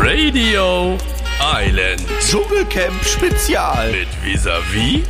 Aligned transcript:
Radio 0.00 0.96
Island 1.40 2.06
Dschungelcamp 2.20 3.04
Spezial. 3.04 3.90
mit 3.90 4.06
Visavi 4.22 5.02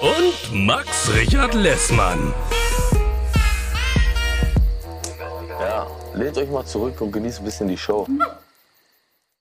und 0.00 0.64
Max 0.64 1.10
Richard 1.16 1.54
Lessmann. 1.54 2.32
Ja, 5.58 5.88
lehnt 6.14 6.38
euch 6.38 6.48
mal 6.48 6.64
zurück 6.64 7.00
und 7.00 7.10
genießt 7.10 7.40
ein 7.40 7.44
bisschen 7.44 7.66
die 7.66 7.76
Show. 7.76 8.06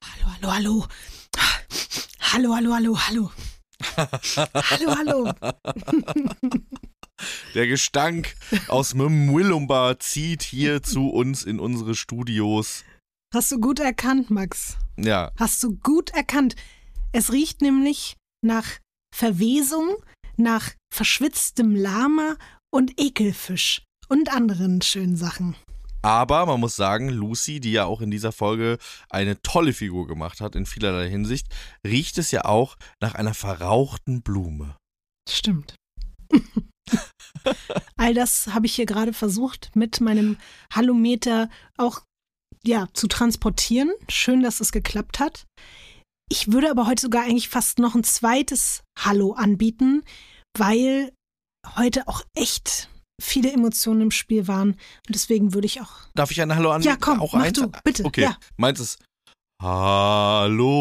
Hallo, 0.02 0.34
hallo, 0.34 0.52
hallo. 0.52 0.86
Hallo, 2.34 2.55
hallo, 2.55 2.73
hallo, 2.73 2.98
hallo. 2.98 3.32
Hallo, 3.98 4.95
hallo. 4.98 5.34
Der 7.54 7.68
Gestank 7.68 8.36
aus 8.68 8.94
Mwilumba 8.95 9.99
zieht 9.99 10.41
hier 10.41 10.82
zu 10.82 11.09
uns 11.09 11.44
in 11.44 11.59
unsere 11.59 11.96
Studios. 11.96 12.84
Hast 13.34 13.52
du 13.52 13.59
gut 13.59 13.80
erkannt, 13.80 14.30
Max. 14.30 14.77
Ja, 14.98 15.32
Hast 15.38 15.62
du 15.63 15.76
gut 15.76 16.09
erkannt. 16.12 16.55
Es 17.12 17.32
riecht 17.32 17.62
nämlich 17.62 18.18
nach 18.44 18.66
Verwesung, 19.16 19.98
nach 20.38 20.71
verschwitztem 20.94 21.76
Lama 21.76 22.38
und 22.73 22.99
Ekelfisch 22.99 23.84
und 24.10 24.34
anderen 24.34 24.82
schönen 24.82 25.16
Sachen. 25.16 25.55
Aber 26.02 26.46
man 26.46 26.60
muss 26.60 26.76
sagen, 26.76 27.10
Lucy, 27.10 27.60
die 27.60 27.73
ja 27.73 27.86
auch 27.86 28.02
in 28.02 28.12
dieser 28.12 28.32
Folge 28.32 28.78
eine 29.10 29.41
tolle 29.41 29.73
Figur 29.73 30.08
gemacht 30.08 30.41
hat 30.41 30.55
in 30.55 30.66
vielerlei 30.66 31.10
Hinsicht, 31.10 31.48
riecht 31.86 32.18
es 32.18 32.32
ja 32.32 32.46
auch 32.46 32.76
nach 33.00 33.16
einer 33.16 33.34
verrauchten 33.34 34.22
Blume. 34.22 34.76
Stimmt. 35.30 35.76
All 37.98 38.13
das 38.13 38.48
habe 38.48 38.66
ich 38.66 38.76
hier 38.76 38.85
gerade 38.85 39.13
versucht, 39.13 39.76
mit 39.76 40.02
meinem 40.02 40.38
Hallometer 40.74 41.49
auch 41.77 42.02
ja, 42.63 42.88
zu 42.93 43.08
transportieren. 43.08 43.91
Schön, 44.10 44.43
dass 44.43 44.60
es 44.60 44.71
geklappt 44.71 45.20
hat. 45.20 45.46
Ich 46.30 46.52
würde 46.52 46.70
aber 46.71 46.88
heute 46.88 47.02
sogar 47.02 47.24
eigentlich 47.24 47.49
fast 47.49 47.80
noch 47.80 47.96
ein 47.96 48.04
zweites 48.04 48.84
Hallo 48.98 49.34
anbieten, 49.34 50.04
weil 50.58 51.12
heute 51.76 52.08
auch 52.08 52.24
echt 52.36 52.90
viele 53.22 53.52
Emotionen 53.52 54.02
im 54.02 54.12
Spiel 54.12 54.48
waren. 54.48 54.72
Und 54.72 54.80
deswegen 55.10 55.54
würde 55.54 55.66
ich 55.68 55.82
auch. 55.82 55.91
Darf 56.16 56.32
ich 56.32 56.41
ein 56.41 56.54
Hallo 56.55 56.72
an? 56.72 56.82
Ja, 56.82 56.96
komm, 57.00 57.22
auch 57.22 57.34
mach 57.34 57.44
eins? 57.44 57.58
du, 57.58 57.72
bitte, 57.84 58.04
Okay, 58.04 58.24
ja. 58.24 58.38
meins 58.58 58.80
ist 58.80 59.00
Hallo, 59.62 60.73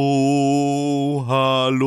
hallo. 1.28 1.84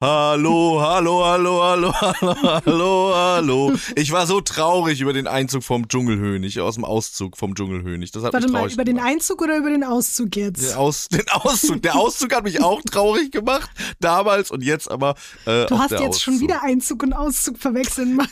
Hallo, 0.00 0.80
hallo, 0.80 1.24
hallo, 1.24 1.60
hallo, 1.60 1.92
hallo, 2.22 3.12
hallo. 3.12 3.72
Ich 3.96 4.12
war 4.12 4.28
so 4.28 4.40
traurig 4.40 5.00
über 5.00 5.12
den 5.12 5.26
Einzug 5.26 5.64
vom 5.64 5.88
Dschungelhönig, 5.88 6.60
aus 6.60 6.76
dem 6.76 6.84
Auszug 6.84 7.36
vom 7.36 7.56
Dschungelhönig. 7.56 8.12
Das 8.12 8.22
hat 8.22 8.32
Warte 8.32 8.46
mich 8.46 8.54
traurig 8.54 8.76
mal, 8.76 8.84
über 8.84 8.84
gemacht. 8.84 9.06
den 9.08 9.12
Einzug 9.12 9.42
oder 9.42 9.56
über 9.56 9.70
den 9.70 9.82
Auszug 9.82 10.36
jetzt? 10.36 10.62
Den, 10.70 10.76
Aus, 10.76 11.08
den 11.08 11.28
Auszug. 11.30 11.82
Der 11.82 11.96
Auszug 11.96 12.32
hat 12.32 12.44
mich 12.44 12.62
auch 12.62 12.80
traurig 12.82 13.32
gemacht, 13.32 13.68
damals 13.98 14.52
und 14.52 14.62
jetzt 14.62 14.88
aber. 14.88 15.16
Äh, 15.46 15.66
du 15.66 15.78
hast 15.80 15.90
jetzt 15.90 16.00
Auszug. 16.02 16.22
schon 16.22 16.38
wieder 16.38 16.62
Einzug 16.62 17.02
und 17.02 17.12
Auszug 17.12 17.58
verwechseln. 17.58 18.20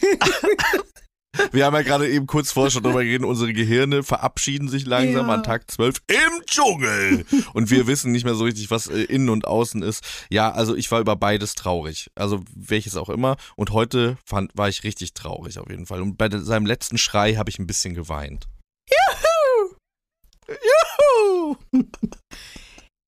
Wir 1.53 1.65
haben 1.67 1.75
ja 1.75 1.83
gerade 1.83 2.09
eben 2.09 2.27
kurz 2.27 2.53
vorher 2.53 2.71
schon 2.71 2.83
drüber 2.83 3.03
geredet, 3.05 3.27
unsere 3.27 3.53
Gehirne 3.53 4.03
verabschieden 4.03 4.69
sich 4.69 4.87
langsam 4.87 5.29
Ja. 5.29 5.35
an 5.35 5.43
Tag 5.43 5.71
12 5.71 6.03
im 6.09 6.45
Dschungel. 6.47 7.25
Und 7.55 7.71
wir 7.71 7.87
wissen 7.87 8.13
nicht 8.13 8.25
mehr 8.25 8.35
so 8.35 8.45
richtig, 8.45 8.71
was 8.71 8.87
äh, 8.89 9.03
innen 9.03 9.29
und 9.29 9.47
außen 9.47 9.83
ist. 9.83 10.05
Ja, 10.31 10.51
also 10.53 10.75
ich 10.75 10.91
war 10.91 11.01
über 11.01 11.17
beides 11.17 11.55
traurig. 11.55 12.11
Also 12.15 12.45
welches 12.55 12.97
auch 12.97 13.09
immer. 13.09 13.37
Und 13.57 13.71
heute 13.71 14.19
fand, 14.25 14.51
war 14.57 14.69
ich 14.69 14.85
richtig 14.85 15.15
traurig 15.15 15.59
auf 15.59 15.69
jeden 15.71 15.87
Fall. 15.87 16.03
Und 16.03 16.17
bei 16.19 16.29
seinem 16.31 16.67
letzten 16.67 16.99
Schrei 16.99 17.35
habe 17.35 17.51
ich 17.51 17.59
ein 17.59 17.67
bisschen 17.67 17.95
geweint. 17.95 18.49
Juhu! 18.91 19.75
Juhu! 20.49 21.57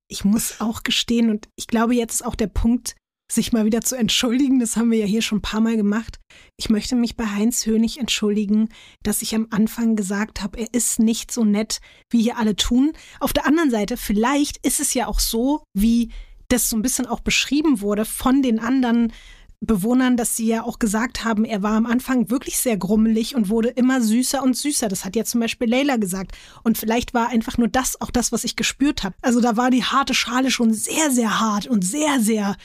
ich 0.09 0.25
muss 0.25 0.61
auch 0.61 0.83
gestehen, 0.83 1.31
und 1.31 1.49
ich 1.57 1.67
glaube, 1.67 1.95
jetzt 1.95 2.15
ist 2.15 2.23
auch 2.27 2.35
der 2.35 2.49
Punkt, 2.49 2.97
sich 3.31 3.53
mal 3.53 3.65
wieder 3.65 3.81
zu 3.81 3.97
entschuldigen. 3.97 4.61
Das 4.61 4.77
haben 4.77 4.91
wir 4.91 4.99
ja 4.99 5.07
hier 5.07 5.23
schon 5.23 5.39
ein 5.39 5.43
paar 5.43 5.61
Mal 5.61 5.77
gemacht. 5.77 6.19
Ich 6.57 6.71
möchte 6.71 6.97
mich 6.97 7.17
bei 7.17 7.27
Heinz 7.27 7.65
Hönig 7.67 7.99
entschuldigen, 7.99 8.69
dass 9.03 9.23
ich 9.23 9.35
am 9.35 9.47
Anfang 9.51 9.97
gesagt 9.97 10.43
habe, 10.43 10.59
er 10.59 10.73
ist 10.73 10.99
nicht 10.99 11.31
so 11.31 11.45
nett, 11.45 11.81
wie 12.11 12.23
hier 12.23 12.39
alle 12.39 12.57
tun. 12.57 12.93
Auf 13.21 13.33
der 13.33 13.47
anderen 13.47 13.71
Seite, 13.71 13.97
vielleicht 13.97 14.65
ist 14.67 14.81
es 14.81 14.95
ja 14.95 15.07
auch 15.07 15.21
so, 15.21 15.63
wie 15.75 16.11
das 16.49 16.69
so 16.69 16.77
ein 16.77 16.83
bisschen 16.83 17.07
auch 17.07 17.21
beschrieben 17.21 17.81
wurde 17.81 18.05
von 18.05 18.43
den 18.43 18.59
anderen 18.59 19.13
Bewohnern, 19.63 20.17
dass 20.17 20.37
sie 20.37 20.47
ja 20.47 20.63
auch 20.63 20.79
gesagt 20.79 21.23
haben, 21.23 21.45
er 21.45 21.63
war 21.63 21.73
am 21.73 21.85
Anfang 21.85 22.31
wirklich 22.31 22.57
sehr 22.57 22.79
grummelig 22.79 23.35
und 23.35 23.51
wurde 23.51 23.69
immer 23.69 24.01
süßer 24.01 24.43
und 24.43 24.57
süßer. 24.57 24.89
Das 24.89 25.05
hat 25.05 25.17
ja 25.17 25.25
zum 25.25 25.41
Beispiel 25.41 25.69
Leila 25.69 25.97
gesagt. 25.97 26.33
Und 26.63 26.79
vielleicht 26.79 27.13
war 27.13 27.29
einfach 27.29 27.59
nur 27.59 27.69
das 27.69 28.01
auch 28.01 28.11
das, 28.11 28.33
was 28.33 28.45
ich 28.45 28.57
gespürt 28.57 29.05
habe. 29.05 29.15
Also 29.21 29.43
da 29.43 29.59
war 29.59 29.71
die 29.71 29.85
harte 29.85 30.15
Schale 30.15 30.51
schon 30.51 30.73
sehr, 30.73 31.11
sehr 31.11 31.41
hart 31.41 31.67
und 31.67 31.85
sehr, 31.85 32.21
sehr 32.21 32.57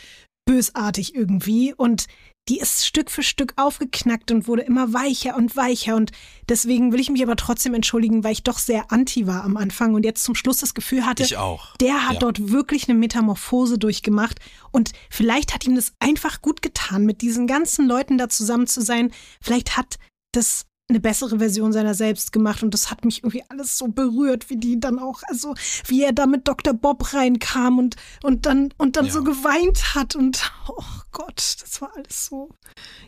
bösartig 0.45 1.15
irgendwie. 1.15 1.73
Und 1.73 2.05
die 2.47 2.59
ist 2.59 2.85
Stück 2.85 3.09
für 3.09 3.23
Stück 3.23 3.53
aufgeknackt 3.55 4.29
und 4.31 4.47
wurde 4.47 4.61
immer 4.61 4.93
weicher 4.93 5.35
und 5.35 5.55
weicher. 5.55 5.95
Und 5.95 6.11
deswegen 6.47 6.91
will 6.93 6.99
ich 6.99 7.09
mich 7.09 7.23
aber 7.23 7.35
trotzdem 7.35 7.73
entschuldigen, 7.73 8.23
weil 8.23 8.33
ich 8.33 8.43
doch 8.43 8.59
sehr 8.59 8.91
anti 8.91 9.25
war 9.25 9.43
am 9.43 9.57
Anfang 9.57 9.95
und 9.95 10.05
jetzt 10.05 10.23
zum 10.23 10.35
Schluss 10.35 10.57
das 10.57 10.75
Gefühl 10.75 11.05
hatte, 11.07 11.23
Ich 11.23 11.37
auch. 11.37 11.75
der 11.77 12.05
hat 12.05 12.13
Ja. 12.13 12.19
dort 12.19 12.51
wirklich 12.51 12.87
eine 12.87 12.97
Metamorphose 12.99 13.79
durchgemacht 13.79 14.39
und 14.71 14.91
vielleicht 15.09 15.55
hat 15.55 15.65
ihm 15.65 15.75
das 15.75 15.93
einfach 15.99 16.41
gut 16.43 16.61
getan, 16.61 17.03
mit 17.05 17.21
diesen 17.21 17.47
ganzen 17.47 17.87
Leuten 17.87 18.19
da 18.19 18.29
zusammen 18.29 18.67
zu 18.67 18.81
sein. 18.81 19.11
Vielleicht 19.41 19.75
hat 19.77 19.97
das 20.31 20.65
eine 20.87 20.99
bessere 20.99 21.39
Version 21.39 21.73
seiner 21.73 21.95
selbst 21.95 22.31
gemacht 22.31 22.61
und 22.61 22.73
das 22.73 22.91
hat 22.91 23.05
mich 23.05 23.19
irgendwie 23.23 23.43
alles 23.49 23.77
so 23.77 23.87
berührt, 23.87 24.49
wie 24.49 24.57
die 24.57 24.79
dann 24.79 24.99
auch, 24.99 25.21
also 25.27 25.55
wie 25.87 26.03
er 26.03 26.13
da 26.13 26.27
mit 26.27 26.47
Dr. 26.47 26.73
Bob 26.73 27.13
reinkam 27.13 27.79
und, 27.79 27.95
und 28.23 28.45
dann, 28.45 28.71
und 28.77 28.95
dann 28.95 29.05
Ja. 29.05 29.11
so 29.11 29.23
geweint 29.23 29.95
hat 29.95 30.15
und 30.15 30.51
oh 30.67 30.83
Gott, 31.11 31.57
das 31.61 31.81
war 31.81 31.91
alles 31.95 32.27
so. 32.27 32.49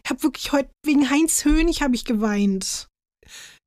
Ich 0.03 0.09
habe 0.09 0.23
wirklich 0.23 0.51
heute, 0.51 0.69
wegen 0.83 1.09
Heinz 1.09 1.45
Hönig 1.45 1.81
habe 1.81 1.95
ich 1.95 2.03
geweint. 2.05 2.87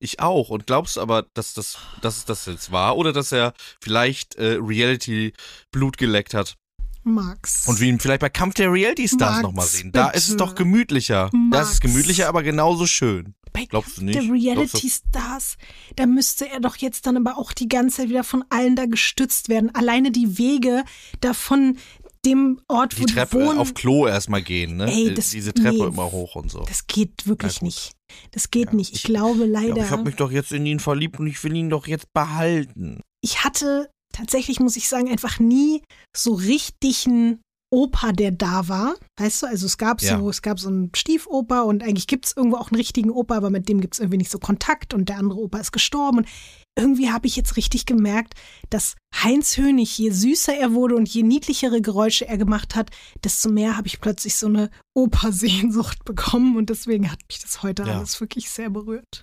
Ich 0.03 0.19
auch. 0.21 0.48
Und 0.48 0.66
glaubst 0.66 0.97
du 0.97 1.03
aber, 1.03 1.27
dass 1.34 1.53
das, 1.53 1.77
dass 2.00 2.16
es 2.16 2.25
das 2.25 2.47
jetzt 2.47 2.72
war? 2.72 2.97
Oder 2.97 3.12
dass 3.12 3.31
er 3.32 3.53
vielleicht 3.82 4.37
äh, 4.37 4.56
Reality 4.59 5.34
Blut 5.71 5.98
geleckt 5.98 6.32
hat? 6.32 6.56
Max. 7.03 7.66
Und 7.66 7.81
wir 7.81 7.88
ihn 7.88 7.99
vielleicht 8.00 8.21
bei 8.21 8.28
Kampf 8.28 8.55
der 8.55 8.72
Reality 8.72 9.09
Stars 9.09 9.33
Max, 9.37 9.43
nochmal 9.43 9.66
sehen. 9.66 9.93
Da 9.93 10.11
ist 10.11 10.28
es 10.28 10.37
doch 10.37 10.55
gemütlicher. 10.55 11.31
Da 11.50 11.61
ist 11.61 11.66
es 11.69 11.75
Max. 11.75 11.81
gemütlicher, 11.81 12.28
aber 12.28 12.43
genauso 12.43 12.87
schön. 12.87 13.34
Bei 13.53 13.65
Glaubst 13.65 13.97
du 13.97 14.03
Kampf 14.03 14.15
nicht? 14.16 14.28
Der 14.28 14.33
Reality 14.33 14.91
Stars, 14.91 15.56
da 15.97 16.06
müsste 16.06 16.49
er 16.49 16.60
doch 16.60 16.77
jetzt 16.77 17.06
dann 17.06 17.16
aber 17.16 17.37
auch 17.39 17.53
die 17.53 17.69
ganze 17.69 17.99
Zeit 17.99 18.09
wieder 18.10 18.22
von 18.25 18.44
allen 18.50 18.77
da 18.77 18.87
gestützt 18.87 19.49
werden. 19.49 19.75
Alleine 19.75 20.10
die 20.12 20.39
Wege 20.39 20.84
davon 21.21 21.78
dem 22.27 22.60
Ort, 22.69 22.97
Die 22.99 23.03
wo 23.03 23.06
Treppe 23.06 23.39
die 23.39 23.44
wohnen, 23.47 23.59
auf 23.59 23.72
Klo 23.72 24.06
erstmal 24.06 24.43
gehen, 24.43 24.77
ne? 24.77 24.93
Ey, 24.93 25.09
Äh, 25.09 25.15
das- 25.15 25.31
Diese 25.31 25.55
Treppe 25.55 25.78
nee. 25.78 25.84
immer 25.84 26.12
hoch 26.12 26.37
und 26.37 26.50
so. 26.50 26.65
das 26.69 26.87
geht 26.87 27.27
wirklich 27.27 27.62
nicht. 27.62 27.93
Das 28.33 28.50
geht 28.50 28.66
Ja, 28.69 28.75
nicht. 28.75 28.91
Ich, 28.93 28.97
ich- 28.99 29.03
glaube 29.05 29.41
Ja, 29.41 29.47
leider. 29.47 29.72
aber 29.72 29.84
ich 29.84 29.91
habe 29.91 30.03
mich 30.05 30.16
doch 30.16 30.31
jetzt 30.31 30.53
in 30.53 30.66
ihn 30.66 30.81
verliebt 30.81 31.19
und 31.19 31.27
ich 31.28 31.43
will 31.43 31.56
ihn 31.56 31.71
doch 31.71 31.87
jetzt 31.87 32.12
behalten. 32.12 33.00
ich 33.22 33.43
hatte 33.43 33.89
tatsächlich, 34.12 34.60
muss 34.60 34.76
ich 34.76 34.88
sagen, 34.88 35.09
einfach 35.09 35.38
nie 35.38 35.82
so 36.16 36.34
richtigen 36.34 37.41
Opa, 37.72 38.10
der 38.10 38.32
da 38.32 38.66
war. 38.66 38.97
Weißt 39.21 39.43
du, 39.43 39.47
also 39.47 39.66
es 39.66 39.78
gab 39.78 40.03
Ja. 40.03 40.19
so, 40.19 40.28
es 40.28 40.43
gab 40.43 40.59
so 40.59 40.69
einen 40.69 40.91
Stiefoper 40.97 41.66
und 41.66 41.84
eigentlich 41.84 42.09
gibt 42.09 42.26
es 42.26 42.37
irgendwo 42.37 42.56
auch 42.56 42.72
einen 42.72 42.76
richtigen 42.78 43.10
Opa, 43.10 43.37
aber 43.37 43.48
mit 43.50 43.69
dem 43.69 43.81
gibt 43.81 43.94
es 43.94 44.00
irgendwie 44.00 44.19
nicht 44.19 44.31
so 44.32 44.41
Kontakt 44.41 44.93
und 44.93 45.09
der 45.09 45.19
andere 45.19 45.38
Opa 45.38 45.59
ist 45.59 45.71
gestorben. 45.71 46.19
Und 46.19 46.28
irgendwie 46.76 47.10
habe 47.12 47.28
ich 47.28 47.37
jetzt 47.37 47.56
richtig 47.56 47.87
gemerkt, 47.87 48.34
dass 48.71 48.97
Heinz 49.22 49.56
Hönig, 49.56 49.97
je 49.98 50.10
süßer 50.10 50.56
er 50.56 50.72
wurde 50.75 50.97
und 50.97 51.09
je 51.09 51.22
niedlichere 51.22 51.81
Geräusche 51.81 52.27
er 52.27 52.38
gemacht 52.38 52.74
hat, 52.74 52.91
desto 53.22 53.51
mehr 53.51 53.77
habe 53.77 53.86
ich 53.86 54.01
plötzlich 54.01 54.34
so 54.34 54.47
eine 54.48 54.71
Opersehnsucht 54.97 56.04
bekommen 56.04 56.57
und 56.57 56.71
deswegen 56.71 57.10
hat 57.12 57.21
mich 57.28 57.39
das 57.41 57.62
heute 57.62 57.84
Ja. 57.84 57.98
alles 57.98 58.21
wirklich 58.21 58.51
sehr 58.51 58.71
berührt. 58.71 59.22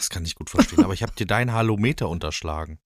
Das 0.00 0.08
kann 0.08 0.24
ich 0.24 0.34
gut 0.34 0.48
verstehen. 0.50 0.82
aber 0.82 0.94
ich 0.94 1.02
habe 1.02 1.12
dir 1.14 1.26
dein 1.26 1.52
Halometer 1.52 2.08
unterschlagen. 2.08 2.78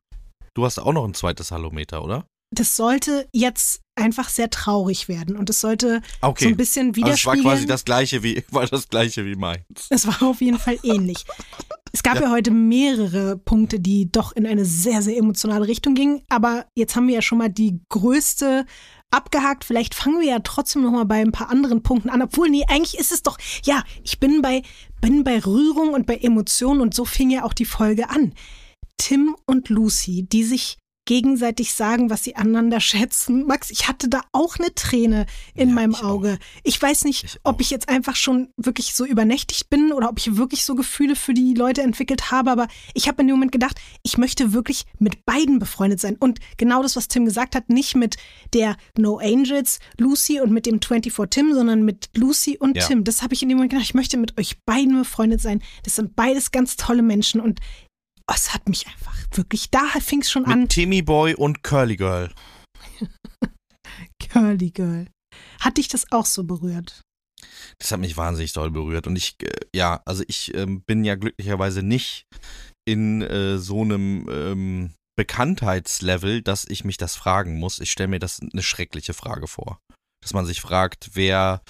Du 0.54 0.64
hast 0.64 0.78
auch 0.78 0.92
noch 0.92 1.04
ein 1.04 1.14
zweites 1.14 1.50
Halometer, 1.52 2.02
oder? 2.04 2.26
das 2.56 2.76
sollte 2.76 3.28
jetzt 3.32 3.80
einfach 3.96 4.28
sehr 4.28 4.48
traurig 4.48 5.08
werden 5.08 5.36
und 5.36 5.50
es 5.50 5.60
sollte 5.60 6.02
Okay. 6.20 6.44
so 6.44 6.50
ein 6.50 6.56
bisschen 6.56 6.88
also 6.88 7.00
es 7.00 7.26
war 7.26 7.34
widerspiegeln. 7.34 7.42
quasi 7.44 7.66
das 7.66 7.84
gleiche 7.84 8.22
wie 8.22 8.44
war 8.50 8.66
das 8.66 8.88
gleiche 8.88 9.24
wie 9.24 9.34
meins. 9.34 9.64
es 9.90 10.06
war 10.06 10.22
auf 10.22 10.40
jeden 10.40 10.58
Fall 10.58 10.78
ähnlich. 10.84 11.24
Es 11.92 12.02
gab 12.04 12.20
ja. 12.20 12.30
heute 12.30 12.50
mehrere 12.52 13.36
Punkte, 13.36 13.80
die 13.80 14.10
doch 14.10 14.32
in 14.32 14.46
eine 14.46 14.64
sehr, 14.64 15.02
sehr 15.02 15.16
emotionale 15.16 15.66
Richtung 15.66 15.94
gingen. 15.94 16.22
Aber 16.28 16.66
jetzt 16.76 16.94
haben 16.96 17.06
wir 17.08 17.14
ja 17.14 17.22
schon 17.22 17.38
mal 17.38 17.48
die 17.48 17.80
größte 17.88 18.66
abgehakt. 19.14 19.64
Vielleicht 19.64 19.94
fangen 19.94 20.20
wir 20.20 20.28
ja 20.28 20.38
trotzdem 20.40 20.82
noch 20.82 20.90
mal 20.90 21.04
bei 21.04 21.20
ein 21.20 21.32
paar 21.32 21.50
anderen 21.50 21.82
Punkten 21.82 22.10
an. 22.10 22.22
Obwohl, 22.22 22.48
nee, 22.50 22.64
eigentlich 22.68 22.98
ist 22.98 23.12
es 23.12 23.22
doch, 23.22 23.38
ja, 23.64 23.82
ich 24.02 24.20
bin 24.20 24.42
bei, 24.42 24.62
bin 25.00 25.24
bei 25.24 25.38
Rührung 25.38 25.94
und 25.94 26.06
bei 26.06 26.16
Emotionen 26.16 26.80
und 26.80 26.94
so 26.94 27.04
fing 27.04 27.30
ja 27.30 27.44
auch 27.44 27.54
die 27.54 27.64
Folge 27.64 28.10
an. 28.10 28.34
Tim 28.96 29.36
und 29.46 29.68
Lucy, 29.68 30.26
die 30.28 30.44
sich 30.44 30.78
gegenseitig 31.06 31.74
sagen, 31.74 32.10
was 32.10 32.24
sie 32.24 32.36
aneinander 32.36 32.80
schätzen. 32.80 33.46
Max, 33.46 33.70
ich 33.70 33.88
hatte 33.88 34.08
da 34.08 34.22
auch 34.32 34.56
eine 34.58 34.74
Träne 34.74 35.26
in 35.54 35.68
Ja, 35.70 35.74
meinem 35.74 35.90
ich 35.92 35.98
auch. 35.98 36.04
Auge. 36.04 36.38
Ich 36.62 36.80
weiß 36.80 37.04
nicht, 37.04 37.24
Ich 37.24 37.38
ob 37.44 37.56
auch. 37.56 37.60
ich 37.60 37.70
jetzt 37.70 37.88
einfach 37.88 38.16
schon 38.16 38.48
wirklich 38.56 38.94
so 38.94 39.04
übernächtigt 39.04 39.68
bin 39.70 39.92
oder 39.92 40.08
ob 40.08 40.18
ich 40.18 40.36
wirklich 40.36 40.64
so 40.64 40.74
Gefühle 40.74 41.16
für 41.16 41.34
die 41.34 41.54
Leute 41.54 41.82
entwickelt 41.82 42.30
habe, 42.30 42.50
aber 42.50 42.68
ich 42.94 43.08
habe 43.08 43.20
in 43.22 43.28
dem 43.28 43.36
Moment 43.36 43.52
gedacht, 43.52 43.78
ich 44.02 44.18
möchte 44.18 44.52
wirklich 44.52 44.84
mit 44.98 45.24
beiden 45.26 45.58
befreundet 45.58 46.00
sein. 46.00 46.16
Und 46.16 46.38
genau 46.56 46.82
das, 46.82 46.96
was 46.96 47.08
Tim 47.08 47.24
gesagt 47.24 47.54
hat, 47.54 47.68
nicht 47.68 47.94
mit 47.96 48.16
der 48.52 48.76
No 48.96 49.18
Angels, 49.18 49.78
Lucy 49.98 50.40
und 50.40 50.52
mit 50.52 50.66
dem 50.66 50.80
24 50.80 51.12
Tim, 51.30 51.54
sondern 51.54 51.84
mit 51.84 52.10
Lucy 52.16 52.56
und 52.58 52.76
Ja. 52.76 52.86
Tim. 52.86 53.04
Das 53.04 53.22
habe 53.22 53.34
ich 53.34 53.42
in 53.42 53.48
dem 53.48 53.56
Moment 53.58 53.72
gedacht, 53.72 53.86
ich 53.86 53.94
möchte 53.94 54.16
mit 54.16 54.38
euch 54.38 54.62
beiden 54.64 54.96
befreundet 54.98 55.40
sein. 55.40 55.62
Das 55.82 55.96
sind 55.96 56.16
beides 56.16 56.50
ganz 56.50 56.76
tolle 56.76 57.02
Menschen 57.02 57.40
und 57.40 57.60
oh, 58.28 58.34
es 58.34 58.54
hat 58.54 58.68
mich 58.68 58.86
einfach 58.86 59.14
wirklich, 59.32 59.70
da 59.70 59.84
fing 60.00 60.20
es 60.20 60.30
schon 60.30 60.44
an. 60.46 60.62
Mit 60.62 60.70
Timmy 60.70 61.02
Boy 61.02 61.34
und 61.34 61.62
Curly 61.62 61.96
Girl. 61.96 62.32
Curly 64.20 64.70
Girl. 64.70 65.06
Hat 65.60 65.78
dich 65.78 65.88
das 65.88 66.10
auch 66.12 66.26
so 66.26 66.44
berührt? 66.44 67.02
Das 67.78 67.90
hat 67.92 68.00
mich 68.00 68.16
wahnsinnig 68.16 68.52
doll 68.52 68.70
berührt. 68.70 69.06
Und 69.06 69.16
ich, 69.16 69.36
äh, 69.42 69.50
ja, 69.74 70.02
also 70.06 70.22
ich 70.28 70.54
ähm, 70.54 70.82
bin 70.82 71.04
ja 71.04 71.14
glücklicherweise 71.16 71.82
nicht 71.82 72.26
in 72.86 73.22
äh, 73.22 73.58
so 73.58 73.82
einem 73.82 74.28
ähm, 74.30 74.94
Bekanntheitslevel, 75.16 76.42
dass 76.42 76.64
ich 76.68 76.84
mich 76.84 76.96
das 76.96 77.16
fragen 77.16 77.58
muss. 77.58 77.80
Ich 77.80 77.90
stelle 77.90 78.08
mir 78.08 78.18
das 78.18 78.40
eine 78.40 78.62
schreckliche 78.62 79.14
Frage 79.14 79.46
vor. 79.46 79.78
Dass 80.22 80.32
man 80.32 80.46
sich 80.46 80.60
fragt, 80.60 81.10
wer 81.14 81.62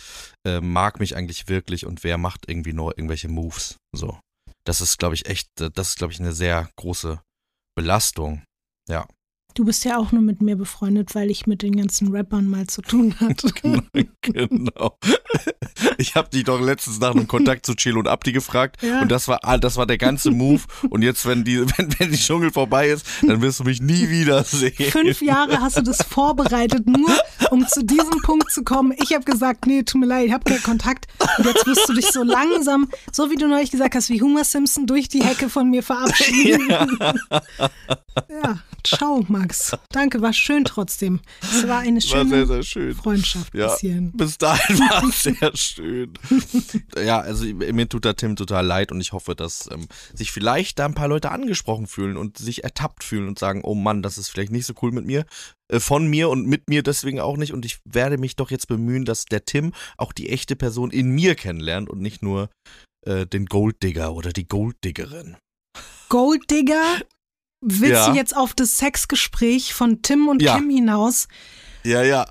äh, 0.46 0.60
mag 0.60 1.00
mich 1.00 1.16
eigentlich 1.16 1.48
wirklich 1.48 1.86
und 1.86 2.04
wer 2.04 2.18
macht 2.18 2.48
irgendwie 2.48 2.72
nur 2.72 2.96
irgendwelche 2.96 3.28
Moves. 3.28 3.76
So. 3.92 4.18
Das 4.64 4.80
ist, 4.80 4.98
glaube 4.98 5.14
ich, 5.14 5.26
echt, 5.26 5.60
äh, 5.60 5.70
das 5.70 5.90
ist, 5.90 5.98
glaube 5.98 6.12
ich, 6.12 6.20
eine 6.20 6.32
sehr 6.32 6.70
große 6.76 7.22
Belastung. 7.76 8.44
Ja. 8.88 9.06
Du 9.54 9.64
bist 9.64 9.84
ja 9.84 9.98
auch 9.98 10.10
nur 10.10 10.20
mit 10.22 10.42
mir 10.42 10.56
befreundet, 10.56 11.14
weil 11.14 11.30
ich 11.30 11.46
mit 11.46 11.62
den 11.62 11.76
ganzen 11.76 12.08
Rappern 12.14 12.48
mal 12.48 12.66
zu 12.66 12.82
tun 12.82 13.14
hatte. 13.20 13.48
genau. 14.20 14.98
Ich 15.96 16.16
habe 16.16 16.28
dich 16.28 16.42
doch 16.44 16.60
letztens 16.60 16.98
nach 16.98 17.12
einem 17.12 17.28
Kontakt 17.28 17.64
zu 17.64 17.74
Chelo 17.74 18.00
und 18.00 18.08
Abdi 18.08 18.32
gefragt 18.32 18.82
Ja. 18.82 19.02
und 19.02 19.10
das 19.12 19.28
war 19.28 19.40
ah, 19.42 19.56
das 19.58 19.76
war 19.76 19.86
der 19.86 19.98
ganze 19.98 20.30
Move 20.32 20.62
und 20.90 21.02
jetzt 21.02 21.24
wenn 21.26 21.44
die 21.44 21.60
wenn, 21.76 21.94
wenn 21.98 22.10
die 22.10 22.16
Dschungel 22.18 22.50
vorbei 22.50 22.88
ist, 22.88 23.06
dann 23.22 23.40
wirst 23.42 23.60
du 23.60 23.64
mich 23.64 23.80
nie 23.80 24.08
wiedersehen. 24.08 24.90
Fünf 24.90 25.22
Jahre 25.22 25.60
hast 25.60 25.76
du 25.76 25.82
das 25.82 26.02
vorbereitet, 26.02 26.86
nur 26.86 27.10
um 27.50 27.66
zu 27.68 27.84
diesem 27.84 28.20
Punkt 28.22 28.50
zu 28.50 28.64
kommen. 28.64 28.92
Ich 29.02 29.14
habe 29.14 29.24
gesagt, 29.24 29.66
nee, 29.66 29.82
tut 29.84 30.00
mir 30.00 30.06
leid, 30.06 30.26
ich 30.26 30.32
habe 30.32 30.44
keinen 30.44 30.62
Kontakt. 30.62 31.06
Und 31.38 31.46
jetzt 31.46 31.66
wirst 31.66 31.88
du 31.88 31.92
dich 31.94 32.06
so 32.10 32.22
langsam, 32.24 32.88
so 33.12 33.30
wie 33.30 33.36
du 33.36 33.46
neulich 33.46 33.70
gesagt 33.70 33.94
hast, 33.94 34.08
wie 34.10 34.20
Homer 34.20 34.44
Simpson 34.44 34.86
durch 34.86 35.08
die 35.08 35.22
Hecke 35.22 35.48
von 35.48 35.70
mir 35.70 35.82
verabschieden. 35.82 36.98
Ja, 38.28 38.60
ciao, 38.84 39.24
Max. 39.26 39.43
Danke, 39.90 40.22
war 40.22 40.32
schön 40.32 40.64
trotzdem. 40.64 41.20
Es 41.42 41.66
war 41.68 41.80
eine 41.80 41.96
War 41.96 42.00
schöne 42.02 42.30
sehr 42.30 42.46
sehr 42.46 42.62
schön. 42.62 42.94
Freundschaft 42.94 43.54
Ja, 43.54 43.68
bis 43.68 43.80
hierhin. 43.80 44.12
bis 44.12 44.38
dahin 44.38 44.78
war 44.78 45.04
es 45.08 45.22
sehr 45.24 45.56
schön. 45.56 46.12
ja, 46.96 47.20
also 47.20 47.44
mir 47.46 47.88
tut 47.88 48.04
der 48.04 48.16
Tim 48.16 48.36
total 48.36 48.66
leid 48.66 48.92
und 48.92 49.00
ich 49.00 49.12
hoffe, 49.12 49.34
dass 49.34 49.68
ähm, 49.70 49.86
sich 50.12 50.32
vielleicht 50.32 50.78
da 50.78 50.86
ein 50.86 50.94
paar 50.94 51.08
Leute 51.08 51.30
angesprochen 51.30 51.86
fühlen 51.86 52.16
und 52.16 52.38
sich 52.38 52.64
ertappt 52.64 53.04
fühlen 53.04 53.28
und 53.28 53.38
sagen, 53.38 53.60
oh 53.64 53.74
Mann, 53.74 54.02
das 54.02 54.18
ist 54.18 54.28
vielleicht 54.28 54.52
nicht 54.52 54.66
so 54.66 54.74
cool 54.82 54.92
mit 54.92 55.04
mir, 55.06 55.24
äh, 55.68 55.80
von 55.80 56.06
mir 56.06 56.28
und 56.30 56.46
mit 56.46 56.68
mir 56.68 56.82
deswegen 56.82 57.20
auch 57.20 57.36
nicht 57.36 57.52
und 57.52 57.64
ich 57.64 57.78
werde 57.84 58.18
mich 58.18 58.36
doch 58.36 58.50
jetzt 58.50 58.68
bemühen, 58.68 59.04
dass 59.04 59.24
der 59.24 59.44
Tim 59.44 59.72
auch 59.96 60.12
die 60.12 60.30
echte 60.30 60.56
Person 60.56 60.90
in 60.90 61.10
mir 61.10 61.34
kennenlernt 61.34 61.88
und 61.90 62.00
nicht 62.00 62.22
nur 62.22 62.48
äh, 63.06 63.26
den 63.26 63.46
Golddigger 63.46 64.14
oder 64.14 64.32
die 64.32 64.46
Golddiggerin. 64.48 65.36
Golddigger, 66.08 67.00
willst 67.64 68.06
Ja. 68.06 68.10
du 68.10 68.16
jetzt 68.16 68.36
auf 68.36 68.54
das 68.54 68.78
Sexgespräch 68.78 69.74
von 69.74 70.02
Tim 70.02 70.28
und 70.28 70.42
Ja. 70.42 70.56
Kim 70.56 70.70
hinaus? 70.70 71.28
Ja, 71.84 72.02
ja. 72.02 72.26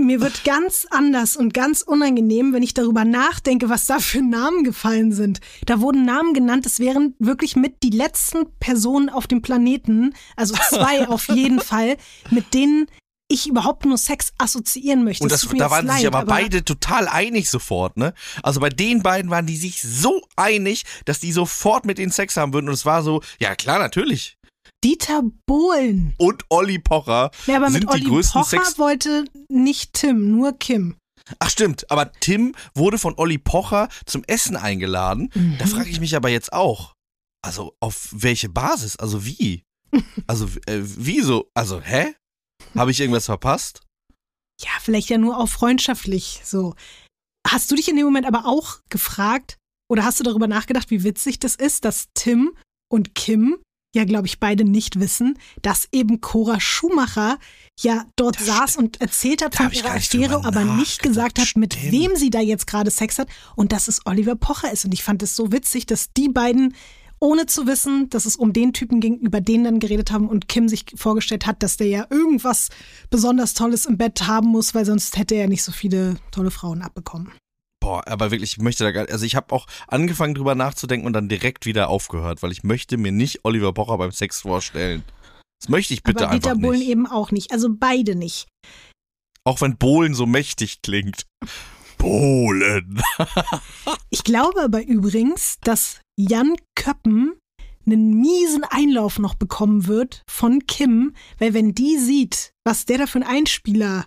Mir 0.00 0.22
wird 0.22 0.44
ganz 0.44 0.86
anders 0.90 1.36
und 1.36 1.52
ganz 1.52 1.82
unangenehm, 1.82 2.54
wenn 2.54 2.62
ich 2.62 2.72
darüber 2.72 3.04
nachdenke, 3.04 3.68
was 3.68 3.84
da 3.86 3.98
für 3.98 4.22
Namen 4.22 4.64
gefallen 4.64 5.12
sind. 5.12 5.40
Da 5.66 5.80
wurden 5.80 6.06
Namen 6.06 6.32
genannt, 6.32 6.64
es 6.64 6.78
wären 6.78 7.14
wirklich 7.18 7.56
mit 7.56 7.82
die 7.82 7.90
letzten 7.90 8.46
Personen 8.58 9.10
auf 9.10 9.26
dem 9.26 9.42
Planeten, 9.42 10.14
also 10.34 10.54
zwei 10.70 11.06
auf 11.08 11.28
jeden 11.28 11.60
Fall, 11.60 11.98
mit 12.30 12.54
denen 12.54 12.86
ich 13.28 13.46
überhaupt 13.46 13.84
nur 13.84 13.98
Sex 13.98 14.32
assoziieren 14.38 15.04
möchte. 15.04 15.24
Und 15.24 15.32
das, 15.32 15.50
mir 15.50 15.58
da 15.58 15.70
waren 15.70 15.86
sie 15.86 15.94
sich 15.94 16.04
leid, 16.04 16.14
aber 16.14 16.26
beide 16.26 16.64
total 16.64 17.06
einig 17.08 17.50
sofort, 17.50 17.96
ne? 17.98 18.14
Also 18.42 18.60
bei 18.60 18.68
den 18.70 19.02
beiden 19.02 19.30
waren 19.30 19.46
die 19.46 19.56
sich 19.56 19.82
so 19.82 20.22
einig, 20.36 20.84
dass 21.04 21.20
die 21.20 21.32
sofort 21.32 21.84
mit 21.84 21.98
ihnen 21.98 22.12
Sex 22.12 22.36
haben 22.38 22.52
würden. 22.54 22.68
Und 22.68 22.74
es 22.74 22.86
war 22.86 23.02
so, 23.02 23.22
ja 23.38 23.54
klar, 23.54 23.78
natürlich. 23.78 24.38
Dieter 24.84 25.22
Bohlen. 25.46 26.14
Und 26.18 26.44
Olli 26.48 26.78
Pocher 26.78 27.30
Ja, 27.46 27.56
aber 27.56 27.70
sind 27.70 27.84
mit 27.84 27.90
Olli 27.90 28.00
die 28.00 28.06
größten 28.06 28.40
Pocher 28.42 28.64
Sex. 28.64 28.78
wollte 28.78 29.24
nicht 29.48 29.92
Tim, 29.94 30.32
nur 30.32 30.52
Kim. 30.58 30.96
Ach 31.38 31.50
stimmt, 31.50 31.88
aber 31.90 32.12
Tim 32.12 32.54
wurde 32.74 32.98
von 32.98 33.14
Olli 33.16 33.38
Pocher 33.38 33.88
zum 34.06 34.24
Essen 34.24 34.56
eingeladen. 34.56 35.30
Mhm. 35.34 35.56
Da 35.58 35.66
frage 35.66 35.88
ich 35.90 36.00
mich 36.00 36.16
aber 36.16 36.28
jetzt 36.30 36.52
auch, 36.52 36.94
also 37.44 37.74
auf 37.80 38.08
welche 38.12 38.48
Basis? 38.48 38.96
Also 38.96 39.24
wie? 39.24 39.62
Also 40.26 40.46
äh, 40.66 40.80
wieso? 40.80 41.50
Also 41.54 41.80
hä? 41.80 42.14
Habe 42.74 42.90
ich 42.90 43.00
irgendwas 43.00 43.26
verpasst? 43.26 43.82
Ja, 44.60 44.70
vielleicht 44.80 45.10
ja 45.10 45.18
nur 45.18 45.38
auch 45.38 45.48
freundschaftlich 45.48 46.40
so. 46.44 46.74
Hast 47.46 47.70
du 47.70 47.74
dich 47.76 47.88
in 47.88 47.96
dem 47.96 48.04
Moment 48.06 48.26
aber 48.26 48.46
auch 48.46 48.80
gefragt 48.88 49.58
oder 49.90 50.04
hast 50.04 50.18
du 50.18 50.24
darüber 50.24 50.46
nachgedacht, 50.46 50.90
wie 50.90 51.02
witzig 51.04 51.38
das 51.40 51.54
ist, 51.56 51.84
dass 51.84 52.08
Tim 52.14 52.56
und 52.90 53.14
Kim 53.14 53.58
ja, 53.94 54.04
glaube 54.04 54.26
ich, 54.26 54.40
beide 54.40 54.64
nicht 54.64 55.00
wissen, 55.00 55.38
dass 55.60 55.88
eben 55.92 56.20
Cora 56.20 56.60
Schumacher 56.60 57.38
ja 57.80 58.04
dort 58.16 58.38
Das 58.38 58.46
saß 58.46 58.70
stimmt. 58.72 58.84
und 58.84 59.00
erzählt 59.00 59.42
hat 59.42 59.54
Da 59.54 59.64
von 59.64 59.72
ihrer 59.72 59.92
Affäre, 59.94 60.44
aber 60.44 60.64
nicht 60.64 61.02
gesagt 61.02 61.38
hat, 61.38 61.56
mit 61.56 61.74
Stimmt. 61.74 61.92
wem 61.92 62.16
sie 62.16 62.30
da 62.30 62.40
jetzt 62.40 62.66
gerade 62.66 62.90
Sex 62.90 63.18
hat 63.18 63.28
und 63.56 63.72
dass 63.72 63.88
es 63.88 64.00
Oliver 64.06 64.34
Pocher 64.34 64.72
ist. 64.72 64.84
Und 64.84 64.94
ich 64.94 65.02
fand 65.02 65.22
es 65.22 65.36
so 65.36 65.52
witzig, 65.52 65.86
dass 65.86 66.12
die 66.14 66.28
beiden 66.28 66.74
ohne 67.20 67.46
zu 67.46 67.66
wissen, 67.68 68.10
dass 68.10 68.26
es 68.26 68.34
um 68.34 68.52
den 68.52 68.72
Typen 68.72 69.00
ging, 69.00 69.18
über 69.18 69.40
den 69.40 69.62
dann 69.62 69.78
geredet 69.78 70.10
haben 70.10 70.28
und 70.28 70.48
Kim 70.48 70.68
sich 70.68 70.86
vorgestellt 70.96 71.46
hat, 71.46 71.62
dass 71.62 71.76
der 71.76 71.86
ja 71.86 72.06
irgendwas 72.10 72.68
besonders 73.10 73.54
Tolles 73.54 73.86
im 73.86 73.96
Bett 73.96 74.26
haben 74.26 74.48
muss, 74.48 74.74
weil 74.74 74.84
sonst 74.84 75.16
hätte 75.16 75.36
er 75.36 75.46
nicht 75.48 75.62
so 75.62 75.70
viele 75.70 76.16
tolle 76.32 76.50
Frauen 76.50 76.82
abbekommen. 76.82 77.30
Boah, 77.82 78.06
aber 78.06 78.30
wirklich, 78.30 78.52
ich 78.52 78.58
möchte 78.62 78.84
da 78.84 78.92
gar 78.92 79.08
also 79.10 79.26
ich 79.26 79.34
habe 79.34 79.52
auch 79.52 79.66
angefangen 79.88 80.34
drüber 80.34 80.54
nachzudenken 80.54 81.04
und 81.04 81.14
dann 81.14 81.28
direkt 81.28 81.66
wieder 81.66 81.88
aufgehört, 81.88 82.40
weil 82.42 82.52
ich 82.52 82.62
möchte 82.62 82.96
mir 82.96 83.10
nicht 83.10 83.40
Oliver 83.44 83.72
Pocher 83.72 83.98
beim 83.98 84.12
Sex 84.12 84.42
vorstellen. 84.42 85.02
Das 85.60 85.68
möchte 85.68 85.92
ich 85.92 86.04
bitte 86.04 86.28
aber 86.28 86.34
Dieter 86.34 86.50
einfach 86.50 86.62
Bohlen 86.62 86.78
nicht. 86.78 86.88
eben 86.88 87.06
auch 87.08 87.32
nicht. 87.32 87.50
Also 87.50 87.68
beide 87.70 88.14
nicht. 88.14 88.46
Auch 89.44 89.60
wenn 89.60 89.76
Bohlen 89.76 90.14
so 90.14 90.26
mächtig 90.26 90.82
klingt. 90.82 91.26
Bohlen. 91.98 93.02
Ich 94.10 94.24
glaube 94.24 94.62
aber 94.62 94.84
übrigens, 94.84 95.56
dass 95.62 96.00
Jan 96.18 96.54
Köppen 96.74 97.32
einen 97.86 98.20
miesen 98.20 98.62
Einlauf 98.64 99.18
noch 99.18 99.34
bekommen 99.34 99.86
wird 99.86 100.22
von 100.28 100.66
Kim, 100.66 101.14
weil 101.38 101.54
wenn 101.54 101.74
die 101.74 101.96
sieht, 101.96 102.52
was 102.64 102.84
der 102.84 102.98
da 102.98 103.06
für 103.06 103.20
einen 103.20 103.28
Einspieler 103.28 104.06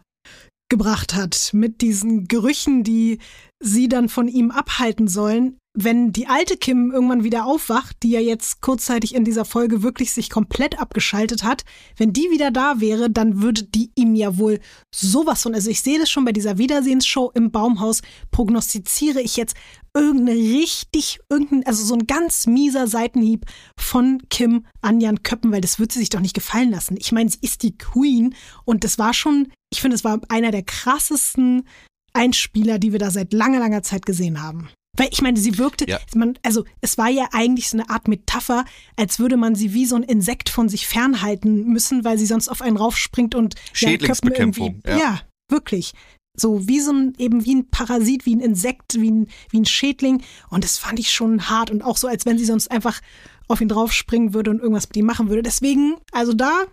gebracht 0.70 1.14
hat, 1.14 1.52
mit 1.54 1.82
diesen 1.82 2.28
Gerüchen, 2.28 2.84
die 2.84 3.20
sie 3.60 3.88
dann 3.88 4.10
von 4.10 4.28
ihm 4.28 4.52
abhalten 4.52 5.08
sollen, 5.08 5.60
wenn 5.76 6.14
die 6.14 6.28
alte 6.28 6.56
Kim 6.56 6.92
irgendwann 6.92 7.26
wieder 7.26 7.46
aufwacht, 7.46 7.98
die 8.02 8.12
ja 8.12 8.22
jetzt 8.22 8.62
kurzzeitig 8.62 9.14
in 9.14 9.26
dieser 9.26 9.44
Folge 9.44 9.84
wirklich 9.84 10.14
sich 10.14 10.30
komplett 10.30 10.80
abgeschaltet 10.80 11.44
hat, 11.44 11.66
wenn 11.98 12.14
die 12.14 12.30
wieder 12.32 12.50
da 12.50 12.80
wäre, 12.80 13.10
dann 13.10 13.42
würde 13.42 13.64
die 13.64 13.92
ihm 13.96 14.16
ja 14.16 14.38
wohl 14.38 14.60
sowas 14.94 15.44
von, 15.44 15.54
also 15.54 15.70
ich 15.70 15.82
sehe 15.82 16.00
das 16.00 16.10
schon 16.10 16.24
bei 16.24 16.32
dieser 16.32 16.58
Wiedersehensshow 16.58 17.32
im 17.36 17.52
Baumhaus, 17.52 18.02
prognostiziere 18.32 19.22
ich 19.22 19.36
jetzt 19.36 19.56
irgendeine 19.94 20.38
richtig, 20.38 21.20
irgendein, 21.30 21.66
also 21.66 21.84
so 21.84 21.94
ein 21.94 22.08
ganz 22.08 22.48
mieser 22.48 22.88
Seitenhieb 22.88 23.46
von 23.78 24.22
Kim 24.30 24.66
an 24.82 25.02
Jan 25.02 25.24
Köppen, 25.24 25.52
weil 25.52 25.62
das 25.62 25.78
wird 25.78 25.92
sie 25.92 26.00
sich 26.00 26.10
doch 26.10 26.22
nicht 26.22 26.36
gefallen 26.36 26.72
lassen. 26.72 26.96
Ich 26.98 27.12
meine, 27.12 27.30
sie 27.30 27.40
ist 27.42 27.64
die 27.64 27.78
Queen 27.78 28.34
und 28.64 28.86
das 28.86 28.98
war 28.98 29.14
schon, 29.14 29.52
ich 29.72 29.82
finde, 29.82 29.96
es 29.96 30.06
war 30.06 30.22
einer 30.30 30.52
der 30.52 30.64
krassesten 30.64 31.68
Einspieler, 32.14 32.80
die 32.80 32.94
wir 32.94 33.00
da 33.00 33.12
seit 33.12 33.34
langer, 33.34 33.60
langer 33.60 33.84
Zeit 33.84 34.06
gesehen 34.06 34.42
haben. 34.42 34.70
Weil 34.98 35.10
ich 35.12 35.22
meine, 35.22 35.38
sie 35.40 35.58
wirkte, 35.58 35.88
Ja. 35.90 36.00
man, 36.16 36.38
also 36.44 36.66
es 36.82 36.98
war 36.98 37.10
ja 37.10 37.28
eigentlich 37.32 37.70
so 37.70 37.78
eine 37.78 37.90
Art 37.90 38.08
Metapher, 38.08 38.66
als 38.96 39.20
würde 39.20 39.38
man 39.38 39.56
sie 39.56 39.74
wie 39.74 39.86
so 39.86 39.96
ein 39.96 40.04
Insekt 40.04 40.50
von 40.50 40.70
sich 40.70 40.88
fernhalten 40.88 41.66
müssen, 41.68 42.04
weil 42.04 42.18
sie 42.18 42.26
sonst 42.26 42.50
auf 42.50 42.62
einen 42.62 42.78
raufspringt 42.78 43.36
und 43.36 43.56
Schädlingsbekämpfung, 43.74 44.82
irgendwie- 44.84 44.90
ja. 44.90 44.98
ja, 44.98 45.22
wirklich. 45.50 45.94
So 46.38 46.68
wie 46.68 46.82
so 46.82 46.92
ein, 46.92 47.14
eben 47.18 47.46
wie 47.46 47.56
ein 47.56 47.70
Parasit, 47.70 48.26
wie 48.26 48.36
ein 48.36 48.42
Insekt, 48.42 48.96
wie 49.00 49.10
ein, 49.10 49.28
wie 49.52 49.60
ein 49.62 49.66
Schädling. 49.66 50.22
Und 50.50 50.64
das 50.66 50.78
fand 50.78 51.00
ich 51.00 51.14
schon 51.14 51.50
hart 51.50 51.72
und 51.72 51.82
auch 51.82 51.96
so, 51.96 52.08
als 52.08 52.26
wenn 52.26 52.38
sie 52.38 52.44
sonst 52.46 52.70
einfach 52.72 53.00
auf 53.48 53.62
ihn 53.62 53.70
draufspringen 53.70 54.34
würde 54.34 54.52
und 54.52 54.60
irgendwas 54.60 54.90
mit 54.90 54.98
ihm 54.98 55.06
machen 55.06 55.30
würde. 55.30 55.44
Deswegen, 55.44 55.96
also 56.12 56.34
da 56.34 56.64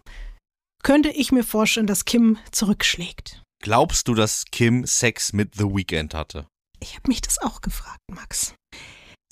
könnte 0.82 1.10
ich 1.10 1.30
mir 1.30 1.44
vorstellen, 1.44 1.86
dass 1.86 2.04
Kim 2.04 2.38
zurückschlägt. 2.50 3.40
Glaubst 3.62 4.08
du, 4.08 4.14
dass 4.14 4.44
Kim 4.50 4.84
Sex 4.84 5.32
mit 5.32 5.54
The 5.54 5.64
Weeknd 5.64 6.14
hatte? 6.14 6.46
Ich 6.82 6.96
habe 6.96 7.08
mich 7.08 7.20
das 7.20 7.38
auch 7.40 7.60
gefragt, 7.60 8.00
Max. 8.10 8.54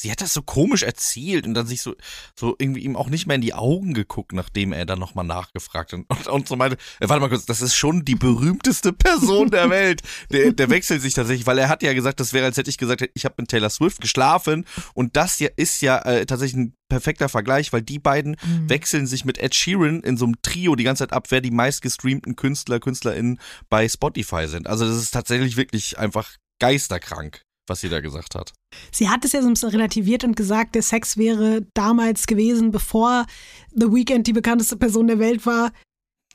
sie 0.00 0.10
hat 0.10 0.20
das 0.22 0.32
so 0.32 0.40
komisch 0.40 0.82
erzählt 0.82 1.46
und 1.46 1.52
dann 1.54 1.66
sich 1.66 1.82
so, 1.82 1.94
so 2.38 2.54
irgendwie 2.58 2.80
ihm 2.84 2.96
auch 2.96 3.10
nicht 3.10 3.26
mehr 3.26 3.34
in 3.34 3.42
die 3.42 3.52
Augen 3.54 3.92
geguckt, 3.92 4.32
nachdem 4.32 4.72
er 4.72 4.86
dann 4.86 4.98
nochmal 5.00 5.26
nachgefragt 5.26 5.92
hat 5.92 6.00
und, 6.08 6.26
und 6.28 6.48
so 6.48 6.56
meinte, 6.56 6.78
äh, 7.00 7.08
warte 7.08 7.20
mal 7.20 7.28
kurz, 7.28 7.44
das 7.44 7.60
ist 7.60 7.74
schon 7.74 8.04
die 8.04 8.14
berühmteste 8.14 8.92
Person 8.94 9.50
der 9.50 9.68
Welt. 9.70 10.00
Der, 10.30 10.52
der 10.52 10.70
wechselt 10.70 11.02
sich 11.02 11.12
tatsächlich, 11.12 11.46
weil 11.46 11.58
er 11.58 11.68
hat 11.68 11.82
ja 11.82 11.92
gesagt, 11.92 12.20
das 12.20 12.32
wäre, 12.32 12.46
als 12.46 12.56
hätte 12.56 12.70
ich 12.70 12.78
gesagt, 12.78 13.10
ich 13.14 13.24
habe 13.26 13.34
mit 13.38 13.48
Taylor 13.50 13.68
Swift 13.68 14.00
geschlafen 14.00 14.64
und 14.94 15.16
das 15.16 15.36
hier 15.36 15.52
ist 15.56 15.82
ja 15.82 15.98
äh, 16.02 16.24
tatsächlich 16.24 16.56
ein 16.56 16.74
perfekter 16.88 17.28
Vergleich, 17.28 17.72
weil 17.72 17.82
die 17.82 17.98
beiden 17.98 18.36
Mhm. 18.42 18.70
wechseln 18.70 19.06
sich 19.06 19.24
mit 19.24 19.38
Ed 19.38 19.54
Sheeran 19.54 20.00
in 20.00 20.16
so 20.16 20.24
einem 20.24 20.36
Trio 20.40 20.76
die 20.76 20.84
ganze 20.84 21.02
Zeit 21.02 21.12
ab, 21.12 21.26
wer 21.30 21.40
die 21.40 21.50
meistgestreamten 21.50 22.36
Künstler, 22.36 22.80
KünstlerInnen 22.80 23.38
bei 23.68 23.86
Spotify 23.88 24.46
sind. 24.48 24.66
Also 24.68 24.86
das 24.86 24.96
ist 24.96 25.10
tatsächlich 25.10 25.56
wirklich 25.58 25.98
einfach 25.98 26.36
geisterkrank, 26.60 27.42
was 27.68 27.80
sie 27.80 27.88
da 27.88 28.00
gesagt 28.00 28.34
hat. 28.34 28.52
Sie 28.92 29.08
hat 29.08 29.24
es 29.24 29.32
ja 29.32 29.42
so 29.42 29.48
ein 29.48 29.54
bisschen 29.54 29.70
relativiert 29.70 30.22
und 30.22 30.36
gesagt, 30.36 30.74
der 30.76 30.82
Sex 30.82 31.16
wäre 31.16 31.66
damals 31.74 32.26
gewesen, 32.26 32.70
bevor 32.70 33.26
The 33.72 33.92
Weeknd 33.92 34.26
die 34.26 34.32
bekannteste 34.32 34.76
Person 34.76 35.08
der 35.08 35.18
Welt 35.18 35.44
war. 35.46 35.72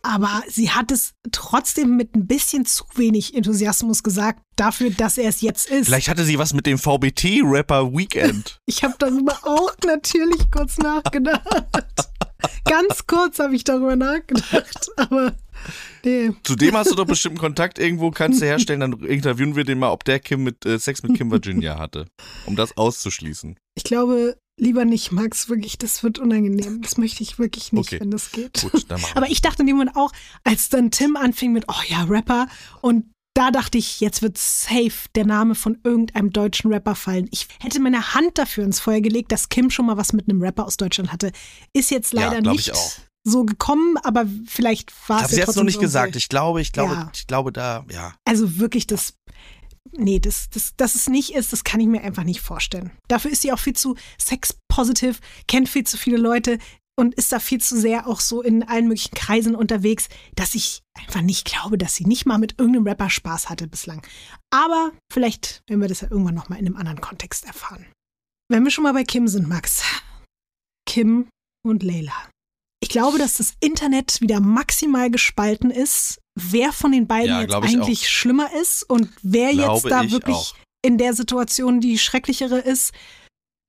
Aber 0.07 0.43
sie 0.47 0.69
hat 0.69 0.91
es 0.91 1.15
trotzdem 1.31 1.97
mit 1.97 2.15
ein 2.15 2.27
bisschen 2.27 2.65
zu 2.65 2.85
wenig 2.93 3.33
Enthusiasmus 3.33 4.03
gesagt, 4.03 4.43
dafür, 4.55 4.91
dass 4.91 5.17
er 5.17 5.29
es 5.29 5.41
jetzt 5.41 5.67
ist. 5.67 5.87
Vielleicht 5.87 6.09
hatte 6.09 6.23
sie 6.23 6.37
was 6.37 6.53
mit 6.53 6.67
dem 6.67 6.77
VBT-Rapper 6.77 7.91
Weekend. 7.91 8.59
Ich 8.67 8.83
habe 8.83 8.95
darüber 8.99 9.37
auch 9.43 9.73
natürlich 9.85 10.51
kurz 10.51 10.77
nachgedacht. 10.77 11.43
Ganz 12.65 13.07
kurz 13.07 13.39
habe 13.39 13.55
ich 13.55 13.63
darüber 13.63 13.95
nachgedacht, 13.95 14.89
aber 14.97 15.33
nee. 16.03 16.31
Zudem 16.43 16.75
hast 16.75 16.91
du 16.91 16.95
doch 16.95 17.05
bestimmt 17.05 17.39
Kontakt 17.39 17.79
irgendwo, 17.79 18.11
kannst 18.11 18.41
du 18.41 18.45
herstellen, 18.47 18.81
dann 18.81 18.93
interviewen 19.03 19.55
wir 19.55 19.63
den 19.63 19.79
mal, 19.79 19.91
ob 19.91 20.03
der 20.03 20.19
Kim 20.19 20.43
mit 20.43 20.65
äh, 20.65 20.77
Sex 20.77 21.03
mit 21.03 21.15
Kim 21.15 21.31
Virginia 21.31 21.79
hatte, 21.79 22.05
um 22.45 22.55
das 22.55 22.75
auszuschließen. 22.77 23.57
Ich 23.75 23.83
glaube, 23.83 24.37
lieber 24.57 24.85
nicht, 24.85 25.11
Max, 25.11 25.49
wirklich, 25.49 25.77
das 25.77 26.03
wird 26.03 26.19
unangenehm. 26.19 26.81
Das 26.81 26.97
möchte 26.97 27.23
ich 27.23 27.37
wirklich 27.39 27.73
nicht, 27.73 27.87
Okay. 27.89 27.99
wenn 27.99 28.11
das 28.11 28.31
geht. 28.31 28.61
Gut. 28.71 28.85
Aber 29.15 29.29
ich 29.29 29.41
dachte 29.41 29.61
in 29.63 29.67
dem 29.67 29.77
Moment 29.77 29.95
auch, 29.97 30.11
als 30.43 30.69
dann 30.69 30.91
Tim 30.91 31.15
anfing 31.15 31.51
mit, 31.51 31.65
oh 31.67 31.81
ja, 31.89 32.03
Rapper, 32.03 32.47
und 32.81 33.05
da 33.33 33.51
dachte 33.51 33.77
ich, 33.77 33.99
jetzt 33.99 34.21
wird 34.21 34.37
safe 34.37 35.09
der 35.13 35.25
Name 35.25 35.55
von 35.55 35.77
irgendeinem 35.83 36.31
deutschen 36.31 36.71
Rapper 36.71 36.95
fallen. 36.95 37.27
Ich 37.31 37.47
hätte 37.59 37.81
meine 37.81 38.13
Hand 38.13 38.37
dafür 38.37 38.63
ins 38.63 38.79
Feuer 38.79 39.01
gelegt, 39.01 39.33
dass 39.33 39.49
Kim 39.49 39.69
schon 39.69 39.85
mal 39.87 39.97
was 39.97 40.13
mit 40.13 40.29
einem 40.29 40.41
Rapper 40.41 40.65
aus 40.65 40.77
Deutschland 40.77 41.11
hatte. 41.11 41.33
Ist 41.73 41.91
jetzt 41.91 42.13
Ja, 42.13 42.31
leider 42.31 42.49
ich 42.53 42.67
nicht 42.67 43.01
so 43.27 43.43
gekommen, 43.43 43.97
aber 44.03 44.25
vielleicht 44.45 44.93
war 45.09 45.17
Ich 45.17 45.23
es 45.25 45.31
habe 45.31 45.35
ja 45.41 45.45
sie 45.45 45.47
jetzt 45.49 45.55
noch 45.57 45.63
nicht 45.65 45.73
so 45.75 45.81
gesagt. 45.81 46.09
irgendwie- 46.09 46.19
Ich 46.19 46.29
glaube, 46.29 46.61
ich 46.61 46.71
glaube, 46.71 46.93
Ja. 46.93 47.11
ich 47.13 47.27
glaube 47.27 47.51
da, 47.51 47.83
ja. 47.91 48.13
Also 48.23 48.57
wirklich 48.57 48.87
das. 48.87 49.15
Nee, 49.97 50.19
das, 50.19 50.49
das, 50.49 50.75
dass 50.75 50.95
es 50.95 51.09
nicht 51.09 51.33
ist, 51.33 51.53
das 51.53 51.63
kann 51.63 51.79
ich 51.79 51.87
mir 51.87 52.03
einfach 52.03 52.23
nicht 52.23 52.41
vorstellen. 52.41 52.91
Dafür 53.07 53.31
ist 53.31 53.41
sie 53.41 53.51
auch 53.51 53.59
viel 53.59 53.75
zu 53.75 53.95
sex-positive, 54.19 55.17
kennt 55.47 55.69
viel 55.69 55.85
zu 55.85 55.97
viele 55.97 56.17
Leute 56.17 56.59
und 56.97 57.13
ist 57.15 57.31
da 57.31 57.39
viel 57.39 57.59
zu 57.61 57.79
sehr 57.79 58.07
auch 58.07 58.19
so 58.19 58.41
in 58.41 58.63
allen 58.63 58.87
möglichen 58.87 59.13
Kreisen 59.13 59.55
unterwegs, 59.55 60.07
dass 60.35 60.55
ich 60.55 60.81
einfach 60.97 61.21
nicht 61.21 61.45
glaube, 61.45 61.77
dass 61.77 61.95
sie 61.95 62.05
nicht 62.05 62.25
mal 62.25 62.37
mit 62.37 62.57
irgendeinem 62.57 62.87
Rapper 62.87 63.09
Spaß 63.09 63.49
hatte 63.49 63.67
bislang. 63.67 64.05
Aber 64.49 64.91
vielleicht 65.11 65.63
werden 65.67 65.81
wir 65.81 65.89
das 65.89 66.01
ja 66.01 66.11
irgendwann 66.11 66.35
nochmal 66.35 66.59
in 66.59 66.67
einem 66.67 66.77
anderen 66.77 67.01
Kontext 67.01 67.45
erfahren. 67.45 67.85
Wenn 68.49 68.63
wir 68.63 68.71
schon 68.71 68.83
mal 68.83 68.93
bei 68.93 69.03
Kim 69.03 69.27
sind, 69.27 69.47
Max. 69.47 69.83
Kim 70.87 71.27
und 71.65 71.83
Leila. 71.83 72.13
Ich 72.81 72.89
glaube, 72.89 73.17
dass 73.17 73.37
das 73.37 73.55
Internet 73.59 74.21
wieder 74.21 74.39
maximal 74.39 75.09
gespalten 75.09 75.71
ist, 75.71 76.21
wer 76.35 76.71
von 76.71 76.91
den 76.91 77.07
beiden 77.07 77.29
Ja, 77.29 77.41
jetzt 77.41 77.53
eigentlich 77.53 78.09
schlimmer 78.09 78.49
ist 78.61 78.83
und 78.83 79.09
wer 79.23 79.51
Glaube 79.51 79.73
jetzt 79.73 79.91
da 79.91 80.03
ich 80.03 80.11
wirklich 80.11 80.35
auch. 80.35 80.55
in 80.85 80.97
der 80.97 81.13
Situation 81.13 81.81
die 81.81 81.97
schrecklichere 81.97 82.59
ist. 82.59 82.93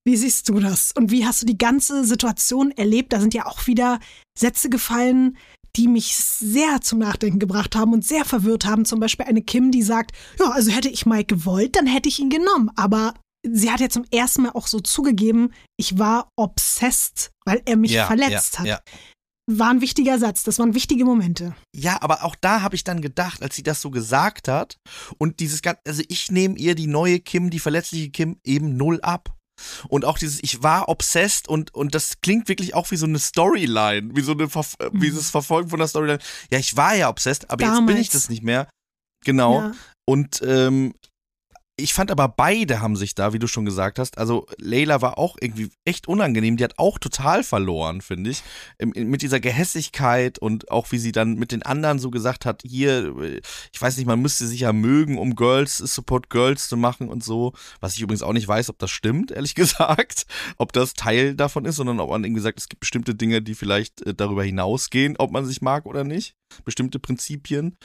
Wie 0.04 0.16
siehst 0.16 0.48
du 0.48 0.60
das? 0.60 0.92
Und 0.92 1.10
wie 1.10 1.26
hast 1.26 1.42
du 1.42 1.46
die 1.46 1.58
ganze 1.58 2.04
Situation 2.04 2.70
erlebt? 2.70 3.12
Da 3.12 3.20
sind 3.20 3.34
ja 3.34 3.46
auch 3.46 3.66
wieder 3.66 3.98
Sätze 4.38 4.70
gefallen, 4.70 5.36
die 5.76 5.88
mich 5.88 6.16
sehr 6.16 6.80
zum 6.80 7.00
Nachdenken 7.00 7.38
gebracht 7.38 7.76
haben 7.76 7.92
und 7.92 8.04
sehr 8.04 8.24
verwirrt 8.24 8.64
haben. 8.64 8.84
Zum 8.84 9.00
Beispiel 9.00 9.26
eine 9.26 9.42
Kim, 9.42 9.70
die 9.70 9.82
sagt, 9.82 10.12
ja, 10.38 10.50
also 10.50 10.70
hätte 10.70 10.88
ich 10.88 11.06
Mike 11.06 11.34
gewollt, 11.34 11.76
dann 11.76 11.86
hätte 11.86 12.08
ich 12.08 12.18
ihn 12.18 12.30
genommen. 12.30 12.70
Aber 12.76 13.14
sie 13.46 13.70
hat 13.70 13.80
ja 13.80 13.88
zum 13.88 14.04
ersten 14.10 14.42
Mal 14.42 14.52
auch 14.52 14.66
so 14.66 14.80
zugegeben, 14.80 15.52
ich 15.76 15.98
war 15.98 16.30
obsessed, 16.36 17.30
weil 17.44 17.62
er 17.64 17.76
mich 17.76 17.92
ja, 17.92 18.06
verletzt 18.06 18.54
ja, 18.54 18.58
hat. 18.60 18.66
Ja. 18.66 18.80
War 19.48 19.70
ein 19.70 19.80
wichtiger 19.80 20.18
Satz, 20.18 20.42
das 20.42 20.58
waren 20.58 20.74
wichtige 20.74 21.04
Momente. 21.04 21.54
ja, 21.74 22.02
aber 22.02 22.24
auch 22.24 22.34
da 22.40 22.62
habe 22.62 22.74
ich 22.74 22.82
dann 22.82 23.00
gedacht, 23.00 23.42
als 23.42 23.54
sie 23.54 23.62
das 23.62 23.80
so 23.80 23.90
gesagt 23.90 24.48
hat 24.48 24.76
und 25.18 25.38
dieses 25.38 25.62
ganze, 25.62 25.80
also 25.86 26.02
ich 26.08 26.32
nehme 26.32 26.58
ihr 26.58 26.74
die 26.74 26.88
neue 26.88 27.20
Kim, 27.20 27.50
die 27.50 27.60
verletzliche 27.60 28.10
Kim 28.10 28.40
eben 28.44 28.76
null 28.76 29.00
ab. 29.02 29.36
Und 29.88 30.04
auch 30.04 30.18
dieses, 30.18 30.42
ich 30.42 30.62
war 30.62 30.88
obsessed 30.88 31.48
und, 31.48 31.72
und 31.72 31.94
das 31.94 32.20
klingt 32.20 32.48
wirklich 32.48 32.74
auch 32.74 32.90
wie 32.90 32.96
so 32.96 33.06
eine 33.06 33.18
Storyline, 33.18 34.14
wie 34.14 34.20
so 34.20 34.32
eine, 34.32 34.50
Verf 34.50 34.74
äh, 34.80 34.90
wie 34.92 35.10
das 35.10 35.30
Verfolgen 35.30 35.70
von 35.70 35.78
der 35.78 35.88
Storyline. 35.88 36.18
Ja, 36.50 36.58
ich 36.58 36.76
war 36.76 36.94
ja 36.94 37.08
obsessed, 37.08 37.48
aber 37.48 37.64
jetzt 37.64 37.76
bin 37.76 37.86
Damals. 37.86 38.00
ich 38.00 38.10
das 38.10 38.28
nicht 38.28 38.42
mehr. 38.42 38.68
Genau. 39.24 39.60
Ja. 39.60 39.72
Und 40.06 40.42
ähm, 40.44 40.92
ich 41.78 41.92
fand 41.92 42.10
aber 42.10 42.28
beide 42.28 42.80
haben 42.80 42.96
sich 42.96 43.14
da, 43.14 43.34
wie 43.34 43.38
du 43.38 43.46
schon 43.46 43.66
gesagt 43.66 43.98
hast, 43.98 44.16
also 44.16 44.46
Leila 44.56 45.02
war 45.02 45.18
auch 45.18 45.36
irgendwie 45.38 45.68
echt 45.84 46.08
unangenehm, 46.08 46.56
die 46.56 46.64
hat 46.64 46.78
auch 46.78 46.98
total 46.98 47.44
verloren, 47.44 48.00
finde 48.00 48.30
ich, 48.30 48.42
mit 48.82 49.20
dieser 49.20 49.40
Gehässigkeit 49.40 50.38
und 50.38 50.70
auch 50.70 50.90
wie 50.90 50.98
sie 50.98 51.12
dann 51.12 51.34
mit 51.34 51.52
den 51.52 51.62
anderen 51.62 51.98
so 51.98 52.10
gesagt 52.10 52.46
hat, 52.46 52.62
hier, 52.64 53.14
äh, 53.20 53.40
ich 53.72 53.82
weiß 53.82 53.98
nicht, 53.98 54.06
man 54.06 54.22
müsste 54.22 54.46
sich 54.46 54.60
ja 54.60 54.72
mögen, 54.72 55.18
um 55.18 55.36
Girls, 55.36 55.76
Support 55.76 56.30
Girls 56.30 56.68
zu 56.68 56.78
machen 56.78 57.10
und 57.10 57.22
so, 57.22 57.52
was 57.80 57.94
ich 57.94 58.00
übrigens 58.00 58.22
auch 58.22 58.32
nicht 58.32 58.48
weiß, 58.48 58.70
ob 58.70 58.78
das 58.78 58.90
stimmt, 58.90 59.30
ehrlich 59.30 59.54
gesagt, 59.54 60.26
ob 60.56 60.72
das 60.72 60.94
Teil 60.94 61.34
davon 61.34 61.66
ist, 61.66 61.76
sondern 61.76 62.00
ob 62.00 62.08
man 62.08 62.24
irgendwie 62.24 62.42
sagt, 62.42 62.58
es 62.58 62.70
gibt 62.70 62.80
bestimmte 62.80 63.14
Dinge, 63.14 63.42
die 63.42 63.54
vielleicht 63.54 64.00
äh, 64.06 64.14
darüber 64.14 64.44
hinausgehen, 64.44 65.16
ob 65.18 65.30
man 65.30 65.44
sich 65.44 65.60
mag 65.60 65.84
oder 65.84 66.04
nicht, 66.04 66.36
bestimmte 66.64 66.98
Prinzipien. 66.98 67.76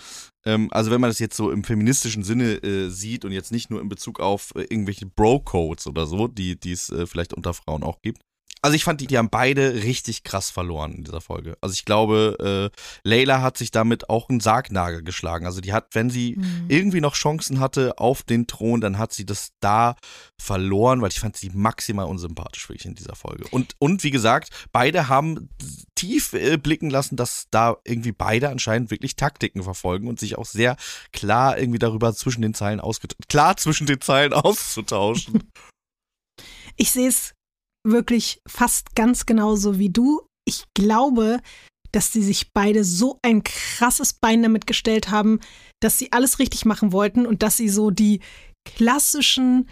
Ähm, 0.45 0.69
also 0.71 0.91
wenn 0.91 1.01
man 1.01 1.09
das 1.09 1.19
jetzt 1.19 1.37
so 1.37 1.51
im 1.51 1.63
feministischen 1.63 2.23
Sinne 2.23 2.63
äh, 2.63 2.89
sieht 2.89 3.25
und 3.25 3.31
jetzt 3.31 3.51
nicht 3.51 3.69
nur 3.69 3.81
in 3.81 3.89
Bezug 3.89 4.19
auf 4.19 4.53
äh, 4.55 4.61
irgendwelche 4.61 5.05
Bro-Codes 5.05 5.87
oder 5.87 6.07
so, 6.07 6.27
die 6.27 6.57
es 6.65 6.89
äh, 6.89 7.05
vielleicht 7.05 7.33
unter 7.33 7.53
Frauen 7.53 7.83
auch 7.83 8.01
gibt. 8.01 8.21
Also 8.63 8.75
ich 8.75 8.83
fand, 8.83 9.01
die, 9.01 9.07
die 9.07 9.17
haben 9.17 9.29
beide 9.31 9.73
richtig 9.83 10.23
krass 10.23 10.51
verloren 10.51 10.93
in 10.93 11.03
dieser 11.03 11.19
Folge. 11.21 11.57
Also 11.61 11.73
ich 11.73 11.83
glaube, 11.83 12.71
äh, 12.71 12.77
Layla 13.03 13.41
hat 13.41 13.57
sich 13.57 13.71
damit 13.71 14.09
auch 14.09 14.29
einen 14.29 14.39
Sargnagel 14.39 15.01
geschlagen. 15.03 15.47
Also 15.47 15.61
die 15.61 15.73
hat, 15.73 15.95
wenn 15.95 16.09
sie 16.11 16.35
Mhm. 16.37 16.65
irgendwie 16.67 17.01
noch 17.01 17.15
Chancen 17.15 17.59
hatte 17.59 17.97
auf 17.97 18.21
den 18.21 18.45
Thron, 18.45 18.79
dann 18.79 18.99
hat 18.99 19.13
sie 19.13 19.25
das 19.25 19.49
da 19.61 19.95
verloren, 20.39 21.01
weil 21.01 21.09
ich 21.09 21.19
fand 21.19 21.37
sie 21.37 21.49
maximal 21.49 22.05
unsympathisch 22.05 22.69
wirklich 22.69 22.85
in 22.85 22.93
dieser 22.95 23.15
Folge. 23.15 23.45
Und, 23.49 23.73
und 23.79 24.03
wie 24.03 24.11
gesagt, 24.11 24.49
beide 24.71 25.07
haben 25.07 25.49
tief 25.95 26.33
äh, 26.33 26.57
blicken 26.57 26.89
lassen, 26.91 27.15
dass 27.15 27.47
da 27.49 27.77
irgendwie 27.83 28.11
beide 28.11 28.49
anscheinend 28.49 28.91
wirklich 28.91 29.15
Taktiken 29.15 29.63
verfolgen 29.63 30.07
und 30.07 30.19
sich 30.19 30.37
auch 30.37 30.45
sehr 30.45 30.75
klar 31.13 31.57
irgendwie 31.57 31.79
darüber 31.79 32.13
zwischen 32.13 32.41
den 32.43 32.53
Zeilen 32.53 32.79
ausgetauscht, 32.79 33.27
klar 33.27 33.57
zwischen 33.57 33.87
den 33.87 34.01
Zeilen 34.01 34.33
auszutauschen. 34.33 35.51
Ich 36.75 36.91
sehe 36.91 37.07
es 37.09 37.33
wirklich 37.83 38.41
fast 38.47 38.95
ganz 38.95 39.25
genauso 39.25 39.79
wie 39.79 39.89
du. 39.89 40.21
Ich 40.45 40.65
glaube, 40.73 41.39
dass 41.91 42.11
sie 42.11 42.23
sich 42.23 42.53
beide 42.53 42.83
so 42.83 43.19
ein 43.21 43.43
krasses 43.43 44.13
Bein 44.13 44.43
damit 44.43 44.65
gestellt 44.67 45.09
haben, 45.09 45.39
dass 45.81 45.97
sie 45.97 46.11
alles 46.11 46.39
richtig 46.39 46.65
machen 46.65 46.91
wollten 46.91 47.25
und 47.25 47.43
dass 47.43 47.57
sie 47.57 47.69
so 47.69 47.91
die 47.91 48.21
klassischen 48.65 49.67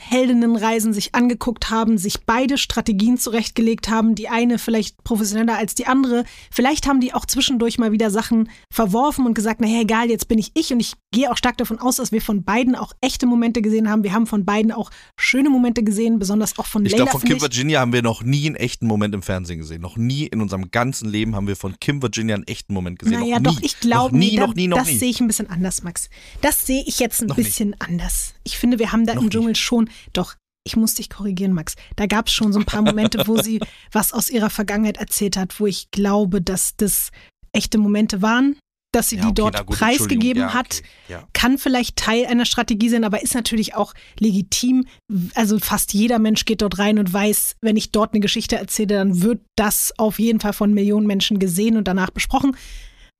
Dschungelheldinnenreisen 0.00 0.92
sich 0.92 1.14
angeguckt 1.14 1.70
haben, 1.70 1.98
sich 1.98 2.24
beide 2.24 2.58
Strategien 2.58 3.18
zurechtgelegt 3.18 3.88
haben, 3.88 4.14
die 4.14 4.28
eine 4.28 4.58
vielleicht 4.58 5.02
professioneller 5.04 5.56
als 5.56 5.74
die 5.74 5.86
andere. 5.86 6.24
Vielleicht 6.50 6.86
haben 6.86 7.00
die 7.00 7.14
auch 7.14 7.26
zwischendurch 7.26 7.78
mal 7.78 7.92
wieder 7.92 8.10
Sachen 8.10 8.48
verworfen 8.72 9.26
und 9.26 9.34
gesagt, 9.34 9.60
naja, 9.60 9.80
egal, 9.80 10.10
jetzt 10.10 10.28
bin 10.28 10.38
ich 10.38 10.50
ich 10.54 10.72
und 10.72 10.80
ich 10.80 10.94
gehe 11.12 11.30
auch 11.30 11.36
stark 11.36 11.56
davon 11.58 11.78
aus, 11.78 11.96
dass 11.96 12.12
wir 12.12 12.20
von 12.20 12.44
beiden 12.44 12.74
auch 12.74 12.92
echte 13.00 13.26
Momente 13.26 13.62
gesehen 13.62 13.88
haben. 13.88 14.02
Wir 14.04 14.12
haben 14.12 14.26
von 14.26 14.44
beiden 14.44 14.72
auch 14.72 14.90
schöne 15.18 15.50
Momente 15.50 15.82
gesehen, 15.82 16.18
besonders 16.18 16.58
auch 16.58 16.66
von 16.66 16.84
Ich 16.86 16.92
Layla. 16.92 17.04
glaube, 17.04 17.20
von 17.20 17.28
Kim 17.28 17.40
Virginia 17.40 17.80
haben 17.80 17.92
wir 17.92 18.02
noch 18.02 18.22
nie 18.22 18.46
einen 18.46 18.56
echten 18.56 18.86
Moment 18.86 19.14
im 19.14 19.22
Fernsehen 19.22 19.58
gesehen. 19.58 19.80
Noch 19.80 19.96
nie 19.96 20.26
in 20.26 20.40
unserem 20.40 20.70
ganzen 20.70 21.08
Leben 21.08 21.34
haben 21.34 21.46
wir 21.46 21.56
von 21.56 21.76
Kim 21.80 22.02
Virginia 22.02 22.34
einen 22.34 22.46
echten 22.46 22.74
Moment 22.74 22.98
gesehen. 22.98 23.20
Naja, 23.20 23.40
noch 23.40 23.52
nie. 23.52 23.56
doch, 23.56 23.62
ich 23.62 23.80
glaube, 23.80 24.16
nie, 24.16 24.36
noch 24.38 24.54
nie, 24.54 24.68
noch 24.68 24.78
das 24.78 24.88
nie. 24.88 24.98
sehe 24.98 25.10
ich 25.10 25.20
ein 25.20 25.26
bisschen 25.28 25.50
anders, 25.50 25.82
Max. 25.82 26.08
Das 26.40 26.66
sehe 26.66 26.82
ich 26.86 26.98
jetzt 26.98 27.20
ein 27.22 27.28
Noch 27.28 27.36
nicht. 27.36 27.46
bisschen 27.46 27.74
anders. 27.78 28.34
Ich 28.44 28.58
finde, 28.58 28.78
wir 28.78 28.92
haben 28.92 29.06
da 29.06 29.14
Noch 29.14 29.22
im 29.22 29.26
nicht. 29.26 29.32
Dschungel 29.34 29.56
schon, 29.84 29.90
doch, 30.12 30.34
ich 30.66 30.76
muss 30.76 30.94
dich 30.94 31.10
korrigieren, 31.10 31.52
Max. 31.52 31.74
Da 31.96 32.06
gab 32.06 32.28
es 32.28 32.32
schon 32.32 32.52
so 32.52 32.58
ein 32.58 32.64
paar 32.64 32.82
Momente, 32.82 33.26
wo 33.26 33.40
sie 33.40 33.60
was 33.92 34.12
aus 34.12 34.30
ihrer 34.30 34.50
Vergangenheit 34.50 34.96
erzählt 34.96 35.36
hat, 35.36 35.60
wo 35.60 35.66
ich 35.66 35.90
glaube, 35.90 36.40
dass 36.40 36.76
das 36.76 37.10
echte 37.52 37.78
Momente 37.78 38.22
waren, 38.22 38.56
dass 38.92 39.10
sie 39.10 39.16
Ja, 39.16 39.22
die 39.22 39.28
okay, 39.28 39.34
dort 39.34 39.66
gut, 39.66 39.78
preisgegeben. 39.78 40.42
Ja, 40.42 40.54
hat. 40.54 40.78
okay, 40.78 40.88
ja. 41.08 41.28
Kann 41.32 41.58
vielleicht 41.58 41.96
Teil 41.96 42.26
einer 42.26 42.46
Strategie 42.46 42.88
sein, 42.88 43.04
aber 43.04 43.22
ist 43.22 43.34
natürlich 43.34 43.74
auch 43.74 43.92
legitim. 44.18 44.86
Also 45.34 45.58
fast 45.58 45.92
jeder 45.92 46.18
Mensch 46.18 46.44
geht 46.44 46.62
dort 46.62 46.78
rein 46.78 46.98
und 46.98 47.12
weiß, 47.12 47.56
wenn 47.60 47.76
ich 47.76 47.92
dort 47.92 48.14
eine 48.14 48.20
Geschichte 48.20 48.56
erzähle, 48.56 48.94
dann 48.94 49.22
wird 49.22 49.42
das 49.56 49.92
auf 49.98 50.18
jeden 50.18 50.40
Fall 50.40 50.52
von 50.52 50.72
Millionen 50.72 51.06
Menschen 51.06 51.38
gesehen 51.38 51.76
und 51.76 51.88
danach 51.88 52.10
besprochen. 52.10 52.56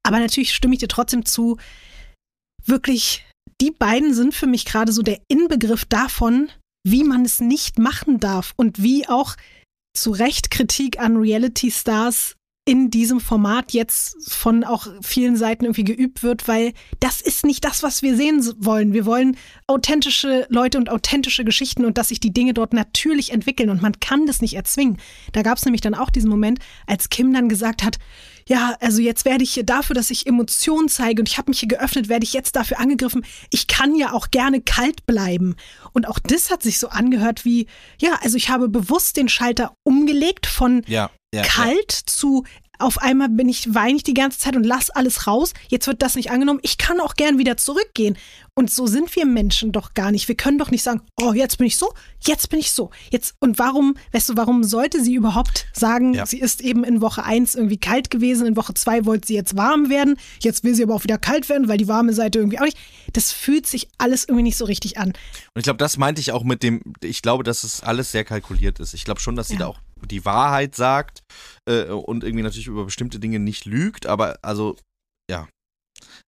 Aber 0.02 0.18
natürlich 0.18 0.54
stimme 0.54 0.74
ich 0.74 0.80
dir 0.80 0.88
trotzdem 0.88 1.24
zu. 1.24 1.58
Wirklich, 2.64 3.24
die 3.60 3.70
beiden 3.70 4.14
sind 4.14 4.34
für 4.34 4.46
mich 4.46 4.64
gerade 4.64 4.92
so 4.92 5.02
der 5.02 5.20
Inbegriff 5.28 5.84
davon, 5.84 6.50
wie 6.86 7.04
man 7.04 7.24
es 7.24 7.40
nicht 7.40 7.78
machen 7.78 8.20
darf 8.20 8.52
und 8.56 8.82
wie 8.82 9.08
auch 9.08 9.36
zu 9.96 10.10
Recht 10.10 10.50
Kritik 10.50 10.98
an 10.98 11.16
Reality 11.16 11.70
Stars 11.70 12.36
in 12.66 12.90
diesem 12.90 13.20
Format 13.20 13.72
jetzt 13.72 14.16
von 14.32 14.64
auch 14.64 14.86
vielen 15.02 15.36
Seiten 15.36 15.66
irgendwie 15.66 15.84
geübt 15.84 16.22
wird, 16.22 16.48
weil 16.48 16.72
das 16.98 17.20
ist 17.20 17.44
nicht 17.44 17.62
das, 17.64 17.82
was 17.82 18.00
wir 18.00 18.16
sehen 18.16 18.42
wollen. 18.58 18.94
Wir 18.94 19.04
wollen 19.04 19.36
authentische 19.66 20.46
Leute 20.48 20.78
und 20.78 20.88
authentische 20.88 21.44
Geschichten 21.44 21.84
und 21.84 21.98
dass 21.98 22.08
sich 22.08 22.20
die 22.20 22.32
Dinge 22.32 22.54
dort 22.54 22.72
natürlich 22.72 23.32
entwickeln 23.32 23.68
und 23.68 23.82
man 23.82 24.00
kann 24.00 24.26
das 24.26 24.40
nicht 24.40 24.54
erzwingen. 24.54 24.96
Da 25.32 25.42
gab 25.42 25.58
es 25.58 25.64
nämlich 25.66 25.82
dann 25.82 25.94
auch 25.94 26.08
diesen 26.08 26.30
Moment, 26.30 26.58
als 26.86 27.10
Kim 27.10 27.34
dann 27.34 27.50
gesagt 27.50 27.82
hat, 27.82 27.98
ja, 28.48 28.76
also 28.80 29.00
jetzt 29.00 29.24
werde 29.24 29.44
ich 29.44 29.52
hier 29.54 29.64
dafür, 29.64 29.94
dass 29.94 30.10
ich 30.10 30.26
Emotionen 30.26 30.88
zeige 30.88 31.22
und 31.22 31.28
ich 31.28 31.38
habe 31.38 31.50
mich 31.50 31.60
hier 31.60 31.68
geöffnet, 31.68 32.08
werde 32.08 32.24
ich 32.24 32.32
jetzt 32.32 32.56
dafür 32.56 32.78
angegriffen. 32.78 33.24
Ich 33.50 33.66
kann 33.66 33.94
ja 33.94 34.12
auch 34.12 34.30
gerne 34.30 34.60
kalt 34.60 35.06
bleiben. 35.06 35.56
Und 35.92 36.06
auch 36.08 36.18
das 36.18 36.50
hat 36.50 36.62
sich 36.62 36.78
so 36.78 36.88
angehört 36.88 37.44
wie, 37.44 37.66
ja, 37.98 38.18
also 38.22 38.36
ich 38.36 38.48
habe 38.48 38.68
bewusst 38.68 39.16
den 39.16 39.28
Schalter 39.28 39.74
umgelegt 39.82 40.46
von 40.46 40.82
Ja, 40.86 41.10
ja, 41.34 41.42
kalt 41.42 41.90
zu 41.90 42.44
auf 42.78 42.98
einmal 42.98 43.28
bin 43.28 43.48
ich 43.48 43.74
weine 43.74 43.96
ich 43.96 44.02
die 44.02 44.14
ganze 44.14 44.38
Zeit 44.38 44.56
und 44.56 44.64
lass 44.64 44.90
alles 44.90 45.26
raus. 45.26 45.52
Jetzt 45.68 45.86
wird 45.86 46.02
das 46.02 46.14
nicht 46.16 46.30
angenommen. 46.30 46.60
Ich 46.62 46.78
kann 46.78 47.00
auch 47.00 47.14
gern 47.14 47.38
wieder 47.38 47.56
zurückgehen. 47.56 48.16
Und 48.56 48.70
so 48.70 48.86
sind 48.86 49.14
wir 49.16 49.26
Menschen 49.26 49.72
doch 49.72 49.94
gar 49.94 50.12
nicht. 50.12 50.28
Wir 50.28 50.36
können 50.36 50.58
doch 50.58 50.70
nicht 50.70 50.82
sagen, 50.84 51.02
oh, 51.20 51.32
jetzt 51.32 51.58
bin 51.58 51.66
ich 51.66 51.76
so, 51.76 51.92
jetzt 52.20 52.50
bin 52.50 52.60
ich 52.60 52.70
so. 52.70 52.90
Jetzt 53.10 53.34
und 53.40 53.58
warum, 53.58 53.96
weißt 54.12 54.28
du, 54.28 54.36
warum 54.36 54.62
sollte 54.62 55.02
sie 55.02 55.14
überhaupt 55.14 55.66
sagen, 55.72 56.14
Ja. 56.14 56.24
sie 56.24 56.38
ist 56.38 56.60
eben 56.60 56.84
in 56.84 57.00
Woche 57.00 57.24
1 57.24 57.56
irgendwie 57.56 57.78
kalt 57.78 58.10
gewesen, 58.12 58.46
in 58.46 58.54
Woche 58.56 58.72
2 58.74 59.06
wollte 59.06 59.26
sie 59.26 59.34
jetzt 59.34 59.56
warm 59.56 59.88
werden, 59.90 60.16
jetzt 60.40 60.62
will 60.62 60.74
sie 60.74 60.84
aber 60.84 60.94
auch 60.94 61.02
wieder 61.02 61.18
kalt 61.18 61.48
werden, 61.48 61.66
weil 61.66 61.78
die 61.78 61.88
warme 61.88 62.12
Seite 62.12 62.38
irgendwie 62.38 62.60
auch 62.60 62.64
nicht. 62.64 62.78
Das 63.12 63.32
fühlt 63.32 63.66
sich 63.66 63.88
alles 63.98 64.24
irgendwie 64.24 64.44
nicht 64.44 64.56
so 64.56 64.64
richtig 64.66 64.98
an. 64.98 65.08
Und 65.08 65.16
ich 65.56 65.64
glaube, 65.64 65.78
das 65.78 65.96
meinte 65.96 66.20
ich 66.20 66.30
auch 66.30 66.44
mit 66.44 66.62
dem, 66.62 66.80
ich 67.02 67.22
glaube, 67.22 67.42
dass 67.42 67.64
es 67.64 67.82
alles 67.82 68.12
sehr 68.12 68.24
kalkuliert 68.24 68.78
ist. 68.78 68.94
Ich 68.94 69.04
glaube 69.04 69.18
schon, 69.20 69.34
dass 69.34 69.48
sie 69.48 69.54
Ja. 69.54 69.60
da 69.60 69.66
auch 69.68 69.78
die 70.02 70.24
Wahrheit 70.24 70.74
sagt 70.74 71.22
äh, 71.68 71.84
und 71.84 72.24
irgendwie 72.24 72.42
natürlich 72.42 72.66
über 72.66 72.84
bestimmte 72.84 73.20
Dinge 73.20 73.38
nicht 73.38 73.64
lügt, 73.64 74.06
aber 74.06 74.38
also, 74.42 74.76
ja. 75.30 75.48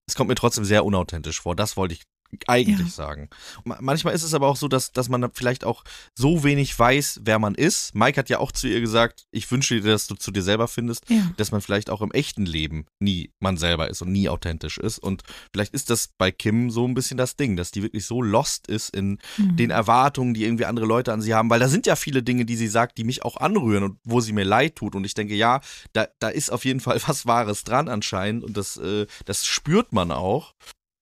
Es 0.09 0.15
kommt 0.15 0.29
mir 0.29 0.35
trotzdem 0.35 0.63
sehr 0.63 0.85
unauthentisch 0.85 1.41
vor. 1.41 1.55
Das 1.55 1.75
wollte 1.75 1.93
ich 1.93 2.03
eigentlich 2.47 2.87
Ja. 2.87 2.93
sagen. 2.93 3.29
Ma- 3.63 3.77
Manchmal 3.81 4.13
ist 4.13 4.23
es 4.23 4.33
aber 4.33 4.47
auch 4.47 4.57
so, 4.57 4.67
dass, 4.67 4.91
dass 4.91 5.09
man 5.09 5.29
vielleicht 5.33 5.63
auch 5.63 5.83
so 6.15 6.43
wenig 6.43 6.77
weiß, 6.77 7.21
wer 7.23 7.39
man 7.39 7.55
ist. 7.55 7.95
Mike 7.95 8.19
hat 8.19 8.29
ja 8.29 8.39
auch 8.39 8.51
zu 8.51 8.67
ihr 8.67 8.81
gesagt, 8.81 9.25
ich 9.31 9.49
wünsche 9.51 9.79
dir, 9.81 9.91
dass 9.91 10.07
du 10.07 10.15
zu 10.15 10.31
dir 10.31 10.43
selber 10.43 10.67
findest, 10.67 11.09
Ja. 11.09 11.31
dass 11.37 11.51
man 11.51 11.61
vielleicht 11.61 11.89
auch 11.89 12.01
im 12.01 12.11
echten 12.11 12.45
Leben 12.45 12.85
nie 12.99 13.31
man 13.39 13.57
selber 13.57 13.89
ist 13.89 14.01
und 14.01 14.11
nie 14.11 14.29
authentisch 14.29 14.77
ist. 14.77 14.99
Und 14.99 15.23
vielleicht 15.53 15.73
ist 15.73 15.89
das 15.89 16.09
bei 16.17 16.31
Kim 16.31 16.69
so 16.69 16.85
ein 16.87 16.93
bisschen 16.93 17.17
das 17.17 17.35
Ding, 17.35 17.55
dass 17.55 17.71
die 17.71 17.81
wirklich 17.83 18.05
so 18.05 18.21
lost 18.21 18.67
ist 18.67 18.89
in 18.95 19.19
Mhm. 19.37 19.55
den 19.55 19.69
Erwartungen, 19.69 20.33
die 20.33 20.43
irgendwie 20.43 20.65
andere 20.65 20.85
Leute 20.85 21.13
an 21.13 21.21
sie 21.21 21.33
haben, 21.33 21.49
weil 21.49 21.59
da 21.59 21.67
sind 21.69 21.85
ja 21.85 21.95
viele 21.95 22.23
Dinge, 22.23 22.45
die 22.45 22.55
sie 22.55 22.67
sagt, 22.67 22.97
die 22.97 23.03
mich 23.03 23.23
auch 23.23 23.37
anrühren 23.37 23.83
und 23.83 23.99
wo 24.03 24.19
sie 24.21 24.33
mir 24.33 24.43
leid 24.45 24.75
tut. 24.75 24.95
Und 24.95 25.05
ich 25.05 25.13
denke, 25.13 25.35
ja, 25.35 25.61
da, 25.93 26.07
da 26.19 26.29
ist 26.29 26.51
auf 26.51 26.65
jeden 26.65 26.79
Fall 26.79 26.99
was 27.07 27.25
Wahres 27.25 27.63
dran 27.63 27.87
anscheinend 27.87 28.43
und 28.43 28.57
das, 28.57 28.77
äh, 28.77 29.05
das 29.25 29.45
spürt 29.45 29.93
man 29.93 30.11
auch. 30.11 30.53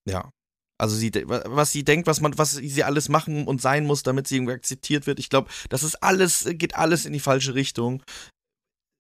Ja. 0.07 0.29
Also 0.77 0.95
sie, 0.95 1.11
was 1.13 1.71
sie 1.71 1.85
denkt, 1.85 2.07
was 2.07 2.19
man, 2.19 2.37
was 2.37 2.51
sie 2.51 2.83
alles 2.83 3.07
machen 3.07 3.47
und 3.47 3.61
sein 3.61 3.85
muss, 3.85 4.03
damit 4.03 4.27
sie 4.27 4.35
irgendwie 4.35 4.53
akzeptiert 4.53 5.07
wird. 5.07 5.19
Ich 5.19 5.29
glaube, 5.29 5.49
das 5.69 5.83
ist 5.83 5.95
alles, 6.03 6.45
geht 6.51 6.75
alles 6.75 7.05
in 7.05 7.13
die 7.13 7.19
falsche 7.19 7.55
Richtung. 7.55 8.03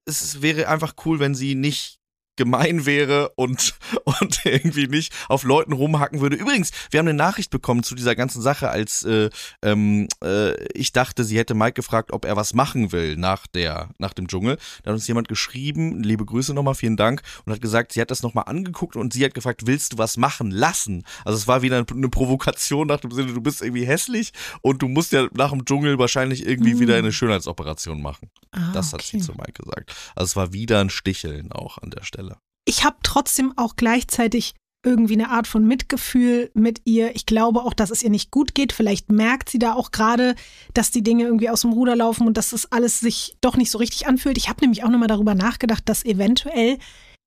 Es 0.07 0.41
wäre 0.41 0.69
einfach 0.69 0.95
cool, 1.05 1.19
wenn 1.19 1.35
sie 1.35 1.55
nicht 1.55 1.99
gemein 2.35 2.85
wäre 2.85 3.29
und, 3.35 3.75
und 4.21 4.41
irgendwie 4.45 4.87
nicht 4.87 5.13
auf 5.29 5.43
Leuten 5.43 5.73
rumhacken 5.73 6.21
würde. 6.21 6.35
Übrigens, 6.35 6.71
wir 6.91 6.99
haben 6.99 7.07
eine 7.07 7.17
Nachricht 7.17 7.49
bekommen 7.51 7.83
zu 7.83 7.95
dieser 7.95 8.15
ganzen 8.15 8.41
Sache, 8.41 8.69
als 8.69 9.03
äh, 9.03 9.29
ähm, 9.61 10.07
äh, 10.23 10.55
ich 10.73 10.91
dachte, 10.91 11.23
sie 11.23 11.37
hätte 11.37 11.53
Mike 11.53 11.73
gefragt, 11.73 12.11
ob 12.11 12.25
er 12.25 12.35
was 12.35 12.53
machen 12.53 12.91
will 12.91 13.15
nach 13.17 13.47
der, 13.47 13.89
nach 13.97 14.13
dem 14.13 14.27
Dschungel. 14.27 14.57
Da 14.83 14.91
hat 14.91 14.95
uns 14.95 15.07
jemand 15.07 15.27
geschrieben, 15.27 16.03
liebe 16.03 16.25
Grüße 16.25 16.53
nochmal, 16.53 16.75
vielen 16.75 16.97
Dank, 16.97 17.21
und 17.45 17.53
hat 17.53 17.61
gesagt, 17.61 17.93
sie 17.93 18.01
hat 18.01 18.11
das 18.11 18.23
nochmal 18.23 18.45
angeguckt 18.47 18.95
und 18.95 19.13
sie 19.13 19.23
hat 19.25 19.33
gefragt, 19.33 19.65
willst 19.65 19.93
du 19.93 19.97
was 19.97 20.17
machen 20.17 20.51
lassen? 20.51 21.03
Also 21.23 21.37
es 21.37 21.47
war 21.47 21.61
wieder 21.61 21.77
eine 21.89 22.09
Provokation 22.09 22.87
nach 22.87 22.99
dem 22.99 23.11
Sinne, 23.11 23.33
du 23.33 23.41
bist 23.41 23.61
irgendwie 23.61 23.85
hässlich 23.85 24.31
und 24.61 24.81
du 24.81 24.87
musst 24.87 25.11
ja 25.11 25.27
nach 25.33 25.51
dem 25.51 25.65
Dschungel 25.65 25.97
wahrscheinlich 25.99 26.45
irgendwie 26.45 26.73
Mm. 26.75 26.79
wieder 26.79 26.95
eine 26.95 27.11
Schönheitsoperation 27.11 28.01
machen. 28.01 28.29
Ah, 28.51 28.71
Das 28.73 28.93
hat 28.93 29.01
okay. 29.01 29.19
sie 29.19 29.21
zu 29.21 29.33
Mike 29.33 29.61
gesagt. 29.63 29.93
Also 30.15 30.25
es 30.31 30.35
war 30.35 30.53
wieder 30.53 30.79
ein 30.81 30.89
Sticheln 30.89 31.51
auch 31.51 31.77
an 31.77 31.91
der 31.91 32.03
Stelle. 32.03 32.24
Ich 32.65 32.83
habe 32.83 32.97
trotzdem 33.03 33.53
auch 33.57 33.75
gleichzeitig 33.75 34.53
irgendwie 34.85 35.13
eine 35.15 35.29
Art 35.29 35.47
von 35.47 35.65
Mitgefühl 35.65 36.51
mit 36.53 36.81
ihr. 36.85 37.15
Ich 37.15 37.25
glaube 37.25 37.63
auch, 37.63 37.73
dass 37.73 37.89
es 37.89 38.03
ihr 38.03 38.11
nicht 38.11 38.29
gut 38.29 38.53
geht. 38.53 38.71
Vielleicht 38.71 39.11
merkt 39.11 39.49
sie 39.49 39.57
da 39.57 39.73
auch 39.73 39.89
gerade, 39.89 40.35
dass 40.75 40.91
die 40.91 41.01
Dinge 41.01 41.23
irgendwie 41.23 41.49
aus 41.49 41.61
dem 41.61 41.73
Ruder 41.73 41.95
laufen 41.95 42.27
und 42.27 42.37
dass 42.37 42.51
das 42.51 42.71
alles 42.71 42.99
sich 42.99 43.35
doch 43.41 43.57
nicht 43.57 43.71
so 43.71 43.79
richtig 43.79 44.05
anfühlt. 44.05 44.37
Ich 44.37 44.47
habe 44.47 44.61
nämlich 44.61 44.83
auch 44.83 44.89
nochmal 44.89 45.07
darüber 45.07 45.33
nachgedacht, 45.33 45.89
dass 45.89 46.05
eventuell 46.05 46.77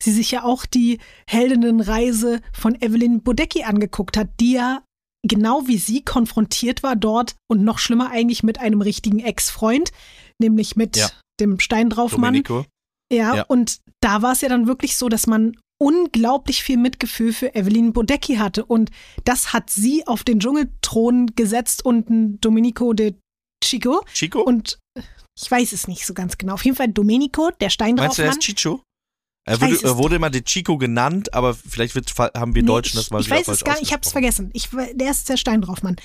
sie 0.01 0.13
sich 0.13 0.31
ja 0.31 0.45
auch 0.45 0.67
die 0.67 1.01
Heldinnenreise 1.29 2.41
von 2.53 2.81
Evelyn 2.81 3.23
Bodecki 3.23 3.65
angeguckt 3.65 4.17
hat, 4.17 4.29
die 4.39 4.53
ja 4.53 4.83
genau 5.27 5.67
wie 5.67 5.79
sie 5.79 6.05
konfrontiert 6.05 6.85
war 6.85 6.95
dort 6.95 7.35
und 7.51 7.65
noch 7.65 7.81
schlimmer 7.81 8.11
eigentlich 8.11 8.45
mit 8.45 8.61
einem 8.61 8.81
richtigen 8.83 9.19
Ex-Freund, 9.19 9.91
nämlich 10.41 10.77
mit 10.77 10.97
Ja. 10.97 11.11
dem 11.41 11.59
Steindraufmann. 11.59 12.35
Domenico? 12.35 12.65
Ja, 13.13 13.37
Ja. 13.37 13.43
und 13.45 13.81
da 14.01 14.23
war 14.23 14.33
es 14.33 14.41
ja 14.41 14.49
dann 14.49 14.67
wirklich 14.67 14.97
so, 14.97 15.09
dass 15.09 15.27
man 15.27 15.57
unglaublich 15.81 16.63
viel 16.63 16.77
Mitgefühl 16.77 17.33
für 17.33 17.55
Evelyn 17.55 17.93
Bodecki 17.93 18.37
hatte. 18.37 18.65
Und 18.65 18.91
das 19.25 19.53
hat 19.53 19.71
sie 19.71 20.07
auf 20.07 20.25
den 20.25 20.41
Dschungelthron 20.41 21.35
gesetzt 21.37 21.85
und 21.85 22.39
Domenico 22.41 22.93
de 22.93 23.15
Chico. 23.63 24.05
Chico? 24.13 24.41
Und 24.43 24.79
ich 25.41 25.51
weiß 25.51 25.73
es 25.73 25.87
nicht 25.87 26.05
so 26.05 26.15
ganz 26.15 26.37
genau. 26.37 26.55
Auf 26.55 26.65
jeden 26.65 26.77
Fall 26.77 26.89
Domenico, 26.89 27.51
der 27.61 27.71
Meinst 27.79 28.19
du, 28.19 28.23
er 28.23 28.31
ist 28.31 28.41
Chicho? 28.41 28.83
Er 29.47 29.61
wurde, 29.61 29.79
er 29.83 29.97
wurde 29.97 30.17
immer 30.17 30.31
de 30.31 30.43
Chico 30.43 30.77
genannt, 30.77 31.33
aber 31.33 31.55
vielleicht 31.55 31.95
wird, 31.95 32.13
haben 32.19 32.55
wir 32.55 32.63
Nee, 32.63 32.67
Deutschen 32.67 32.97
das 32.97 33.07
ich, 33.07 33.11
mal 33.11 33.21
ich 33.21 33.27
wieder 33.27 33.37
weiß 33.37 33.47
falsch 33.47 33.59
es 33.59 33.65
gar 33.65 33.73
nicht, 33.75 33.83
ich 33.85 33.93
habe 33.93 34.03
es 34.05 34.13
vergessen. 34.13 34.51
Ich, 34.53 34.69
der 34.95 35.11
ist 35.11 35.29
der 35.29 35.37
Steindraufmann. 35.39 35.97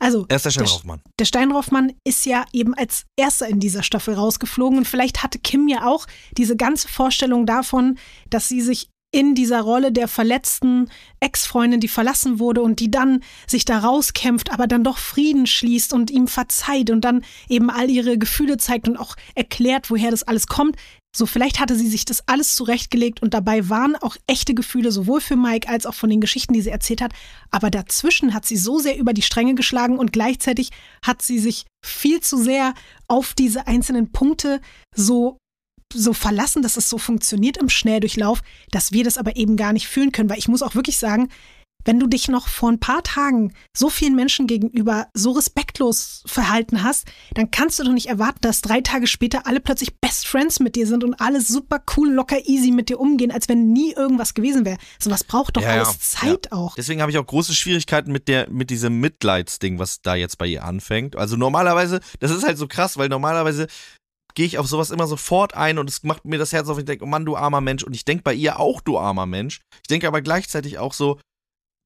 Also, 0.00 0.26
Er 0.28 0.36
ist 0.36 0.44
der 0.46 0.50
Der 0.52 0.60
Steinraufmann. 0.66 1.00
der 1.18 1.24
Steindraufmann 1.24 1.92
ist 2.04 2.26
ja 2.26 2.44
eben 2.52 2.74
als 2.74 3.04
erster 3.16 3.46
in 3.48 3.60
dieser 3.60 3.82
Staffel 3.82 4.14
rausgeflogen 4.14 4.78
und 4.78 4.88
vielleicht 4.88 5.22
hatte 5.22 5.38
Kim 5.38 5.68
ja 5.68 5.86
auch 5.86 6.06
diese 6.36 6.56
ganze 6.56 6.88
Vorstellung 6.88 7.46
davon, 7.46 7.98
dass 8.30 8.48
sie 8.48 8.60
sich 8.62 8.89
in 9.12 9.34
dieser 9.34 9.62
Rolle 9.62 9.90
der 9.90 10.06
verletzten 10.06 10.88
Ex-Freundin, 11.18 11.80
die 11.80 11.88
verlassen 11.88 12.38
wurde 12.38 12.62
und 12.62 12.78
die 12.78 12.90
dann 12.90 13.22
sich 13.46 13.64
da 13.64 13.78
rauskämpft, 13.78 14.52
aber 14.52 14.66
dann 14.66 14.84
doch 14.84 14.98
Frieden 14.98 15.46
schließt 15.46 15.92
und 15.92 16.10
ihm 16.10 16.28
verzeiht 16.28 16.90
und 16.90 17.00
dann 17.02 17.24
eben 17.48 17.70
all 17.70 17.90
ihre 17.90 18.18
Gefühle 18.18 18.56
zeigt 18.56 18.88
und 18.88 18.96
auch 18.96 19.16
erklärt, 19.34 19.90
woher 19.90 20.10
das 20.10 20.22
alles 20.22 20.46
kommt. 20.46 20.76
So, 21.14 21.26
vielleicht 21.26 21.58
hatte 21.58 21.74
sie 21.74 21.88
sich 21.88 22.04
das 22.04 22.28
alles 22.28 22.54
zurechtgelegt 22.54 23.20
und 23.20 23.34
dabei 23.34 23.68
waren 23.68 23.96
auch 23.96 24.16
echte 24.28 24.54
Gefühle, 24.54 24.92
sowohl 24.92 25.20
für 25.20 25.34
Mike 25.34 25.68
als 25.68 25.84
auch 25.84 25.94
von 25.94 26.08
den 26.08 26.20
Geschichten, 26.20 26.52
die 26.52 26.60
sie 26.60 26.70
erzählt 26.70 27.02
hat. 27.02 27.12
Aber 27.50 27.68
dazwischen 27.68 28.32
hat 28.32 28.46
sie 28.46 28.56
so 28.56 28.78
sehr 28.78 28.96
über 28.96 29.12
die 29.12 29.22
Stränge 29.22 29.56
geschlagen 29.56 29.98
und 29.98 30.12
gleichzeitig 30.12 30.70
hat 31.04 31.20
sie 31.20 31.40
sich 31.40 31.66
viel 31.84 32.20
zu 32.20 32.36
sehr 32.36 32.74
auf 33.08 33.34
diese 33.34 33.66
einzelnen 33.66 34.12
Punkte 34.12 34.60
so 34.94 35.39
so 35.92 36.12
verlassen, 36.12 36.62
dass 36.62 36.76
es 36.76 36.88
so 36.88 36.98
funktioniert 36.98 37.56
im 37.56 37.68
Schnelldurchlauf, 37.68 38.42
dass 38.70 38.92
wir 38.92 39.04
das 39.04 39.18
aber 39.18 39.36
eben 39.36 39.56
gar 39.56 39.72
nicht 39.72 39.88
fühlen 39.88 40.12
können. 40.12 40.30
Weil 40.30 40.38
ich 40.38 40.48
muss 40.48 40.62
auch 40.62 40.74
wirklich 40.74 40.98
sagen, 40.98 41.28
wenn 41.84 41.98
du 41.98 42.06
dich 42.06 42.28
noch 42.28 42.48
vor 42.48 42.70
ein 42.70 42.80
paar 42.80 43.02
Tagen 43.02 43.52
so 43.76 43.88
vielen 43.88 44.14
Menschen 44.14 44.46
gegenüber 44.46 45.06
so 45.14 45.32
respektlos 45.32 46.22
verhalten 46.26 46.82
hast, 46.82 47.06
dann 47.34 47.50
kannst 47.50 47.78
du 47.78 47.84
doch 47.84 47.92
nicht 47.92 48.06
erwarten, 48.06 48.40
dass 48.42 48.60
drei 48.60 48.80
Tage 48.80 49.06
später 49.06 49.46
alle 49.46 49.60
plötzlich 49.60 49.98
Best 49.98 50.26
Friends 50.26 50.60
mit 50.60 50.76
dir 50.76 50.86
sind 50.86 51.04
und 51.04 51.14
alle 51.14 51.40
super 51.40 51.82
cool, 51.96 52.10
locker, 52.10 52.46
easy 52.46 52.70
mit 52.70 52.88
dir 52.88 53.00
umgehen, 53.00 53.30
als 53.30 53.48
wenn 53.48 53.72
nie 53.72 53.92
irgendwas 53.92 54.34
gewesen 54.34 54.64
wäre. 54.64 54.78
Sowas 54.98 55.24
braucht 55.24 55.56
doch 55.56 55.62
Ja, 55.62 55.76
ja, 55.76 55.82
alles 55.82 56.00
Zeit 56.00 56.52
auch. 56.52 56.74
Deswegen 56.74 57.00
habe 57.00 57.10
ich 57.10 57.18
auch 57.18 57.26
große 57.26 57.54
Schwierigkeiten 57.54 58.12
mit 58.12 58.28
der, 58.28 58.50
mit 58.50 58.70
diesem 58.70 59.00
Mitleidsding, 59.00 59.78
was 59.78 60.02
da 60.02 60.14
jetzt 60.14 60.38
bei 60.38 60.46
ihr 60.46 60.64
anfängt. 60.64 61.16
Also 61.16 61.36
normalerweise, 61.36 62.00
das 62.18 62.30
ist 62.30 62.44
halt 62.44 62.58
so 62.58 62.66
krass, 62.66 62.98
weil 62.98 63.08
normalerweise 63.08 63.66
gehe 64.34 64.46
ich 64.46 64.58
auf 64.58 64.66
sowas 64.66 64.90
immer 64.90 65.06
sofort 65.06 65.54
ein 65.54 65.78
und 65.78 65.88
es 65.88 66.02
macht 66.02 66.24
mir 66.24 66.38
das 66.38 66.52
Herz 66.52 66.68
auf. 66.68 66.78
Ich 66.78 66.84
denke, 66.84 67.04
oh 67.04 67.08
Mann, 67.08 67.24
du 67.24 67.36
armer 67.36 67.60
Mensch. 67.60 67.82
Und 67.82 67.94
ich 67.94 68.04
denke 68.04 68.22
bei 68.22 68.34
ihr 68.34 68.58
auch, 68.60 68.80
du 68.80 68.98
armer 68.98 69.26
Mensch. 69.26 69.60
Ich 69.82 69.88
denke 69.88 70.06
aber 70.08 70.22
gleichzeitig 70.22 70.78
auch 70.78 70.92
so, 70.92 71.18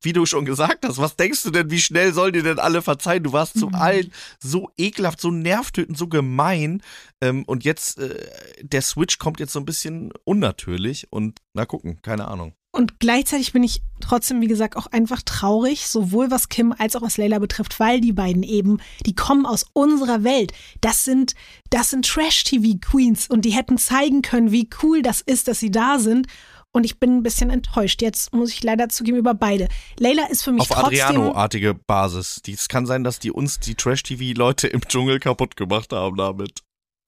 wie 0.02 0.12
du 0.12 0.26
schon 0.26 0.44
gesagt 0.44 0.84
hast, 0.84 0.98
was 0.98 1.16
denkst 1.16 1.42
du 1.44 1.50
denn, 1.50 1.70
wie 1.70 1.80
schnell 1.80 2.12
sollen 2.12 2.34
dir 2.34 2.42
denn 2.42 2.58
alle 2.58 2.82
verzeihen? 2.82 3.22
Du 3.22 3.32
warst 3.32 3.58
zu 3.58 3.68
Mhm. 3.68 3.74
allen 3.74 4.12
so 4.38 4.70
ekelhaft, 4.76 5.18
so 5.18 5.30
nervtötend, 5.30 5.96
so 5.96 6.08
gemein. 6.08 6.82
Ähm, 7.22 7.44
und 7.44 7.64
jetzt, 7.64 7.98
äh, 7.98 8.28
der 8.60 8.82
Switch 8.82 9.18
kommt 9.18 9.40
jetzt 9.40 9.54
so 9.54 9.60
ein 9.60 9.64
bisschen 9.64 10.12
unnatürlich 10.24 11.06
und 11.10 11.40
na 11.54 11.64
gucken, 11.64 12.02
keine 12.02 12.28
Ahnung. 12.28 12.54
Und 12.74 12.98
gleichzeitig 12.98 13.52
bin 13.52 13.62
ich 13.62 13.82
trotzdem, 14.00 14.40
wie 14.40 14.48
gesagt, 14.48 14.76
auch 14.76 14.88
einfach 14.88 15.22
traurig, 15.22 15.86
sowohl 15.86 16.32
was 16.32 16.48
Kim 16.48 16.74
als 16.76 16.96
auch 16.96 17.02
was 17.02 17.16
Layla 17.16 17.38
betrifft, 17.38 17.78
weil 17.78 18.00
die 18.00 18.12
beiden 18.12 18.42
eben, 18.42 18.78
die 19.06 19.14
kommen 19.14 19.46
aus 19.46 19.64
unserer 19.74 20.24
Welt. 20.24 20.52
Das 20.80 21.04
sind, 21.04 21.34
das 21.70 21.90
sind 21.90 22.04
Trash-TV-Queens 22.04 23.28
und 23.28 23.44
die 23.44 23.50
hätten 23.52 23.78
zeigen 23.78 24.22
können, 24.22 24.50
wie 24.50 24.68
cool 24.82 25.02
das 25.02 25.20
ist, 25.20 25.46
dass 25.46 25.60
sie 25.60 25.70
da 25.70 26.00
sind. 26.00 26.26
und 26.72 26.84
ich 26.84 26.98
bin 26.98 27.18
ein 27.18 27.22
bisschen 27.22 27.50
enttäuscht. 27.50 28.02
Jetzt 28.02 28.34
muss 28.34 28.50
ich 28.50 28.62
leider 28.64 28.88
zugeben 28.88 29.18
über 29.18 29.34
beide. 29.34 29.68
Layla 30.00 30.26
ist 30.26 30.42
für 30.42 30.50
mich 30.50 30.62
Auf 30.62 30.68
trotzdem. 30.68 30.86
Adriano-artige 30.86 31.74
Basis. 31.74 32.42
Es 32.48 32.68
kann 32.68 32.86
sein, 32.86 33.04
dass 33.04 33.20
die 33.20 33.30
uns, 33.30 33.60
die 33.60 33.76
Trash-TV-Leute 33.76 34.66
im 34.66 34.80
Dschungel 34.80 35.20
kaputt 35.20 35.56
gemacht 35.56 35.92
haben 35.92 36.16
damit. 36.16 36.62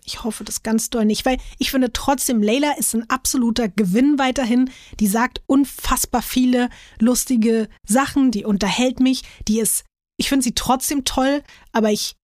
Ich 0.06 0.22
hoffe 0.22 0.44
das 0.44 0.62
ganz 0.62 0.88
doll 0.88 1.04
nicht, 1.04 1.26
weil 1.26 1.38
ich 1.58 1.70
finde 1.72 1.92
trotzdem, 1.92 2.40
Layla 2.40 2.72
ist 2.78 2.94
ein 2.94 3.10
absoluter 3.10 3.68
Gewinn 3.68 4.18
weiterhin. 4.18 4.70
Die 5.00 5.08
sagt 5.08 5.42
unfassbar 5.46 6.22
viele 6.22 6.70
lustige 7.00 7.68
Sachen, 7.86 8.30
die 8.30 8.44
unterhält 8.44 9.00
mich, 9.00 9.22
die 9.48 9.60
ist, 9.60 9.84
ich 10.16 10.28
finde 10.28 10.44
sie 10.44 10.54
trotzdem 10.54 11.04
toll, 11.04 11.42
aber 11.72 11.90
ich 11.90 12.14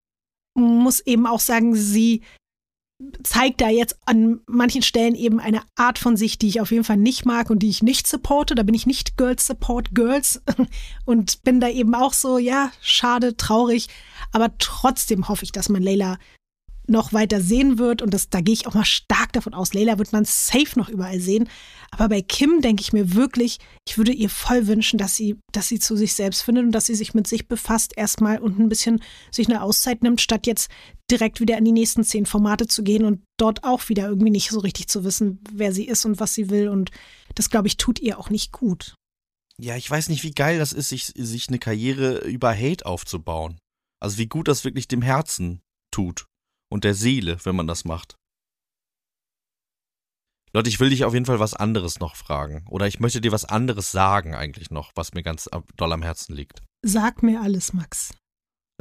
muss 0.55 1.01
eben 1.01 1.27
auch 1.27 1.41
sagen, 1.41 1.75
sie 1.75 2.21
zeigt 3.23 3.61
da 3.61 3.69
jetzt 3.69 3.97
an 4.05 4.39
manchen 4.45 4.81
Stellen 4.81 5.15
eben 5.15 5.39
eine 5.39 5.61
Art 5.75 5.99
von 5.99 6.15
sich, 6.15 6.37
die 6.37 6.47
ich 6.47 6.61
auf 6.61 6.71
jeden 6.71 6.83
Fall 6.83 6.97
nicht 6.97 7.25
mag 7.25 7.49
und 7.49 7.59
die 7.59 7.69
ich 7.69 7.83
nicht 7.83 8.07
supporte. 8.07 8.55
Da 8.55 8.63
bin 8.63 8.75
ich 8.75 8.85
nicht 8.85 9.17
Girls 9.17 9.45
Support 9.45 9.93
Girls 9.93 10.41
und 11.05 11.43
bin 11.43 11.59
da 11.59 11.69
eben 11.69 11.95
auch 11.95 12.13
so, 12.13 12.37
ja, 12.37 12.71
schade, 12.81 13.35
traurig. 13.35 13.89
Aber 14.31 14.57
trotzdem 14.57 15.27
hoffe 15.27 15.43
ich, 15.43 15.51
dass 15.51 15.69
man 15.69 15.81
Layla 15.81 16.17
noch 16.87 17.13
weiter 17.13 17.39
sehen 17.39 17.77
wird 17.77 18.01
und 18.01 18.13
das, 18.13 18.29
da 18.29 18.41
gehe 18.41 18.53
ich 18.53 18.67
auch 18.67 18.73
mal 18.73 18.85
stark 18.85 19.31
davon 19.33 19.53
aus. 19.53 19.73
Layla 19.73 19.97
wird 19.97 20.11
man 20.11 20.25
safe 20.25 20.77
noch 20.77 20.89
überall 20.89 21.19
sehen. 21.19 21.49
Aber 21.91 22.09
bei 22.09 22.21
Kim 22.21 22.61
denke 22.61 22.81
ich 22.81 22.91
mir 22.91 23.13
wirklich, 23.13 23.59
ich 23.87 23.97
würde 23.97 24.11
ihr 24.11 24.29
voll 24.29 24.67
wünschen, 24.67 24.97
dass 24.97 25.15
sie, 25.15 25.37
dass 25.51 25.67
sie 25.67 25.79
zu 25.79 25.95
sich 25.95 26.13
selbst 26.13 26.41
findet 26.41 26.65
und 26.65 26.71
dass 26.71 26.87
sie 26.87 26.95
sich 26.95 27.13
mit 27.13 27.27
sich 27.27 27.47
befasst 27.47 27.93
erstmal 27.95 28.39
und 28.39 28.59
ein 28.59 28.69
bisschen 28.69 29.01
sich 29.31 29.47
eine 29.47 29.61
Auszeit 29.61 30.03
nimmt, 30.03 30.19
statt 30.19 30.45
jetzt 30.45 30.69
direkt 31.09 31.39
wieder 31.39 31.57
in 31.57 31.65
die 31.65 31.71
nächsten 31.71 32.03
zehn 32.03 32.25
Formate 32.25 32.67
zu 32.67 32.83
gehen 32.83 33.05
und 33.05 33.21
dort 33.37 33.63
auch 33.63 33.87
wieder 33.89 34.07
irgendwie 34.07 34.31
nicht 34.31 34.49
so 34.49 34.59
richtig 34.59 34.87
zu 34.87 35.03
wissen, 35.03 35.39
wer 35.51 35.71
sie 35.73 35.85
ist 35.85 36.05
und 36.05 36.19
was 36.19 36.33
sie 36.33 36.49
will. 36.49 36.67
Und 36.67 36.91
das, 37.35 37.49
glaube 37.49 37.67
ich, 37.67 37.77
tut 37.77 37.99
ihr 37.99 38.19
auch 38.19 38.29
nicht 38.29 38.51
gut. 38.51 38.95
Ja, 39.59 39.77
ich 39.77 39.89
weiß 39.89 40.09
nicht, 40.09 40.23
wie 40.23 40.31
geil 40.31 40.57
das 40.57 40.73
ist, 40.73 40.89
sich, 40.89 41.13
sich 41.15 41.47
eine 41.47 41.59
Karriere 41.59 42.19
über 42.25 42.53
Hate 42.53 42.85
aufzubauen. 42.85 43.59
Also 44.01 44.17
wie 44.17 44.27
gut 44.27 44.47
das 44.47 44.65
wirklich 44.65 44.87
dem 44.87 45.01
Herzen 45.01 45.61
tut 45.91 46.25
und 46.73 46.83
der 46.83 46.95
Seele, 46.95 47.37
wenn 47.45 47.55
man 47.55 47.67
das 47.67 47.85
macht. 47.85 48.15
Leute, 50.55 50.69
ich 50.69 50.79
will 50.79 50.89
dich 50.89 51.03
auf 51.05 51.13
jeden 51.13 51.25
Fall 51.25 51.39
was 51.39 51.53
anderes 51.53 51.99
noch 51.99 52.15
fragen. 52.15 52.65
Oder 52.67 52.87
ich 52.87 52.99
möchte 52.99 53.21
dir 53.21 53.31
was 53.31 53.45
anderes 53.45 53.91
sagen 53.91 54.35
eigentlich 54.35 54.69
noch, 54.71 54.91
was 54.95 55.13
mir 55.13 55.23
ganz 55.23 55.47
am- 55.47 55.65
doll 55.77 55.91
am 55.93 56.01
Herzen 56.03 56.35
liegt. 56.35 56.61
Sag 56.85 57.23
mir 57.23 57.41
alles, 57.41 57.73
Max. 57.73 58.13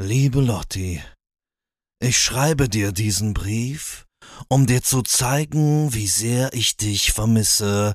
Liebe 0.00 0.40
Lotti, 0.40 1.02
ich 2.02 2.18
schreibe 2.18 2.68
dir 2.68 2.92
diesen 2.92 3.32
Brief, 3.34 4.06
um 4.48 4.66
dir 4.66 4.82
zu 4.82 5.02
zeigen, 5.02 5.92
wie 5.94 6.08
sehr 6.08 6.52
ich 6.54 6.76
dich 6.76 7.12
vermisse. 7.12 7.94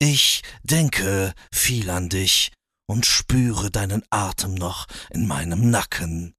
Ich 0.00 0.42
denke 0.62 1.34
viel 1.52 1.90
an 1.90 2.08
dich 2.08 2.52
und 2.88 3.06
spüre 3.06 3.70
deinen 3.70 4.04
Atem 4.10 4.54
noch 4.54 4.86
in 5.10 5.26
meinem 5.26 5.70
Nacken. 5.70 6.35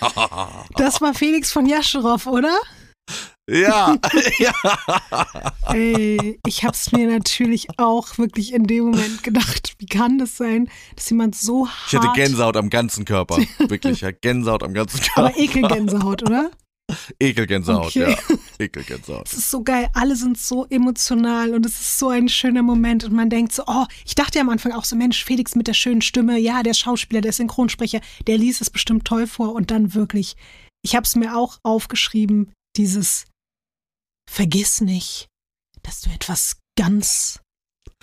Das 0.76 1.00
war 1.00 1.14
Felix 1.14 1.52
von 1.52 1.66
Jascherow, 1.66 2.26
oder? 2.26 2.56
ja, 3.48 3.96
ja. 4.38 4.52
Ey, 5.68 6.40
ich 6.46 6.64
hab's 6.64 6.92
mir 6.92 7.06
natürlich 7.06 7.78
auch 7.78 8.16
wirklich 8.16 8.52
in 8.54 8.66
dem 8.66 8.84
Moment 8.84 9.22
gedacht, 9.22 9.74
wie 9.78 9.86
kann 9.86 10.18
das 10.18 10.36
sein, 10.36 10.70
dass 10.96 11.10
jemand 11.10 11.34
so 11.34 11.68
hart, 11.68 11.76
Ich 11.92 11.98
hatte 11.98 12.08
Gänsehaut 12.14 12.56
am 12.56 12.70
ganzen 12.70 13.04
Körper. 13.04 13.38
Wirklich, 13.58 14.00
ja, 14.00 14.10
Gänsehaut 14.12 14.62
am 14.62 14.72
ganzen 14.72 15.00
Körper. 15.00 15.28
aber 15.28 15.38
Ekelgänsehaut, 15.38 16.22
oder? 16.22 16.50
Ekelgänsehaut, 17.18 17.86
Okay. 17.96 18.10
ja. 18.12 18.36
Ekelgänsehaut. 18.58 19.26
Es 19.26 19.34
ist 19.38 19.50
so 19.50 19.62
geil, 19.62 19.88
alle 19.94 20.16
sind 20.16 20.38
so 20.38 20.66
emotional 20.66 21.54
und 21.54 21.64
es 21.66 21.80
ist 21.80 21.98
so 21.98 22.08
ein 22.10 22.28
schöner 22.28 22.62
Moment 22.62 23.04
und 23.04 23.12
man 23.12 23.30
denkt 23.30 23.52
so, 23.52 23.64
oh, 23.66 23.86
ich 24.04 24.14
dachte 24.14 24.38
ja 24.38 24.42
am 24.42 24.50
Anfang 24.50 24.72
auch 24.72 24.84
so, 24.84 24.94
Mensch, 24.96 25.24
Felix 25.24 25.54
mit 25.54 25.66
der 25.66 25.74
schönen 25.74 26.02
Stimme, 26.02 26.38
ja, 26.38 26.62
der 26.62 26.74
Schauspieler, 26.74 27.20
der 27.20 27.32
Synchronsprecher, 27.32 28.00
der 28.26 28.38
liest 28.38 28.60
es 28.60 28.70
bestimmt 28.70 29.06
toll 29.06 29.26
vor 29.26 29.54
und 29.54 29.70
dann 29.70 29.94
wirklich, 29.94 30.36
ich 30.82 30.94
hab's 30.94 31.16
mir 31.16 31.36
auch 31.36 31.58
aufgeschrieben, 31.62 32.52
dieses 32.76 33.24
Vergiss 34.30 34.80
nicht, 34.80 35.26
dass 35.82 36.00
du 36.02 36.10
etwas 36.10 36.56
ganz 36.78 37.40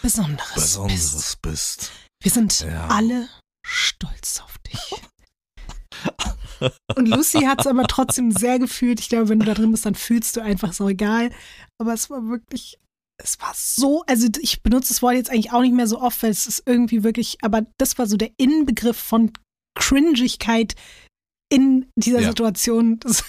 Besonderes, 0.01 0.53
bist. 0.53 0.65
Besonderes 0.65 1.37
bist. 1.41 1.91
Wir 2.21 2.31
sind 2.31 2.59
Ja. 2.61 2.87
alle 2.87 3.29
stolz 3.65 4.41
auf 4.41 4.57
dich. 4.59 4.79
Und 6.95 7.07
Lucy 7.07 7.41
hat 7.41 7.61
es 7.61 7.67
aber 7.67 7.83
trotzdem 7.83 8.31
sehr 8.31 8.59
gefühlt. 8.59 8.99
Ich 8.99 9.09
glaube, 9.09 9.29
wenn 9.29 9.39
du 9.39 9.45
da 9.45 9.53
drin 9.53 9.71
bist, 9.71 9.85
dann 9.85 9.95
fühlst 9.95 10.37
du 10.37 10.41
einfach 10.41 10.73
so 10.73 10.87
egal. 10.87 11.31
Aber 11.79 11.93
es 11.93 12.09
war 12.09 12.27
wirklich, 12.27 12.77
es 13.17 13.39
war 13.39 13.53
so, 13.55 14.03
also 14.07 14.27
ich 14.39 14.61
benutze 14.61 14.89
das 14.89 15.01
Wort 15.01 15.15
jetzt 15.15 15.29
eigentlich 15.29 15.51
auch 15.51 15.61
nicht 15.61 15.73
mehr 15.73 15.87
so 15.87 15.99
oft, 15.99 16.21
weil 16.21 16.31
es 16.31 16.47
ist 16.47 16.63
irgendwie 16.65 17.03
wirklich, 17.03 17.37
aber 17.41 17.65
das 17.77 17.97
war 17.97 18.07
so 18.07 18.17
der 18.17 18.31
Inbegriff 18.37 18.97
von 18.97 19.31
Cringigkeit 19.75 20.75
in 21.51 21.85
dieser 21.95 22.21
Ja. 22.21 22.29
Situation. 22.29 22.99
Das, 22.99 23.23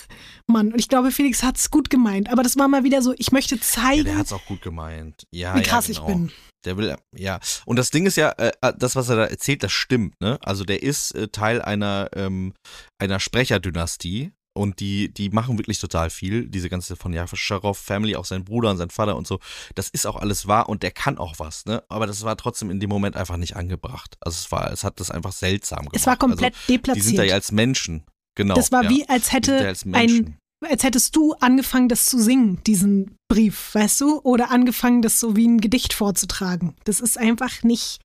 Mann, 0.46 0.72
und 0.72 0.78
ich 0.78 0.88
glaube, 0.88 1.10
Felix 1.10 1.42
hat 1.42 1.56
es 1.58 1.70
gut 1.70 1.90
gemeint. 1.90 2.30
Aber 2.30 2.42
das 2.42 2.56
war 2.56 2.68
mal 2.68 2.84
wieder 2.84 3.02
so, 3.02 3.14
ich 3.18 3.32
möchte 3.32 3.56
Ja, 3.56 3.60
zeigen, 3.60 4.04
der 4.04 4.16
hat's 4.16 4.32
auch 4.32 4.44
gut 4.46 4.62
gemeint. 4.62 5.26
Ja, 5.32 5.54
wie 5.56 5.62
krass 5.62 5.88
ja, 5.88 5.92
ich 5.92 5.98
genau. 5.98 6.08
bin. 6.08 6.32
Der 6.64 6.76
will, 6.76 6.96
ja. 7.16 7.40
Und 7.64 7.76
das 7.76 7.90
Ding 7.90 8.06
ist 8.06 8.16
ja, 8.16 8.30
äh, 8.38 8.52
das, 8.78 8.94
was 8.94 9.08
er 9.08 9.16
da 9.16 9.24
erzählt, 9.24 9.64
das 9.64 9.72
stimmt, 9.72 10.14
ne? 10.20 10.38
Also 10.42 10.64
der 10.64 10.82
ist 10.82 11.12
äh, 11.16 11.26
Teil 11.28 11.60
einer, 11.60 12.08
ähm, 12.14 12.54
einer 13.00 13.18
Sprecherdynastie 13.18 14.32
und 14.54 14.78
die, 14.80 15.12
die 15.12 15.30
machen 15.30 15.58
wirklich 15.58 15.80
total 15.80 16.08
viel. 16.10 16.48
Diese 16.48 16.68
ganze 16.68 16.94
von 16.94 17.12
Jafarow 17.12 17.76
Family, 17.76 18.14
auch 18.14 18.24
sein 18.26 18.44
Bruder 18.44 18.70
und 18.70 18.76
sein 18.76 18.90
Vater 18.90 19.16
und 19.16 19.26
so. 19.26 19.40
Das 19.74 19.88
ist 19.88 20.06
auch 20.06 20.14
alles 20.16 20.46
wahr 20.46 20.68
und 20.68 20.84
der 20.84 20.92
kann 20.92 21.18
auch 21.18 21.38
was, 21.38 21.64
ne? 21.64 21.82
Aber 21.88 22.06
das 22.06 22.22
war 22.22 22.36
trotzdem 22.36 22.70
in 22.70 22.78
dem 22.78 22.90
Moment 22.90 23.16
einfach 23.16 23.38
nicht 23.38 23.56
angebracht. 23.56 24.16
Also 24.20 24.36
es 24.36 24.52
war, 24.52 24.70
es 24.70 24.84
hat 24.84 25.00
das 25.00 25.10
einfach 25.10 25.32
seltsam 25.32 25.80
gemacht. 25.80 25.96
Es 25.96 26.06
war 26.06 26.16
komplett 26.16 26.54
also, 26.54 26.66
Die 26.68 26.72
deplatziert. 26.74 27.06
sind 27.06 27.18
da 27.18 27.24
ja 27.24 27.34
als 27.34 27.50
Menschen. 27.50 28.04
Genau. 28.34 28.54
das 28.54 28.72
war 28.72 28.84
ja. 28.84 28.90
wie, 28.90 29.08
als 29.08 29.32
hätte 29.32 29.66
als 29.66 29.84
ein 29.84 30.38
als 30.64 30.84
hättest 30.84 31.16
du 31.16 31.34
angefangen, 31.34 31.88
das 31.88 32.06
zu 32.06 32.20
singen, 32.20 32.62
diesen 32.64 33.16
Brief, 33.28 33.74
weißt 33.74 34.00
du? 34.00 34.20
Oder 34.20 34.50
angefangen, 34.50 35.02
das 35.02 35.18
so 35.18 35.36
wie 35.36 35.46
ein 35.46 35.60
Gedicht 35.60 35.92
vorzutragen. 35.92 36.76
Das 36.84 37.00
ist 37.00 37.18
einfach 37.18 37.64
nicht 37.64 38.00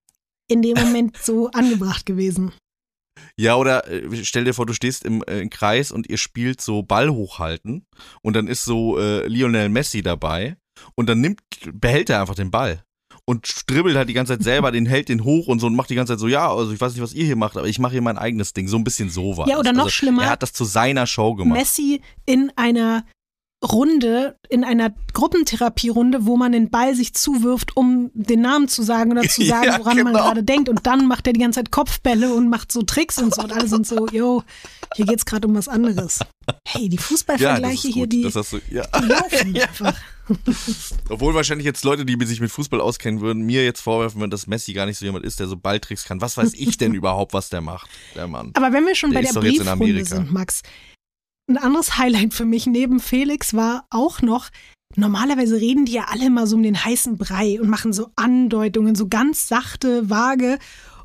in 0.50 0.62
dem 0.62 0.76
Moment 0.76 1.18
so 1.18 1.52
angebracht 1.54 2.06
gewesen. 2.06 2.52
Ja, 3.40 3.56
oder 3.56 3.88
äh, 3.88 4.24
stell 4.24 4.46
dir 4.46 4.54
vor, 4.54 4.66
du 4.66 4.74
stehst 4.74 5.04
im, 5.04 5.24
äh, 5.24 5.40
im 5.40 5.50
Kreis 5.50 5.92
und 5.92 6.08
ihr 6.08 6.18
spielt 6.18 6.62
so 6.62 6.84
Ball 6.84 7.10
hochhalten 7.10 7.86
und 8.22 8.36
dann 8.36 8.48
ist 8.48 8.64
so 8.64 8.98
äh, 8.98 9.28
Lionel 9.28 9.70
Messi 9.70 10.02
dabei 10.02 10.58
und 10.96 11.08
dann 11.08 11.22
nimmt, 11.22 11.42
behält 11.74 12.10
er 12.10 12.22
einfach 12.22 12.36
den 12.36 12.52
Ball 12.52 12.84
und 13.30 13.46
stribbelt 13.46 13.98
halt 13.98 14.08
die 14.08 14.14
ganze 14.14 14.34
Zeit 14.34 14.44
selber, 14.44 14.72
den 14.72 14.86
hält 14.86 15.10
den 15.10 15.26
hoch 15.26 15.48
und 15.48 15.60
so 15.60 15.68
und 15.68 15.76
macht 15.76 15.90
die 15.90 15.96
ganze 15.96 16.14
Zeit 16.14 16.20
so, 16.20 16.30
ja, 16.30 16.50
also 16.50 16.72
ich 16.72 16.80
weiß 16.80 16.94
nicht, 16.94 17.02
was 17.02 17.14
ihr 17.14 17.26
hier 17.26 17.36
macht, 17.36 17.58
aber 17.58 17.68
ich 17.68 17.78
mache 17.78 17.92
hier 17.92 18.02
mein 18.02 18.18
eigenes 18.18 18.54
Ding. 18.54 18.70
So 18.70 18.78
ein 18.78 18.86
bisschen 18.86 19.10
so 19.10 19.36
war 19.36 19.50
Ja, 19.50 19.60
oder 19.60 19.74
noch 19.74 19.84
also, 19.84 19.90
schlimmer, 19.90 20.24
Er 20.24 20.30
hat 20.30 20.44
das 20.44 20.54
zu 20.54 20.64
seiner 20.64 21.06
Show 21.06 21.36
gemacht. 21.36 21.60
Messi 21.60 22.02
in 22.26 22.54
einer 22.56 23.04
Runde, 23.72 24.38
in 24.50 24.64
einer 24.64 24.94
Gruppentherapierunde, 25.14 26.26
wo 26.26 26.38
man 26.38 26.52
den 26.52 26.70
Ball 26.70 26.96
sich 26.96 27.14
zuwirft, 27.14 27.76
um 27.76 28.12
den 28.14 28.42
Namen 28.42 28.68
zu 28.68 28.84
sagen 28.84 29.12
oder 29.12 29.24
zu 29.24 29.42
sagen, 29.46 29.66
Ja, 29.66 29.80
woran 29.80 29.98
man 29.98 30.14
genau. 30.14 30.20
gerade 30.20 30.44
denkt. 30.44 30.70
Und 30.70 30.86
dann 30.86 31.08
macht 31.08 31.28
er 31.28 31.34
die 31.34 31.40
ganze 31.40 31.60
Zeit 31.60 31.72
Kopfbälle 31.72 32.34
und 32.34 32.50
macht 32.50 32.72
so 32.72 32.82
Tricks 32.84 33.18
und 33.18 33.34
so. 33.34 33.44
Und 33.44 33.52
alle 33.52 33.68
sind 33.68 33.86
so, 33.86 34.08
yo, 34.08 34.44
hier 34.96 35.06
geht's 35.06 35.26
gerade 35.26 35.48
um 35.48 35.56
was 35.56 35.68
anderes. 35.68 36.20
Hey, 36.66 36.90
die 36.90 36.98
ja, 36.98 37.02
Fußballvergleiche 37.02 37.88
ist 37.88 37.94
hier, 37.94 38.08
die, 38.08 38.22
du, 38.22 38.30
ja. 38.72 38.86
die 39.00 39.06
laufen 39.06 39.58
einfach. 39.62 39.96
Obwohl 41.10 41.34
wahrscheinlich 41.34 41.66
jetzt 41.66 41.84
Leute, 41.84 42.06
die 42.06 42.18
sich 42.26 42.42
mit 42.42 42.52
Fußball 42.52 42.82
auskennen 42.82 43.22
würden, 43.22 43.44
mir 43.44 43.64
jetzt 43.64 43.82
vorwerfen 43.82 44.20
würden, 44.20 44.32
dass 44.32 44.48
Messi 44.48 44.74
gar 44.74 44.86
nicht 44.86 44.98
so 44.98 45.06
jemand 45.06 45.26
ist, 45.26 45.40
der 45.40 45.48
so 45.48 45.58
Balltricks 45.58 46.06
kann. 46.06 46.22
Was 46.22 46.38
weiß 46.38 46.54
ich 46.54 46.78
denn 46.78 46.94
überhaupt, 46.94 47.34
was 47.34 47.50
der 47.50 47.62
macht, 47.62 47.90
der 48.16 48.28
Mann? 48.28 48.52
Aber 48.54 48.74
wenn 48.74 48.86
wir 48.86 48.96
schon 48.96 49.12
Der 49.12 49.22
bei 49.22 49.26
der 49.26 49.40
Briefrunde 49.40 50.06
sind, 50.06 50.32
Max, 50.32 50.62
ein 51.50 51.58
anderes 51.58 51.98
Highlight 51.98 52.34
für 52.34 52.46
mich 52.46 52.68
neben 52.68 53.00
Felix 53.00 53.54
war 53.54 53.86
auch 53.90 54.22
noch, 54.22 54.50
normalerweise 54.96 55.56
reden 55.56 55.86
die 55.86 55.94
ja 55.94 56.06
alle 56.10 56.26
immer 56.26 56.48
so 56.48 56.56
um 56.56 56.64
den 56.64 56.84
heißen 56.84 57.18
Brei 57.18 57.60
und 57.62 57.70
machen 57.70 57.94
so 57.94 58.10
Andeutungen, 58.16 58.96
so 58.96 59.08
ganz 59.08 59.48
sachte, 59.48 60.10
vage. 60.10 60.60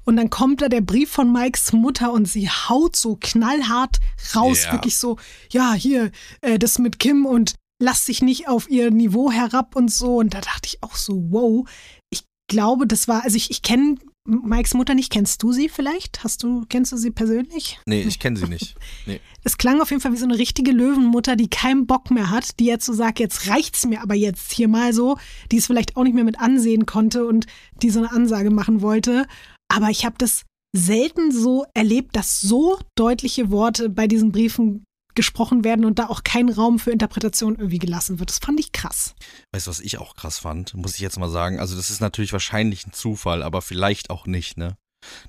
Und 0.05 0.17
dann 0.17 0.31
kommt 0.31 0.63
da 0.63 0.69
der 0.69 0.81
Brief 0.81 1.11
von 1.13 1.33
Mikes 1.33 1.73
Mutter 1.73 2.13
und 2.13 2.27
sie 2.27 2.49
haut 2.49 2.97
so 2.97 3.17
knallhart 3.21 3.99
raus, 4.35 4.65
Ja. 4.65 4.73
wirklich 4.73 4.97
so, 4.97 5.17
ja, 5.53 5.75
hier, 5.75 6.11
äh, 6.41 6.59
das 6.59 6.81
mit 6.81 6.99
Kim 6.99 7.25
und 7.25 7.55
lass 7.81 8.07
sich 8.07 8.21
nicht 8.21 8.49
auf 8.49 8.69
ihr 8.69 8.91
Niveau 8.91 9.31
herab 9.31 9.77
und 9.77 9.93
so. 9.93 10.17
Und 10.17 10.35
da 10.35 10.41
dachte 10.41 10.67
ich 10.67 10.83
auch 10.83 10.97
so, 10.97 11.25
wow, 11.31 11.69
ich 12.11 12.25
glaube, 12.49 12.89
das 12.89 13.07
war, 13.07 13.23
also 13.23 13.37
ich, 13.37 13.51
ich 13.53 13.63
kenne 13.63 13.97
Mikes 14.25 14.75
Mutter 14.75 14.95
nicht. 14.95 15.11
Kennst 15.11 15.43
du 15.43 15.53
sie 15.53 15.69
vielleicht? 15.69 16.23
Hast 16.23 16.43
du, 16.43 16.65
kennst 16.69 16.93
du 16.93 16.97
sie 16.97 17.11
persönlich? 17.11 17.81
Nee, 17.87 18.03
ich 18.03 18.19
kenne 18.19 18.39
sie 18.39 18.47
nicht. 18.47 18.77
Nee. 19.07 19.21
Es 19.43 19.59
klang 19.59 19.81
auf 19.81 19.91
jeden 19.91 20.01
Fall 20.01 20.13
wie 20.13 20.19
so 20.19 20.25
eine 20.25 20.39
richtige 20.39 20.71
Löwenmutter, 20.71 21.35
die 21.35 21.49
keinen 21.49 21.87
Bock 21.87 22.11
mehr 22.11 22.31
hat, 22.31 22.61
die 22.61 22.67
jetzt 22.67 22.87
so 22.87 22.93
sagt, 22.93 23.19
jetzt 23.19 23.49
reicht's 23.49 23.85
mir 23.87 24.01
aber 24.01 24.15
jetzt 24.15 24.53
hier 24.53 24.69
mal 24.69 24.93
so, 24.93 25.19
die 25.51 25.57
es 25.57 25.67
vielleicht 25.67 25.97
auch 25.97 26.05
nicht 26.05 26.15
mehr 26.15 26.25
mit 26.25 26.41
ansehen 26.41 26.87
konnte 26.87 27.27
und 27.27 27.47
die 27.83 27.91
so 27.91 27.99
eine 27.99 28.13
Ansage 28.13 28.51
machen 28.51 28.81
wollte. 28.81 29.27
Aber 29.69 29.91
ich 29.91 30.05
habe 30.05 30.15
das 30.19 30.43
selten 30.75 31.33
so 31.33 31.67
erlebt, 31.75 32.17
dass 32.17 32.41
so 32.41 32.79
deutliche 32.97 33.51
Worte 33.51 33.91
bei 33.91 34.07
diesen 34.07 34.33
Briefen 34.33 34.85
gesprochen 35.15 35.65
werden 35.65 35.85
und 35.85 35.99
da 35.99 36.07
auch 36.07 36.25
kein 36.25 36.49
Raum 36.49 36.79
für 36.79 36.91
Interpretation 36.91 37.57
irgendwie 37.57 37.79
gelassen 37.79 38.19
wird. 38.19 38.31
Das 38.31 38.39
fand 38.39 38.59
ich 38.61 38.73
krass. 38.73 39.15
Weißt 39.53 39.67
du, 39.67 39.71
was 39.71 39.81
ich 39.81 39.99
auch 39.99 40.17
krass 40.17 40.39
fand? 40.39 40.75
Muss 40.75 40.95
ich 40.95 41.01
jetzt 41.01 41.19
mal 41.19 41.29
sagen. 41.29 41.61
Also, 41.61 41.77
das 41.77 41.91
ist 41.91 42.01
natürlich 42.01 42.33
wahrscheinlich 42.33 42.87
ein 42.87 42.93
Zufall, 42.93 43.43
aber 43.43 43.63
vielleicht 43.63 44.11
auch 44.11 44.27
nicht, 44.27 44.57
ne? 44.57 44.77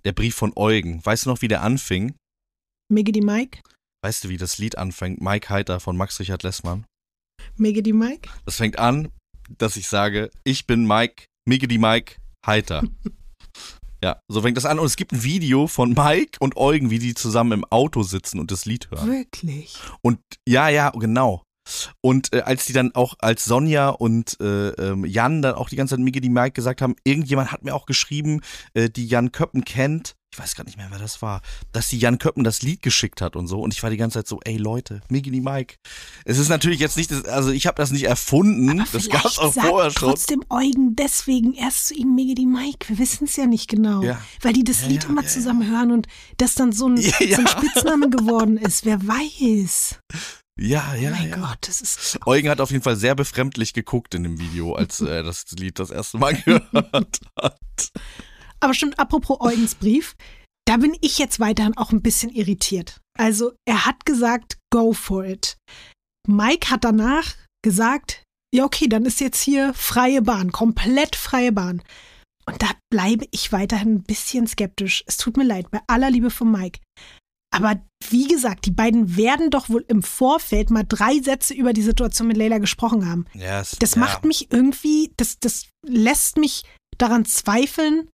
Der 0.05 0.11
Brief 0.11 0.35
von 0.35 0.53
Eugen. 0.55 1.03
Weißt 1.05 1.25
du 1.25 1.29
noch, 1.29 1.41
wie 1.41 1.47
der 1.47 1.61
anfing? 1.61 2.15
Die 2.89 3.21
Mike? 3.21 3.61
Weißt 4.03 4.23
du, 4.23 4.29
wie 4.29 4.37
das 4.37 4.57
Lied 4.57 4.77
anfängt? 4.77 5.21
Mike 5.21 5.49
Heiter 5.49 5.79
von 5.79 5.97
Max 5.97 6.19
Richard 6.19 6.43
Lessmann. 6.43 6.85
Die 7.57 7.93
Mike? 7.93 8.29
Das 8.45 8.57
fängt 8.57 8.77
an, 8.77 9.09
dass 9.57 9.77
ich 9.77 9.87
sage, 9.87 10.29
ich 10.43 10.67
bin 10.67 10.85
Mike, 10.85 11.25
Mige 11.45 11.67
die 11.67 11.77
Mike 11.77 12.15
Heiter. 12.45 12.83
ja, 14.03 14.19
so 14.27 14.41
fängt 14.41 14.57
das 14.57 14.65
an. 14.65 14.79
Und 14.79 14.85
es 14.85 14.97
gibt 14.97 15.13
ein 15.13 15.23
Video 15.23 15.67
von 15.67 15.93
Mike 15.93 16.37
und 16.39 16.57
Eugen, 16.57 16.89
wie 16.89 16.99
die 16.99 17.13
zusammen 17.13 17.53
im 17.53 17.65
Auto 17.65 18.03
sitzen 18.03 18.37
und 18.39 18.51
das 18.51 18.65
Lied 18.65 18.91
hören. 18.91 19.09
Wirklich? 19.09 19.77
Und 20.01 20.19
ja, 20.45 20.67
ja, 20.67 20.89
genau. 20.89 21.43
Und 22.01 22.33
äh, 22.33 22.41
als 22.41 22.65
die 22.65 22.73
dann 22.73 22.93
auch, 22.93 23.15
als 23.19 23.45
Sonja 23.45 23.87
und 23.87 24.37
äh, 24.41 24.71
ähm, 24.71 25.05
Jan 25.05 25.41
dann 25.41 25.55
auch 25.55 25.69
die 25.69 25.77
ganze 25.77 25.95
Zeit 25.95 26.03
Migi 26.03 26.19
die 26.19 26.27
Mike 26.27 26.51
gesagt 26.51 26.81
haben, 26.81 26.95
irgendjemand 27.05 27.53
hat 27.53 27.63
mir 27.63 27.73
auch 27.73 27.85
geschrieben, 27.85 28.41
äh, 28.73 28.89
die 28.89 29.07
Jan 29.07 29.31
Köppen 29.31 29.63
kennt, 29.63 30.15
ich 30.33 30.39
weiß 30.39 30.55
gar 30.55 30.63
nicht 30.63 30.77
mehr, 30.77 30.87
wer 30.89 30.97
das 30.97 31.21
war, 31.21 31.41
dass 31.73 31.89
die 31.89 31.99
Jan 31.99 32.17
Köppen 32.17 32.43
das 32.43 32.63
Lied 32.63 32.81
geschickt 32.81 33.21
hat 33.21 33.35
und 33.35 33.45
so. 33.45 33.59
Und 33.61 33.71
ich 33.71 33.83
war 33.83 33.91
die 33.91 33.97
ganze 33.97 34.17
Zeit 34.19 34.27
so, 34.27 34.39
ey 34.43 34.57
Leute, 34.57 35.01
die 35.11 35.41
Mike. 35.41 35.75
Es 36.25 36.39
ist 36.39 36.49
natürlich 36.49 36.79
jetzt 36.79 36.97
nicht, 36.97 37.11
das, 37.11 37.25
also 37.25 37.51
ich 37.51 37.67
habe 37.67 37.75
das 37.75 37.91
nicht 37.91 38.05
erfunden, 38.05 38.79
Aber 38.79 38.79
das 38.79 38.89
vielleicht 38.89 39.11
gab's 39.11 39.37
auch 39.37 39.53
vorher 39.53 39.91
schon. 39.91 40.09
trotzdem 40.09 40.43
Eugen 40.49 40.95
deswegen 40.95 41.53
erst 41.53 41.87
zu 41.89 41.93
ihm 41.93 42.15
die 42.17 42.47
Mike. 42.47 42.89
Wir 42.89 42.97
wissen 42.97 43.25
es 43.25 43.35
ja 43.35 43.45
nicht 43.45 43.69
genau. 43.69 44.01
Ja. 44.01 44.19
Weil 44.41 44.53
die 44.53 44.63
das 44.63 44.81
Ja, 44.81 44.87
Lied 44.87 45.03
ja, 45.03 45.09
immer 45.09 45.25
zusammen 45.27 45.69
hören 45.69 45.91
und 45.91 46.07
das 46.37 46.55
dann 46.55 46.71
so 46.71 46.87
ein, 46.87 46.97
so 47.01 47.11
ein. 47.19 47.47
Spitzname 47.47 48.09
geworden 48.09 48.57
ist. 48.57 48.85
Wer 48.85 49.05
weiß. 49.05 49.99
Ja, 50.59 50.95
ja, 50.95 51.09
oh 51.11 51.15
mein 51.15 51.29
ja. 51.29 51.35
Gott, 51.35 51.59
das 51.61 51.81
ist. 51.81 52.19
Eugen 52.25 52.49
hat 52.49 52.59
auf 52.59 52.71
jeden 52.71 52.83
Fall 52.83 52.95
sehr 52.95 53.13
befremdlich 53.15 53.73
geguckt 53.73 54.15
in 54.15 54.23
dem 54.23 54.39
Video, 54.39 54.73
als 54.73 55.01
er 55.01 55.21
das 55.21 55.45
Lied 55.51 55.77
das 55.77 55.91
erste 55.91 56.17
Mal 56.17 56.33
gehört 56.45 57.19
hat. 57.39 57.91
Aber 58.63 58.73
stimmt, 58.73 58.97
apropos 58.99 59.37
Eugens 59.41 59.75
Brief, 59.75 60.15
da 60.65 60.77
bin 60.77 60.95
ich 61.01 61.17
jetzt 61.19 61.39
weiterhin 61.39 61.75
auch 61.77 61.91
ein 61.91 62.01
bisschen 62.01 62.29
irritiert. 62.29 63.01
Also, 63.19 63.51
er 63.67 63.85
hat 63.85 64.05
gesagt, 64.05 64.57
go 64.71 64.93
for 64.93 65.25
it. 65.25 65.57
Mike 66.27 66.69
hat 66.69 66.83
danach 66.85 67.33
gesagt, 67.63 68.23
ja, 68.55 68.63
okay, 68.63 68.87
dann 68.87 69.05
ist 69.05 69.19
jetzt 69.19 69.41
hier 69.41 69.73
freie 69.73 70.21
Bahn, 70.21 70.51
komplett 70.51 71.15
freie 71.15 71.51
Bahn. 71.51 71.81
Und 72.45 72.61
da 72.61 72.69
bleibe 72.91 73.25
ich 73.31 73.51
weiterhin 73.51 73.95
ein 73.95 74.03
bisschen 74.03 74.47
skeptisch. 74.47 75.03
Es 75.07 75.17
tut 75.17 75.37
mir 75.37 75.43
leid, 75.43 75.69
bei 75.71 75.79
aller 75.87 76.09
Liebe 76.11 76.29
von 76.29 76.51
Mike. 76.51 76.79
Aber 77.53 77.81
wie 78.09 78.27
gesagt, 78.27 78.65
die 78.65 78.71
beiden 78.71 79.15
werden 79.15 79.49
doch 79.51 79.69
wohl 79.69 79.85
im 79.87 80.01
Vorfeld 80.03 80.69
mal 80.71 80.83
drei 80.87 81.19
Sätze 81.19 81.53
über 81.53 81.71
die 81.73 81.83
Situation 81.83 82.27
mit 82.27 82.37
Leila 82.37 82.57
gesprochen 82.57 83.07
haben. 83.09 83.25
Ja, 83.33 83.59
es- 83.61 83.71
Das 83.79 83.95
ja. 83.95 83.99
macht 84.01 84.25
mich 84.25 84.51
irgendwie, 84.51 85.13
das, 85.17 85.37
das 85.39 85.67
lässt 85.85 86.37
mich 86.37 86.63
daran 86.97 87.25
zweifeln, 87.25 88.09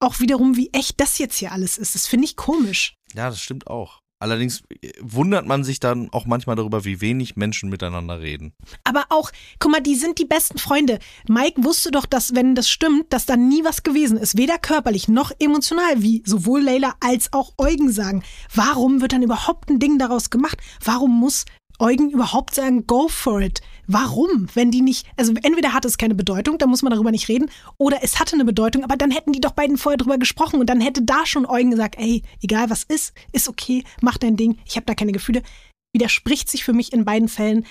auch 0.00 0.20
wiederum, 0.20 0.56
wie 0.56 0.70
echt 0.72 1.00
das 1.00 1.18
jetzt 1.18 1.38
hier 1.38 1.52
alles 1.52 1.78
ist. 1.78 1.94
Das 1.94 2.06
finde 2.06 2.26
ich 2.26 2.36
komisch. 2.36 2.96
Ja, 3.14 3.28
das 3.28 3.40
stimmt 3.40 3.66
auch. 3.66 4.00
Allerdings 4.24 4.62
äh, 4.80 4.90
wundert 5.00 5.46
man 5.46 5.64
sich 5.64 5.80
dann 5.80 6.08
auch 6.10 6.24
manchmal 6.24 6.56
darüber, 6.56 6.84
wie 6.86 7.02
wenig 7.02 7.36
Menschen 7.36 7.68
miteinander 7.68 8.20
reden. 8.20 8.54
Aber 8.82 9.04
auch, 9.10 9.30
guck 9.58 9.70
mal, 9.70 9.80
die 9.80 9.96
sind 9.96 10.18
die 10.18 10.24
besten 10.24 10.56
Freunde. 10.56 10.98
Mike 11.28 11.62
wusste 11.62 11.90
doch, 11.90 12.06
dass, 12.06 12.34
wenn 12.34 12.54
das 12.54 12.70
stimmt, 12.70 13.12
dass 13.12 13.26
da 13.26 13.36
nie 13.36 13.64
was 13.64 13.82
gewesen 13.82 14.16
ist. 14.16 14.38
Weder 14.38 14.58
körperlich 14.58 15.08
noch 15.08 15.30
emotional, 15.38 16.02
wie 16.02 16.22
sowohl 16.24 16.62
Leila 16.62 16.94
als 17.00 17.34
auch 17.34 17.52
Eugen 17.58 17.92
sagen. 17.92 18.22
Warum 18.54 19.02
wird 19.02 19.12
dann 19.12 19.22
überhaupt 19.22 19.68
ein 19.68 19.78
Ding 19.78 19.98
daraus 19.98 20.30
gemacht? 20.30 20.58
Warum 20.82 21.20
muss 21.20 21.44
Eugen 21.78 22.10
überhaupt 22.10 22.54
sagen, 22.54 22.86
go 22.86 23.08
for 23.08 23.42
it? 23.42 23.60
Warum? 23.86 24.48
Wenn 24.54 24.70
die 24.70 24.80
nicht, 24.80 25.06
also 25.16 25.32
entweder 25.42 25.72
hat 25.72 25.84
es 25.84 25.98
keine 25.98 26.14
Bedeutung, 26.14 26.58
dann 26.58 26.70
muss 26.70 26.82
man 26.82 26.92
darüber 26.92 27.10
nicht 27.10 27.28
reden, 27.28 27.50
oder 27.78 27.98
es 28.02 28.18
hatte 28.20 28.34
eine 28.34 28.44
Bedeutung, 28.44 28.84
aber 28.84 28.96
dann 28.96 29.10
hätten 29.10 29.32
die 29.32 29.40
doch 29.40 29.52
beiden 29.52 29.76
vorher 29.76 29.98
drüber 29.98 30.18
gesprochen 30.18 30.60
und 30.60 30.68
dann 30.68 30.80
hätte 30.80 31.02
da 31.02 31.26
schon 31.26 31.46
Eugen 31.46 31.70
gesagt, 31.70 31.96
ey, 31.98 32.22
egal 32.42 32.70
was 32.70 32.84
ist, 32.84 33.12
ist 33.32 33.48
okay, 33.48 33.84
mach 34.00 34.18
dein 34.18 34.36
Ding, 34.36 34.58
ich 34.66 34.76
habe 34.76 34.86
da 34.86 34.94
keine 34.94 35.12
Gefühle. 35.12 35.42
Widerspricht 35.94 36.50
sich 36.50 36.64
für 36.64 36.72
mich 36.72 36.92
in 36.92 37.04
beiden 37.04 37.28
Fällen. 37.28 37.66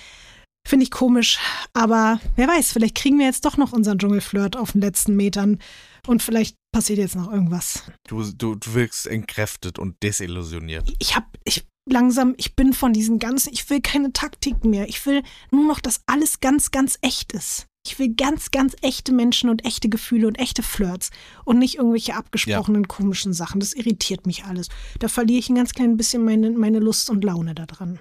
Finde 0.66 0.84
ich 0.84 0.90
komisch, 0.90 1.38
aber 1.74 2.20
wer 2.36 2.48
weiß, 2.48 2.72
vielleicht 2.72 2.94
kriegen 2.94 3.18
wir 3.18 3.26
jetzt 3.26 3.44
doch 3.44 3.58
noch 3.58 3.74
unseren 3.74 3.98
Dschungelflirt 3.98 4.56
auf 4.56 4.72
den 4.72 4.80
letzten 4.80 5.14
Metern 5.14 5.58
und 6.06 6.22
vielleicht 6.22 6.56
passiert 6.72 6.98
jetzt 6.98 7.16
noch 7.16 7.30
irgendwas. 7.30 7.82
Du, 8.08 8.22
du, 8.32 8.54
du 8.54 8.72
wirkst 8.72 9.06
entkräftet 9.06 9.78
und 9.78 10.02
desillusioniert. 10.02 10.90
Ich 11.00 11.16
hab, 11.16 11.26
ich 11.44 11.66
langsam, 11.90 12.34
ich 12.36 12.56
bin 12.56 12.72
von 12.72 12.92
diesen 12.92 13.18
ganzen, 13.18 13.52
ich 13.52 13.68
will 13.70 13.80
keine 13.80 14.12
Taktik 14.12 14.64
mehr. 14.64 14.88
Ich 14.88 15.04
will 15.06 15.22
nur 15.50 15.66
noch, 15.66 15.80
dass 15.80 16.00
alles 16.06 16.40
ganz, 16.40 16.70
ganz 16.70 16.98
echt 17.02 17.32
ist. 17.32 17.66
Ich 17.86 17.98
will 17.98 18.14
ganz, 18.14 18.50
ganz 18.50 18.74
echte 18.80 19.12
Menschen 19.12 19.50
und 19.50 19.64
echte 19.66 19.90
Gefühle 19.90 20.26
und 20.26 20.38
echte 20.38 20.62
Flirts 20.62 21.10
und 21.44 21.58
nicht 21.58 21.76
irgendwelche 21.76 22.14
abgesprochenen 22.14 22.88
komischen 22.88 23.34
Sachen. 23.34 23.60
Das 23.60 23.74
irritiert 23.74 24.26
mich 24.26 24.44
alles. 24.44 24.68
Da 25.00 25.08
verliere 25.08 25.38
ich 25.38 25.50
ein 25.50 25.56
ganz 25.56 25.74
klein 25.74 25.98
bisschen 25.98 26.24
meine, 26.24 26.50
meine 26.50 26.78
Lust 26.78 27.10
und 27.10 27.24
Laune 27.24 27.54
daran. 27.54 28.00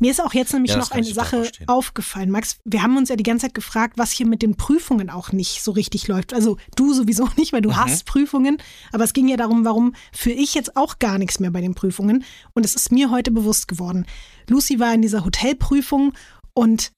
Mir 0.00 0.10
ist 0.10 0.22
auch 0.22 0.34
jetzt 0.34 0.52
nämlich 0.52 0.72
Ja, 0.72 0.78
noch 0.78 0.90
eine 0.90 1.04
Sache 1.04 1.50
aufgefallen. 1.66 2.30
Max, 2.30 2.58
wir 2.64 2.82
haben 2.82 2.96
uns 2.96 3.08
ja 3.08 3.16
die 3.16 3.22
ganze 3.22 3.46
Zeit 3.46 3.54
gefragt, 3.54 3.94
was 3.96 4.10
hier 4.12 4.26
mit 4.26 4.42
den 4.42 4.56
Prüfungen 4.56 5.10
auch 5.10 5.32
nicht 5.32 5.62
so 5.62 5.72
richtig 5.72 6.08
läuft. 6.08 6.32
Also 6.34 6.56
du 6.76 6.92
sowieso 6.92 7.28
nicht, 7.36 7.52
weil 7.52 7.62
du 7.62 7.70
Mhm. 7.70 7.76
hast 7.76 8.04
Prüfungen. 8.06 8.58
Aber 8.92 9.04
es 9.04 9.12
ging 9.12 9.28
ja 9.28 9.36
darum, 9.36 9.64
warum 9.64 9.94
für 10.12 10.30
ich 10.30 10.54
jetzt 10.54 10.76
auch 10.76 10.98
gar 10.98 11.18
nichts 11.18 11.40
mehr 11.40 11.50
bei 11.50 11.60
den 11.60 11.74
Prüfungen. 11.74 12.24
Und 12.54 12.64
es 12.64 12.74
ist 12.74 12.92
mir 12.92 13.10
heute 13.10 13.30
bewusst 13.30 13.68
geworden. 13.68 14.06
Lucy 14.48 14.78
war 14.80 14.92
in 14.94 15.02
dieser 15.02 15.24
Hotelprüfung 15.24 16.12
und 16.54 16.90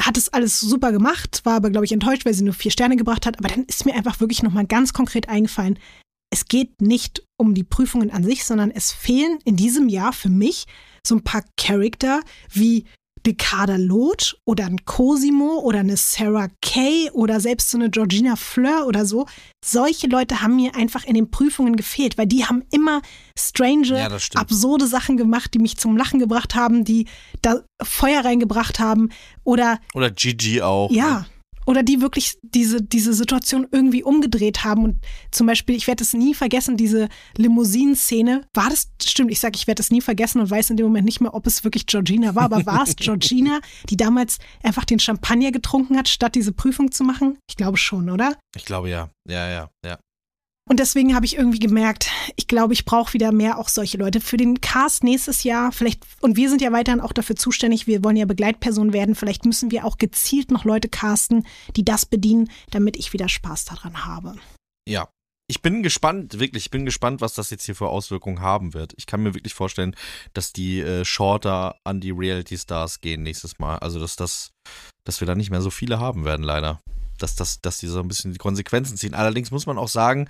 hat 0.00 0.16
es 0.16 0.30
alles 0.30 0.58
super 0.58 0.90
gemacht, 0.90 1.42
war 1.44 1.54
aber, 1.56 1.70
glaube 1.70 1.84
ich, 1.84 1.92
enttäuscht, 1.92 2.24
weil 2.24 2.34
sie 2.34 2.44
nur 2.44 2.54
vier 2.54 2.70
Sterne 2.70 2.96
gebracht 2.96 3.26
hat. 3.26 3.38
Aber 3.38 3.48
dann 3.48 3.64
ist 3.64 3.84
mir 3.84 3.94
einfach 3.94 4.20
wirklich 4.20 4.42
nochmal 4.42 4.66
ganz 4.66 4.92
konkret 4.92 5.28
eingefallen, 5.28 5.78
es 6.32 6.46
geht 6.46 6.80
nicht 6.80 7.22
um 7.38 7.54
die 7.54 7.62
Prüfungen 7.64 8.10
an 8.10 8.24
sich, 8.24 8.44
sondern 8.44 8.70
es 8.70 8.90
fehlen 8.90 9.38
in 9.44 9.56
diesem 9.56 9.88
Jahr 9.88 10.12
für 10.12 10.30
mich 10.30 10.64
so 11.06 11.14
ein 11.14 11.22
paar 11.22 11.44
Charakter 11.56 12.20
wie 12.50 12.86
Dekada 13.26 13.76
Loth 13.76 14.36
oder 14.44 14.64
ein 14.66 14.84
Cosimo 14.84 15.60
oder 15.60 15.80
eine 15.80 15.96
Sarah 15.96 16.48
Kay 16.60 17.08
oder 17.12 17.38
selbst 17.38 17.70
so 17.70 17.78
eine 17.78 17.88
Georgina 17.90 18.34
Fleur 18.34 18.86
oder 18.86 19.04
so. 19.06 19.26
Solche 19.64 20.08
Leute 20.08 20.40
haben 20.42 20.56
mir 20.56 20.74
einfach 20.74 21.04
in 21.04 21.14
den 21.14 21.30
Prüfungen 21.30 21.76
gefehlt, 21.76 22.18
weil 22.18 22.26
die 22.26 22.46
haben 22.46 22.64
immer 22.72 23.00
strange, 23.38 23.86
Ja, 23.88 24.08
absurde 24.34 24.86
Sachen 24.88 25.16
gemacht, 25.16 25.54
die 25.54 25.60
mich 25.60 25.76
zum 25.76 25.96
Lachen 25.96 26.18
gebracht 26.18 26.54
haben, 26.56 26.82
die 26.84 27.06
da 27.42 27.60
Feuer 27.80 28.24
reingebracht 28.24 28.80
haben 28.80 29.10
oder 29.44 29.78
Oder 29.94 30.10
Gigi 30.10 30.62
auch. 30.62 30.90
ne? 31.20 31.26
Oder 31.66 31.82
die 31.82 32.00
wirklich 32.00 32.38
diese, 32.42 32.82
diese 32.82 33.12
Situation 33.12 33.66
irgendwie 33.70 34.02
umgedreht 34.02 34.64
haben. 34.64 34.84
Und 34.84 35.04
zum 35.30 35.46
Beispiel, 35.46 35.76
ich 35.76 35.86
werde 35.86 36.02
es 36.02 36.12
nie 36.14 36.34
vergessen, 36.34 36.76
diese 36.76 37.08
Limousinen-Szene. 37.36 38.42
War 38.54 38.70
das, 38.70 38.90
stimmt, 39.02 39.30
ich 39.30 39.40
sage, 39.40 39.56
ich 39.56 39.66
werde 39.66 39.80
es 39.80 39.90
nie 39.90 40.00
vergessen 40.00 40.40
und 40.40 40.50
weiß 40.50 40.70
in 40.70 40.76
dem 40.76 40.86
Moment 40.86 41.04
nicht 41.04 41.20
mehr, 41.20 41.34
ob 41.34 41.46
es 41.46 41.64
wirklich 41.64 41.86
Georgina 41.86 42.34
war. 42.34 42.44
Aber 42.44 42.66
war 42.66 42.82
es 42.82 42.96
Georgina, 42.96 43.60
die 43.88 43.96
damals 43.96 44.38
einfach 44.62 44.84
den 44.84 44.98
Champagner 44.98 45.52
getrunken 45.52 45.96
hat, 45.96 46.08
statt 46.08 46.34
diese 46.34 46.52
Prüfung 46.52 46.90
zu 46.90 47.04
machen? 47.04 47.38
Ich 47.48 47.56
glaube 47.56 47.76
schon, 47.76 48.10
oder? 48.10 48.36
Ich 48.56 48.64
glaube 48.64 48.90
ja. 48.90 49.10
Ja, 49.28 49.48
ja, 49.48 49.70
ja. 49.84 49.98
Und 50.72 50.78
deswegen 50.78 51.14
habe 51.14 51.26
ich 51.26 51.36
irgendwie 51.36 51.58
gemerkt, 51.58 52.08
ich 52.34 52.48
glaube, 52.48 52.72
ich 52.72 52.86
brauche 52.86 53.12
wieder 53.12 53.30
mehr 53.30 53.58
auch 53.58 53.68
solche 53.68 53.98
Leute 53.98 54.22
für 54.22 54.38
den 54.38 54.62
Cast 54.62 55.04
nächstes 55.04 55.42
Jahr. 55.42 55.70
Vielleicht, 55.70 56.02
und 56.22 56.38
wir 56.38 56.48
sind 56.48 56.62
ja 56.62 56.72
weiterhin 56.72 57.02
auch 57.02 57.12
dafür 57.12 57.36
zuständig, 57.36 57.86
wir 57.86 58.02
wollen 58.02 58.16
ja 58.16 58.24
Begleitperson 58.24 58.94
werden. 58.94 59.14
Vielleicht 59.14 59.44
müssen 59.44 59.70
wir 59.70 59.84
auch 59.84 59.98
gezielt 59.98 60.50
noch 60.50 60.64
Leute 60.64 60.88
casten, 60.88 61.46
die 61.76 61.84
das 61.84 62.06
bedienen, 62.06 62.50
damit 62.70 62.96
ich 62.96 63.12
wieder 63.12 63.28
Spaß 63.28 63.66
daran 63.66 64.06
habe. 64.06 64.36
Ja. 64.88 65.10
Ich 65.46 65.60
bin 65.60 65.82
gespannt, 65.82 66.40
wirklich, 66.40 66.64
ich 66.64 66.70
bin 66.70 66.86
gespannt, 66.86 67.20
was 67.20 67.34
das 67.34 67.50
jetzt 67.50 67.66
hier 67.66 67.74
für 67.74 67.88
Auswirkungen 67.88 68.40
haben 68.40 68.72
wird. 68.72 68.94
Ich 68.96 69.04
kann 69.04 69.22
mir 69.22 69.34
wirklich 69.34 69.52
vorstellen, 69.52 69.94
dass 70.32 70.54
die 70.54 70.80
äh, 70.80 71.04
Shorter 71.04 71.76
an 71.84 72.00
die 72.00 72.12
Reality 72.12 72.56
Stars 72.56 73.02
gehen 73.02 73.22
nächstes 73.22 73.58
Mal. 73.58 73.76
Also, 73.80 74.00
dass 74.00 74.16
das, 74.16 74.52
dass 75.04 75.20
wir 75.20 75.26
da 75.26 75.34
nicht 75.34 75.50
mehr 75.50 75.60
so 75.60 75.68
viele 75.68 76.00
haben 76.00 76.24
werden, 76.24 76.42
leider. 76.42 76.80
Dass, 77.22 77.36
das, 77.36 77.60
dass 77.60 77.78
die 77.78 77.86
so 77.86 78.00
ein 78.00 78.08
bisschen 78.08 78.32
die 78.32 78.38
Konsequenzen 78.38 78.96
ziehen. 78.96 79.14
Allerdings 79.14 79.50
muss 79.50 79.66
man 79.66 79.78
auch 79.78 79.88
sagen, 79.88 80.28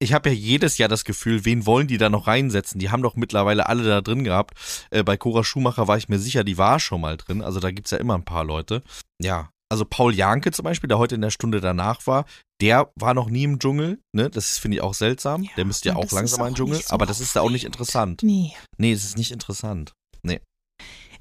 ich 0.00 0.12
habe 0.12 0.28
ja 0.28 0.34
jedes 0.34 0.78
Jahr 0.78 0.88
das 0.88 1.04
Gefühl, 1.04 1.44
wen 1.44 1.66
wollen 1.66 1.88
die 1.88 1.98
da 1.98 2.08
noch 2.08 2.26
reinsetzen? 2.26 2.78
Die 2.78 2.90
haben 2.90 3.02
doch 3.02 3.16
mittlerweile 3.16 3.68
alle 3.68 3.84
da 3.84 4.00
drin 4.00 4.24
gehabt. 4.24 4.54
Äh, 4.90 5.02
bei 5.02 5.16
Cora 5.16 5.42
Schumacher 5.42 5.88
war 5.88 5.96
ich 5.96 6.08
mir 6.08 6.18
sicher, 6.18 6.44
die 6.44 6.58
war 6.58 6.78
schon 6.78 7.00
mal 7.00 7.16
drin. 7.16 7.42
Also 7.42 7.60
da 7.60 7.70
gibt's 7.70 7.90
ja 7.90 7.98
immer 7.98 8.14
ein 8.14 8.24
paar 8.24 8.44
Leute. 8.44 8.82
Ja, 9.20 9.50
also 9.70 9.84
Paul 9.84 10.14
Janke 10.14 10.50
zum 10.52 10.64
Beispiel, 10.64 10.88
der 10.88 10.98
heute 10.98 11.14
in 11.14 11.20
der 11.20 11.30
Stunde 11.30 11.60
danach 11.60 12.06
war, 12.06 12.24
der 12.60 12.90
war 12.94 13.14
noch 13.14 13.28
nie 13.28 13.44
im 13.44 13.58
Dschungel. 13.58 13.98
Ne? 14.12 14.30
Das 14.30 14.58
finde 14.58 14.76
ich 14.76 14.82
auch 14.82 14.94
seltsam. 14.94 15.42
Ja, 15.42 15.50
der 15.56 15.64
müsste 15.64 15.90
ja 15.90 15.96
auch 15.96 16.10
langsam 16.10 16.46
im 16.46 16.52
auch 16.52 16.56
Dschungel. 16.56 16.80
so 16.80 16.94
aber 16.94 17.06
das 17.06 17.20
ist 17.20 17.36
da 17.36 17.40
auch 17.40 17.50
nicht 17.50 17.64
interessant. 17.64 18.22
Nee. 18.22 18.52
Nee, 18.78 18.94
das 18.94 19.04
ist 19.04 19.18
nicht 19.18 19.32
interessant. 19.32 19.92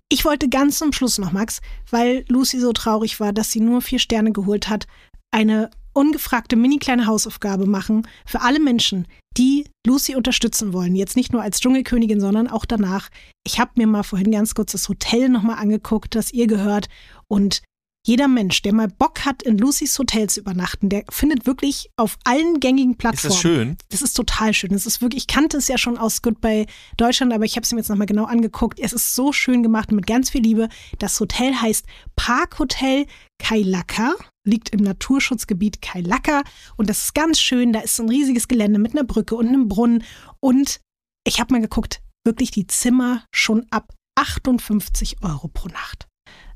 Ich 0.10 0.24
wollte 0.24 0.48
ganz 0.48 0.78
zum 0.78 0.94
Schluss 0.94 1.18
noch, 1.18 1.34
Max, 1.34 1.60
weil 1.90 2.24
Lucy 2.30 2.60
so 2.60 2.72
traurig 2.72 3.20
war, 3.20 3.34
dass 3.34 3.52
sie 3.52 3.60
nur 3.60 3.82
vier 3.82 4.00
Sterne 4.00 4.32
geholt 4.32 4.70
hat, 4.70 4.88
eine 5.32 5.70
ungefragte 5.92 6.56
mini 6.56 6.78
kleine 6.78 7.08
Hausaufgabe 7.08 7.66
machen 7.66 8.08
für 8.26 8.42
alle 8.42 8.60
Menschen, 8.60 9.08
die 9.36 9.66
Lucy 9.86 10.16
unterstützen 10.16 10.72
wollen. 10.72 10.96
Jetzt 10.96 11.16
nicht 11.16 11.34
nur 11.34 11.42
als 11.42 11.60
Dschungelkönigin, 11.60 12.22
sondern 12.22 12.48
auch 12.48 12.66
danach. 12.66 13.10
Ich 13.44 13.60
habe 13.60 13.72
mir 13.76 13.88
mal 13.88 14.04
vorhin 14.04 14.32
ganz 14.32 14.54
kurz 14.54 14.72
das 14.72 14.88
Hotel 14.88 15.28
nochmal 15.28 15.58
angeguckt, 15.58 16.16
das 16.16 16.32
ihr 16.32 16.48
gehört. 16.48 16.88
Und 17.28 17.62
jeder 18.08 18.30
Mensch, 18.30 18.62
der 18.62 18.74
mal 18.74 18.88
Bock 18.88 19.26
hat, 19.26 19.44
in 19.44 19.58
Lucys 19.58 20.00
Hotel 20.00 20.30
zu 20.30 20.40
übernachten, 20.40 20.88
der 20.88 21.04
findet 21.10 21.46
wirklich 21.46 21.90
auf 21.98 22.18
allen 22.24 22.62
gängigen 22.62 22.94
Ist 22.94 23.00
Plattformen. 23.00 23.34
das 23.34 23.42
schön? 23.42 23.78
Das 23.90 24.02
ist 24.02 24.14
total 24.14 24.54
schön. 24.54 24.74
Es 24.74 24.86
ist 24.86 25.02
wirklich, 25.02 25.24
ich 25.24 25.28
kannte 25.28 25.58
es 25.58 25.68
ja 25.68 25.78
schon 25.78 25.98
aus 25.98 26.22
Goodbye 26.22 26.68
Deutschland, 26.96 27.34
aber 27.34 27.44
ich 27.44 27.58
habe 27.58 27.64
es 27.64 27.72
mir 27.74 27.80
jetzt 27.80 27.90
nochmal 27.90 28.08
genau 28.08 28.24
angeguckt. 28.24 28.80
Es 28.80 28.94
ist 28.94 29.14
so 29.14 29.34
schön 29.34 29.62
gemacht 29.62 29.92
mit 29.92 30.08
ganz 30.08 30.30
viel 30.30 30.42
Liebe. 30.42 30.70
Das 31.00 31.20
Hotel 31.20 31.54
heißt 31.54 31.86
Parkhotel 32.16 33.08
Kailaka, 33.40 34.16
liegt 34.46 34.70
im 34.70 34.80
Naturschutzgebiet 34.80 35.82
Kailaka 35.82 36.44
und 36.78 36.90
das 36.90 37.04
ist 37.04 37.14
ganz 37.14 37.42
schön. 37.42 37.74
Da 37.74 37.82
ist 37.82 37.98
so 37.98 38.04
ein 38.04 38.10
riesiges 38.10 38.48
Gelände 38.48 38.80
mit 38.80 38.94
einer 38.94 39.04
Brücke 39.04 39.36
und 39.36 39.48
einem 39.48 39.68
Brunnen 39.68 40.06
und 40.40 40.80
ich 41.28 41.42
habe 41.42 41.54
mal 41.54 41.62
geguckt, 41.62 42.02
wirklich 42.26 42.52
die 42.52 42.68
Zimmer 42.68 43.26
schon 43.36 43.66
ab 43.70 43.94
58 44.16 45.18
Euro 45.24 45.50
pro 45.50 45.68
Nacht. 45.68 46.07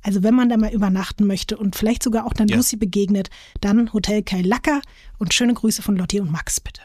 Also 0.04 0.24
wenn 0.24 0.36
man 0.36 0.50
da 0.50 0.58
mal 0.58 0.74
übernachten 0.74 1.28
möchte 1.28 1.58
und 1.58 1.76
vielleicht 1.76 2.04
sogar 2.04 2.26
auch 2.26 2.34
dann 2.34 2.48
Ja. 2.48 2.58
Lucy 2.58 2.78
begegnet, 2.78 3.30
dann 3.62 3.92
Hotel 3.94 4.24
Kailaka 4.24 4.82
und 5.18 5.34
schöne 5.34 5.54
Grüße 5.54 5.82
von 5.82 5.96
Lotti 5.96 6.20
und 6.20 6.32
Max 6.32 6.60
bitte. 6.60 6.82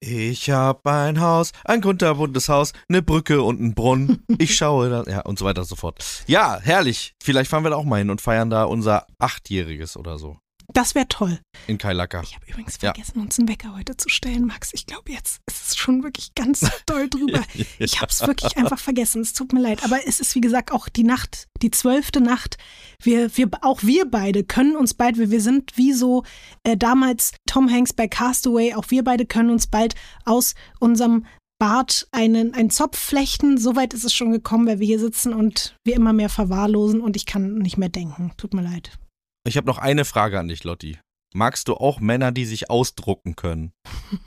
Ich 0.00 0.50
hab 0.50 0.86
ein 0.86 1.20
Haus, 1.20 1.52
ein 1.64 1.80
kunterbuntes 1.80 2.48
Haus, 2.48 2.72
eine 2.88 3.02
Brücke 3.02 3.42
und 3.42 3.58
einen 3.60 3.74
Brunnen. 3.74 4.24
Ich 4.38 4.54
schaue 4.54 4.90
da, 4.90 5.10
ja, 5.10 5.20
und 5.22 5.38
so 5.38 5.44
weiter 5.46 5.62
und 5.62 5.68
so 5.68 5.76
fort. 5.76 6.04
Ja, 6.26 6.60
herrlich. 6.60 7.14
Vielleicht 7.22 7.50
fahren 7.50 7.64
wir 7.64 7.70
da 7.70 7.76
auch 7.76 7.84
mal 7.84 7.96
hin 7.98 8.10
und 8.10 8.20
feiern 8.20 8.50
da 8.50 8.64
unser 8.64 9.06
Achtjähriges 9.18 9.96
oder 9.96 10.18
so. 10.18 10.38
Das 10.76 10.94
wäre 10.94 11.08
toll. 11.08 11.38
In 11.68 11.78
Kailaka. 11.78 12.20
Ich 12.22 12.34
habe 12.34 12.44
übrigens 12.48 12.74
Ja. 12.82 12.92
vergessen, 12.92 13.18
uns 13.18 13.38
einen 13.38 13.48
Wecker 13.48 13.74
heute 13.74 13.96
zu 13.96 14.10
stellen, 14.10 14.44
Max. 14.44 14.72
Ich 14.74 14.84
glaube, 14.84 15.10
jetzt 15.10 15.38
ist 15.46 15.68
es 15.68 15.76
schon 15.76 16.02
wirklich 16.02 16.34
ganz 16.34 16.60
doll 16.86 17.08
drüber. 17.08 17.40
Ich 17.78 18.02
habe 18.02 18.12
es 18.12 18.20
wirklich 18.26 18.58
einfach 18.58 18.78
vergessen. 18.78 19.22
Es 19.22 19.32
tut 19.32 19.54
mir 19.54 19.60
leid. 19.60 19.82
Aber 19.84 20.06
es 20.06 20.20
ist, 20.20 20.34
wie 20.34 20.42
gesagt, 20.42 20.72
auch 20.72 20.90
die 20.90 21.02
Nacht, 21.02 21.48
die 21.62 21.70
zwölfte 21.70 22.20
Nacht. 22.20 22.58
Wir, 23.02 23.34
wir, 23.38 23.48
auch 23.62 23.84
wir 23.84 24.04
beide 24.10 24.44
können 24.44 24.76
uns 24.76 24.92
bald, 24.92 25.16
wir 25.16 25.30
wir 25.30 25.40
sind 25.40 25.78
wie 25.78 25.94
so 25.94 26.24
äh, 26.62 26.76
damals 26.76 27.32
Tom 27.46 27.70
Hanks 27.70 27.94
bei 27.94 28.06
Castaway, 28.06 28.74
auch 28.74 28.90
wir 28.90 29.02
beide 29.02 29.24
können 29.24 29.48
uns 29.48 29.66
bald 29.66 29.94
aus 30.26 30.54
unserem 30.78 31.24
Bart 31.58 32.06
einen, 32.12 32.52
einen 32.52 32.68
Zopf 32.68 32.98
flechten. 32.98 33.56
Soweit 33.56 33.94
ist 33.94 34.04
es 34.04 34.12
schon 34.12 34.30
gekommen, 34.30 34.66
weil 34.66 34.78
wir 34.78 34.86
hier 34.86 35.00
sitzen 35.00 35.32
und 35.32 35.74
wir 35.84 35.94
immer 35.94 36.12
mehr 36.12 36.28
verwahrlosen 36.28 37.00
und 37.00 37.16
ich 37.16 37.24
kann 37.24 37.54
nicht 37.60 37.78
mehr 37.78 37.88
denken. 37.88 38.32
Tut 38.36 38.52
mir 38.52 38.60
leid. 38.60 38.98
Ich 39.46 39.56
habe 39.56 39.66
noch 39.66 39.78
eine 39.78 40.04
Frage 40.04 40.38
an 40.38 40.48
dich, 40.48 40.64
Lotti. 40.64 40.98
Magst 41.34 41.68
du 41.68 41.74
auch 41.74 42.00
Männer, 42.00 42.32
die 42.32 42.44
sich 42.44 42.70
ausdrucken 42.70 43.36
können? 43.36 43.72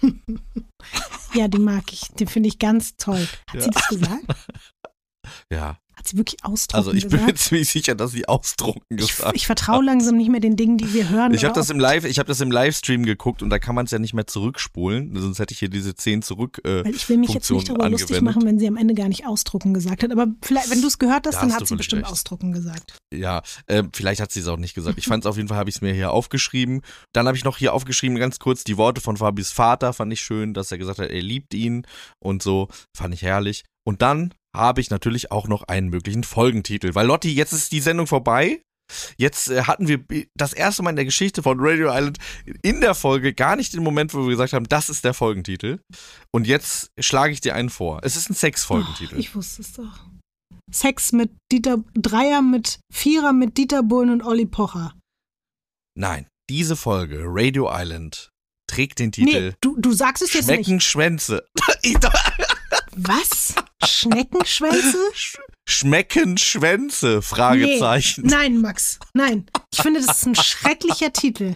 Ja, 1.36 1.47
die 1.47 1.60
mag 1.60 1.93
ich. 1.93 2.08
Die 2.17 2.25
finde 2.25 2.49
ich 2.49 2.58
ganz 2.58 2.95
toll. 2.97 3.27
Hat 3.49 3.53
Ja. 3.55 3.62
sie 3.62 3.69
das 3.69 3.88
gesagt? 3.89 4.25
Ja. 5.51 5.77
Hat 5.99 6.07
sie 6.07 6.17
wirklich 6.17 6.43
ausdrucken 6.45 6.77
Also 6.77 6.93
ich 6.93 7.03
bin 7.07 7.19
mir 7.19 7.33
gesagt? 7.33 7.39
ziemlich 7.39 7.69
sicher, 7.69 7.93
dass 7.93 8.12
sie 8.12 8.27
ausdrucken 8.27 8.81
Ich, 8.89 9.15
gesagt 9.17 9.35
ich 9.35 9.45
vertraue 9.45 9.83
langsam 9.83 10.15
nicht 10.17 10.29
mehr 10.29 10.39
den 10.39 10.55
Dingen, 10.55 10.77
die 10.77 10.93
wir 10.93 11.09
hören. 11.09 11.33
Ich 11.33 11.43
habe 11.43 11.53
das 11.53 11.69
im 11.69 11.77
Live, 11.79 12.05
ich 12.05 12.17
habe 12.19 12.27
das 12.27 12.39
im 12.41 12.49
Livestream 12.51 13.03
geguckt 13.05 13.43
und 13.43 13.49
da 13.49 13.59
kann 13.59 13.75
man 13.75 13.85
es 13.85 13.91
ja 13.91 13.99
nicht 13.99 14.13
mehr 14.13 14.25
zurückspulen, 14.25 15.13
sonst 15.19 15.39
hätte 15.39 15.51
ich 15.53 15.59
hier 15.59 15.69
diese 15.69 15.93
10 15.95 16.21
zurück. 16.21 16.62
Äh, 16.63 16.85
Weil 16.85 16.95
ich 16.95 17.07
will 17.09 17.17
mich 17.17 17.29
jetzt 17.31 17.47
Funktion 17.47 17.57
nicht 17.57 17.69
darüber 17.69 17.89
lustig 17.89 18.15
angewendet. 18.17 18.35
machen, 18.35 18.47
wenn 18.47 18.59
sie 18.59 18.67
am 18.67 18.77
Ende 18.77 18.93
gar 18.93 19.09
nicht 19.09 19.25
ausdrucken 19.27 19.73
gesagt 19.73 20.01
hat. 20.03 20.12
Aber 20.12 20.27
vielleicht, 20.41 20.69
wenn 20.71 20.81
du 20.81 20.88
es 20.88 20.97
gehört 20.99 21.27
hast, 21.27 21.35
Da 21.35 21.41
dann 21.41 21.51
hast 21.53 21.62
hat 21.62 21.67
sie 21.67 21.75
bestimmt 21.75 22.03
recht. 22.03 22.12
ausdrucken 22.12 22.51
gesagt. 22.53 22.97
ja, 23.13 23.41
äh, 23.67 23.83
vielleicht 23.93 24.21
hat 24.21 24.31
sie 24.31 24.39
es 24.39 24.47
auch 24.47 24.57
nicht 24.57 24.73
gesagt. 24.73 24.97
Ich 24.97 25.05
fand 25.05 25.25
es 25.25 25.27
auf 25.29 25.35
jeden 25.35 25.49
Fall, 25.49 25.57
habe 25.57 25.69
ich 25.69 25.75
es 25.75 25.81
mir 25.81 25.93
hier 25.93 26.12
aufgeschrieben. 26.12 26.81
Dann 27.13 27.27
habe 27.27 27.35
ich 27.38 27.43
noch 27.43 27.57
hier 27.57 27.73
aufgeschrieben, 27.73 28.17
ganz 28.17 28.39
kurz 28.39 28.63
die 28.63 28.77
Worte 28.77 29.01
von 29.01 29.17
Fabis 29.17 29.51
Vater, 29.51 29.91
fand 29.93 30.13
ich 30.13 30.21
schön, 30.21 30.53
dass 30.53 30.71
er 30.71 30.77
gesagt 30.77 30.99
hat, 30.99 31.09
er 31.09 31.21
liebt 31.21 31.53
ihn 31.53 31.85
und 32.19 32.41
so, 32.41 32.69
fand 32.95 33.13
ich 33.13 33.21
herrlich. 33.21 33.63
Und 33.83 34.01
dann 34.01 34.33
habe 34.55 34.81
ich 34.81 34.89
natürlich 34.89 35.31
auch 35.31 35.47
noch 35.47 35.63
einen 35.63 35.89
möglichen 35.89 36.23
Folgentitel, 36.23 36.95
weil 36.95 37.07
Lotti, 37.07 37.33
jetzt 37.33 37.53
ist 37.53 37.71
die 37.71 37.81
Sendung 37.81 38.07
vorbei. 38.07 38.62
Jetzt 39.17 39.49
äh, 39.49 39.63
hatten 39.63 39.88
wir 39.88 40.03
das 40.35 40.53
erste 40.53 40.81
Mal 40.81 40.91
in 40.91 40.95
der 40.95 41.05
Geschichte 41.05 41.43
von 41.43 41.59
Radio 41.59 41.89
Island 41.91 42.17
in 42.63 42.81
der 42.81 42.95
Folge 42.95 43.33
gar 43.33 43.55
nicht 43.55 43.73
den 43.73 43.83
Moment, 43.83 44.13
wo 44.13 44.23
wir 44.23 44.29
gesagt 44.31 44.53
haben, 44.53 44.67
das 44.67 44.89
ist 44.89 45.05
der 45.05 45.13
Folgentitel. 45.13 45.79
Und 46.31 46.47
jetzt 46.47 46.91
schlage 46.99 47.33
ich 47.33 47.41
dir 47.41 47.53
einen 47.53 47.69
vor. 47.69 47.99
Es 48.03 48.15
ist 48.15 48.29
ein 48.29 48.33
Sex-Folgentitel. 48.33 49.15
Oh, 49.15 49.19
ich 49.19 49.35
wusste 49.35 49.62
es 49.62 49.73
doch. 49.73 50.05
Sex 50.71 51.12
mit 51.12 51.31
Dieter, 51.51 51.83
Dreier 51.93 52.41
mit 52.41 52.79
Vierer 52.91 53.33
mit 53.33 53.57
Dieter 53.57 53.83
Bohlen 53.83 54.09
und 54.09 54.23
Olli 54.23 54.45
Pocher. 54.45 54.93
Nein, 55.97 56.27
diese 56.49 56.75
Folge, 56.75 57.23
Radio 57.25 57.69
Island, 57.71 58.29
trägt 58.67 58.99
den 58.99 59.12
Titel 59.12 59.49
Nee, 59.49 59.53
du, 59.62 59.75
du 59.79 59.91
sagst 59.93 60.23
es 60.23 60.33
jetzt 60.33 60.47
nicht. 60.47 60.65
Schmecken 60.65 60.79
Schwänze. 60.79 61.45
Was? 63.01 63.55
Schneckenschwänze? 63.85 64.97
Schmecken 65.67 66.38
Schwänze? 66.38 67.21
Fragezeichen. 67.21 68.25
Nee. 68.25 68.31
Nein, 68.31 68.57
Max. 68.62 68.99
Nein. 69.13 69.49
Ich 69.73 69.81
finde, 69.81 70.01
das 70.01 70.17
ist 70.17 70.25
ein 70.25 70.35
schrecklicher 70.35 71.13
Titel. 71.13 71.55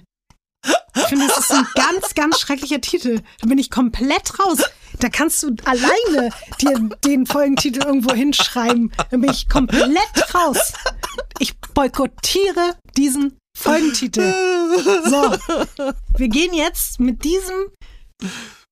Ich 0.96 1.04
finde, 1.04 1.28
das 1.28 1.40
ist 1.40 1.52
ein 1.52 1.68
ganz, 1.74 2.14
ganz 2.14 2.40
schrecklicher 2.40 2.80
Titel. 2.80 3.22
Da 3.42 3.48
bin 3.48 3.58
ich 3.58 3.70
komplett 3.72 4.40
raus. 4.40 4.60
Da 5.00 5.10
kannst 5.10 5.42
du 5.44 5.56
alleine 5.66 6.30
dir 6.62 6.90
den 7.04 7.26
Folgentitel 7.26 7.84
irgendwo 7.84 8.14
hinschreiben. 8.14 8.94
Da 8.96 9.18
bin 9.18 9.30
ich 9.30 9.50
komplett 9.50 10.36
raus. 10.36 10.74
Ich 11.40 11.60
boykottiere 11.74 12.78
diesen 12.96 13.38
Folgentitel. 13.58 14.32
So, 15.06 15.36
wir 16.18 16.28
gehen 16.30 16.54
jetzt 16.54 17.00
mit 17.00 17.24
diesem, 17.24 17.72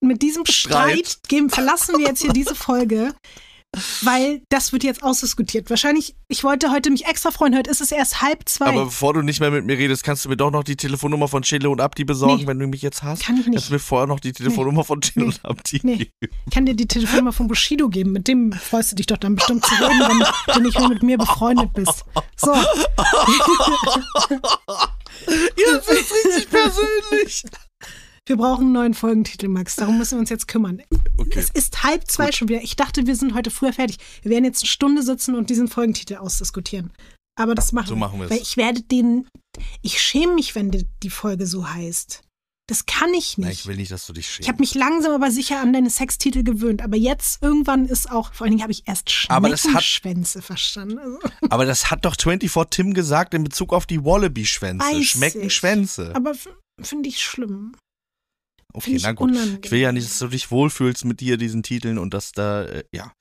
mit 0.01 0.21
diesem 0.21 0.45
Streit, 0.45 1.07
Streit. 1.07 1.19
gehen, 1.29 1.49
verlassen 1.49 1.97
wir 1.97 2.07
jetzt 2.07 2.21
hier 2.21 2.33
diese 2.33 2.55
Folge, 2.55 3.13
weil 4.01 4.41
das 4.49 4.73
wird 4.73 4.83
jetzt 4.83 5.01
ausdiskutiert. 5.01 5.69
Wahrscheinlich, 5.69 6.13
ich 6.27 6.43
wollte 6.43 6.71
heute 6.71 6.89
mich 6.89 7.05
extra 7.05 7.31
freuen, 7.31 7.55
heute 7.55 7.69
ist 7.71 7.79
es 7.79 7.91
erst 7.93 8.21
halb 8.21 8.49
zwei. 8.49 8.65
Aber 8.65 8.83
bevor 8.85 9.13
du 9.13 9.21
nicht 9.21 9.39
mehr 9.39 9.49
mit 9.51 9.63
mir 9.65 9.77
redest, 9.77 10.03
kannst 10.03 10.25
du 10.25 10.29
mir 10.29 10.35
doch 10.35 10.51
noch 10.51 10.65
die 10.65 10.75
Telefonnummer 10.75 11.29
von 11.29 11.43
Chile 11.43 11.69
und 11.69 11.79
Abdi 11.79 12.03
besorgen, 12.03 12.41
Nee. 12.41 12.47
wenn 12.47 12.59
du 12.59 12.67
mich 12.67 12.81
jetzt 12.81 13.01
hast? 13.03 13.23
Kann 13.23 13.37
ich 13.37 13.45
nicht. 13.45 13.55
Kannst 13.55 13.69
du 13.69 13.73
mir 13.75 13.79
vorher 13.79 14.07
noch 14.07 14.19
die 14.19 14.33
Telefonnummer 14.33 14.83
von 14.83 14.99
Chile 14.99 15.25
Nee. 15.27 15.31
und 15.31 15.45
Abdi 15.45 15.79
Nee. 15.83 15.95
geben? 15.97 16.11
Ich 16.47 16.53
kann 16.53 16.65
dir 16.65 16.73
die 16.73 16.87
Telefonnummer 16.87 17.31
von 17.31 17.47
Bushido 17.47 17.87
geben. 17.87 18.11
Mit 18.11 18.27
dem 18.27 18.51
freust 18.51 18.91
du 18.91 18.95
dich 18.97 19.05
doch 19.05 19.17
dann 19.17 19.35
bestimmt 19.35 19.63
zu 19.65 19.73
reden, 19.75 20.25
wenn 20.47 20.53
du 20.55 20.61
nicht 20.63 20.77
mehr 20.77 20.89
mit 20.89 21.03
mir 21.03 21.17
befreundet 21.17 21.71
bist. 21.73 22.03
So, 22.35 22.51
Jetzt 25.27 25.87
wird's 25.87 26.11
richtig 26.25 26.49
persönlich. 26.49 27.43
wir 28.27 28.38
brauchen 28.38 28.65
einen 28.65 28.71
neuen 28.73 28.93
Folgentitel, 28.93 29.47
Max. 29.47 29.75
Darum 29.75 29.97
müssen 29.97 30.15
wir 30.15 30.19
uns 30.19 30.29
jetzt 30.29 30.47
kümmern. 30.47 30.81
Okay. 31.17 31.39
Es 31.39 31.49
ist 31.49 31.84
halb 31.84 32.10
zwei 32.10 32.31
schon 32.31 32.49
wieder. 32.49 32.62
Ich 32.62 32.75
dachte, 32.75 33.05
wir 33.07 33.15
sind 33.15 33.34
heute 33.34 33.51
früher 33.51 33.73
fertig. 33.73 33.97
Wir 34.21 34.31
werden 34.31 34.45
jetzt 34.45 34.62
eine 34.63 34.69
Stunde 34.69 35.03
sitzen 35.03 35.36
und 35.36 35.49
diesen 35.49 35.67
Folgentitel 35.67 36.15
ausdiskutieren. 36.17 36.91
Aber 37.39 37.55
das 37.55 37.71
machen 37.71 37.88
So 37.88 37.95
wir. 37.95 37.99
machen 37.99 38.19
wir's. 38.19 38.29
Weil 38.29 38.41
ich 38.41 38.57
werde 38.57 38.81
den. 38.84 39.27
Ich 39.81 40.01
schäme 40.01 40.36
mich, 40.36 40.53
wenn 40.55 40.71
die, 40.71 41.10
Folge 41.10 41.47
so 41.47 41.67
heißt. 41.69 42.21
Das 42.69 42.86
kann 42.86 43.13
ich 43.13 43.38
Nein, 43.38 43.49
nicht. 43.49 43.62
ich 43.62 43.67
will 43.67 43.75
nicht, 43.75 43.91
dass 43.91 44.05
du 44.05 44.13
dich 44.13 44.27
Ich 44.39 44.47
habe 44.47 44.57
schämst. 44.57 44.60
mich 44.60 44.75
langsam 44.75 45.12
aber 45.13 45.29
sicher 45.31 45.60
an 45.60 45.73
deine 45.73 45.89
Sextitel 45.89 46.43
gewöhnt, 46.43 46.81
aber 46.81 46.95
jetzt 46.95 47.41
irgendwann 47.43 47.86
ist 47.86 48.10
auch, 48.10 48.34
vor 48.34 48.45
allen 48.45 48.51
Dingen 48.51 48.62
habe 48.63 48.71
ich 48.71 48.84
erst 48.88 49.25
Aber 49.27 49.49
das 49.49 49.63
hat- 49.65 49.84
Schneckenschwänze 49.84 50.41
verstanden. 50.41 50.97
Also, 50.99 51.19
Aber 51.49 51.65
das 51.65 51.91
hat 51.91 52.05
doch 52.05 52.15
24 52.17 52.69
Tim 52.69 52.93
gesagt 52.93 53.34
in 53.34 53.43
Bezug 53.43 53.73
auf 53.73 53.86
die 53.88 54.05
Wallaby-Schwänze. 54.05 55.03
Schmecken 55.03 55.41
ich. 55.47 55.55
Schwänze. 55.55 56.15
aber 56.15 56.34
finde 56.81 57.10
ich 57.10 57.21
schlimm. 57.21 57.75
Okay, 58.73 58.97
na 59.01 59.12
gut. 59.12 59.29
unangenehm. 59.31 59.60
Ich 59.63 59.71
will 59.71 59.79
ja 59.79 59.91
nicht, 59.91 60.07
dass 60.10 60.19
du 60.19 60.27
dich 60.27 60.51
wohlfühlst 60.51 61.05
mit 61.05 61.19
dir, 61.19 61.38
diesen 61.38 61.63
Titeln 61.63 61.97
und 61.97 62.13
dass 62.13 62.31
da, 62.31 62.63
äh, 62.63 62.84
ja. 62.93 63.12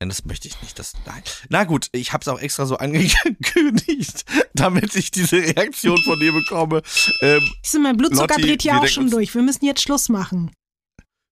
Nein, 0.00 0.08
das 0.08 0.24
möchte 0.24 0.48
ich 0.48 0.60
nicht. 0.62 0.78
Das, 0.78 0.92
nein. 1.06 1.22
Na 1.48 1.64
gut, 1.64 1.88
ich 1.92 2.12
habe 2.12 2.22
es 2.22 2.28
auch 2.28 2.38
extra 2.40 2.66
so 2.66 2.76
angekündigt, 2.78 4.24
damit 4.54 4.94
ich 4.96 5.10
diese 5.10 5.36
Reaktion 5.36 5.98
von 6.04 6.18
dir 6.20 6.32
bekomme. 6.32 6.82
Ähm, 7.22 7.42
Ich 7.64 7.72
mein 7.80 7.96
Blutzucker 7.96 8.34
Lotti, 8.34 8.42
dreht 8.42 8.64
ja 8.64 8.80
auch 8.80 8.86
schon 8.88 9.10
durch. 9.10 9.34
Wir 9.34 9.42
müssen 9.42 9.64
jetzt 9.64 9.82
Schluss 9.82 10.08
machen. 10.08 10.50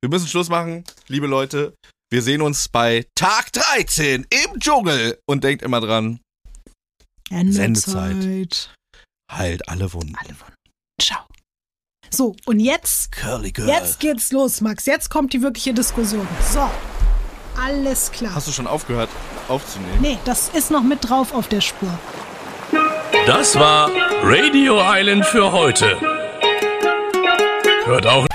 wir 0.02 0.08
müssen 0.10 0.28
Schluss 0.28 0.48
machen, 0.48 0.84
liebe 1.08 1.26
Leute. 1.26 1.74
Wir 2.10 2.22
sehen 2.22 2.40
uns 2.40 2.68
bei 2.68 3.06
Tag 3.14 3.52
13 3.52 4.26
im 4.30 4.58
Dschungel. 4.60 5.18
Und 5.28 5.44
denkt 5.44 5.62
immer 5.62 5.80
dran, 5.80 6.20
Ende 7.30 7.52
Sendezeit. 7.52 8.22
Zeit. 8.54 8.74
heilt 9.30 9.68
alle 9.68 9.92
Wunden. 9.92 10.14
Alle 10.16 10.30
Wunden. 10.30 10.54
Ciao. 11.00 11.27
So, 12.10 12.34
und 12.46 12.60
jetzt, 12.60 13.12
Curly 13.12 13.52
Girl. 13.52 13.68
jetzt 13.68 14.00
geht's 14.00 14.32
los, 14.32 14.60
Max. 14.60 14.86
Jetzt 14.86 15.10
kommt 15.10 15.32
die 15.32 15.42
wirkliche 15.42 15.74
Diskussion. 15.74 16.26
So, 16.52 16.68
alles 17.60 18.10
klar. 18.12 18.34
Hast 18.34 18.48
du 18.48 18.52
schon 18.52 18.66
aufgehört 18.66 19.10
aufzunehmen? 19.48 19.98
Nee, 20.00 20.18
das 20.24 20.48
ist 20.50 20.70
noch 20.70 20.82
mit 20.82 21.08
drauf 21.08 21.34
auf 21.34 21.48
der 21.48 21.60
Spur. 21.60 21.98
Das 23.26 23.56
war 23.56 23.90
Radio 24.22 24.80
Island 24.82 25.24
für 25.26 25.52
heute. 25.52 25.98
Hört 27.84 28.06
auch 28.06 28.26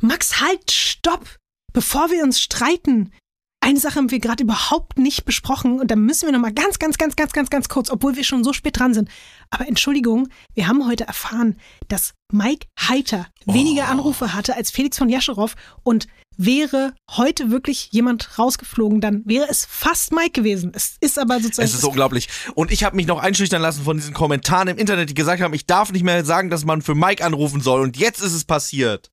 Max, 0.00 0.40
halt, 0.40 0.70
stopp! 0.70 1.36
Bevor 1.72 2.10
wir 2.10 2.22
uns 2.22 2.40
streiten. 2.40 3.12
Eine 3.60 3.80
Sache 3.80 3.96
haben 3.96 4.10
wir 4.10 4.20
gerade 4.20 4.44
überhaupt 4.44 4.98
nicht 4.98 5.24
besprochen 5.24 5.80
und 5.80 5.90
da 5.90 5.96
müssen 5.96 6.26
wir 6.26 6.32
noch 6.32 6.40
mal 6.40 6.52
ganz, 6.52 6.78
ganz, 6.78 6.96
ganz, 6.96 7.16
ganz, 7.16 7.32
ganz, 7.32 7.50
ganz 7.50 7.68
kurz, 7.68 7.90
obwohl 7.90 8.16
wir 8.16 8.24
schon 8.24 8.44
so 8.44 8.52
spät 8.52 8.78
dran 8.78 8.94
sind. 8.94 9.10
Aber 9.50 9.66
Entschuldigung, 9.66 10.28
wir 10.54 10.68
haben 10.68 10.86
heute 10.86 11.06
erfahren, 11.06 11.56
dass 11.88 12.14
Mike 12.32 12.66
Heiter 12.78 13.26
weniger 13.46 13.84
Oh. 13.88 13.92
Anrufe 13.92 14.34
hatte 14.34 14.54
als 14.56 14.70
Felix 14.70 14.98
von 14.98 15.08
Jascherow 15.08 15.54
und 15.82 16.06
wäre 16.36 16.94
heute 17.10 17.50
wirklich 17.50 17.88
jemand 17.90 18.38
rausgeflogen, 18.38 19.00
dann 19.00 19.22
wäre 19.26 19.46
es 19.48 19.64
fast 19.64 20.12
Mike 20.12 20.30
gewesen. 20.32 20.70
Es 20.74 20.96
ist 21.00 21.18
aber 21.18 21.40
sozusagen. 21.40 21.66
Es 21.66 21.74
ist 21.74 21.84
unglaublich. 21.84 22.28
Und 22.54 22.70
ich 22.70 22.84
habe 22.84 22.94
mich 22.94 23.06
noch 23.06 23.18
einschüchtern 23.18 23.60
lassen 23.60 23.82
von 23.84 23.96
diesen 23.96 24.14
Kommentaren 24.14 24.68
im 24.68 24.78
Internet, 24.78 25.10
die 25.10 25.14
gesagt 25.14 25.42
haben, 25.42 25.54
ich 25.54 25.66
darf 25.66 25.90
nicht 25.90 26.04
mehr 26.04 26.24
sagen, 26.24 26.48
dass 26.50 26.64
man 26.64 26.80
für 26.82 26.94
Mike 26.94 27.24
anrufen 27.24 27.60
soll. 27.60 27.80
Und 27.80 27.96
jetzt 27.96 28.20
ist 28.22 28.34
es 28.34 28.44
passiert. 28.44 29.10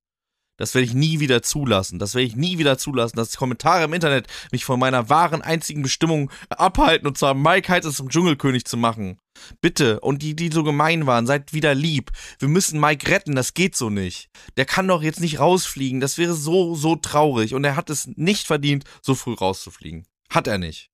Das 0.58 0.74
werde 0.74 0.86
ich 0.86 0.94
nie 0.94 1.20
wieder 1.20 1.42
zulassen. 1.42 2.00
Das 2.00 2.16
werde 2.16 2.28
ich 2.28 2.36
nie 2.36 2.58
wieder 2.58 2.78
zulassen, 2.78 3.18
dass 3.18 3.36
Kommentare 3.36 3.84
im 3.86 3.94
Internet 3.94 4.28
mich 4.52 4.66
von 4.66 4.80
meiner 4.80 5.10
wahren 5.10 5.42
einzigen 5.42 5.82
Bestimmung 5.82 6.32
abhalten, 6.50 7.08
und 7.08 7.18
zwar 7.18 7.34
Mike 7.34 7.72
Heitz 7.72 7.94
zum 7.96 8.10
Dschungelkönig 8.10 8.66
zu 8.66 8.78
machen. 8.78 9.20
Bitte. 9.60 10.00
Und 10.00 10.22
die, 10.22 10.36
die 10.36 10.50
so 10.52 10.64
gemein 10.64 11.06
waren, 11.06 11.28
seid 11.28 11.54
wieder 11.54 11.76
lieb. 11.76 12.12
Wir 12.40 12.48
müssen 12.48 12.80
Mike 12.80 13.12
retten, 13.12 13.36
das 13.36 13.54
geht 13.54 13.76
so 13.76 13.90
nicht. 13.90 14.30
Der 14.56 14.66
kann 14.66 14.88
doch 14.88 15.04
jetzt 15.04 15.20
nicht 15.20 15.40
rausfliegen. 15.40 16.00
Das 16.00 16.18
wäre 16.18 16.34
so, 16.34 16.76
so 16.76 16.96
traurig. 16.96 17.54
Und 17.54 17.64
er 17.66 17.76
hat 17.76 17.90
es 17.90 18.08
nicht 18.16 18.48
verdient, 18.48 18.86
so 19.02 19.14
früh 19.14 19.34
rauszufliegen. 19.34 20.06
Hat 20.30 20.48
er 20.48 20.58
nicht. 20.58 20.90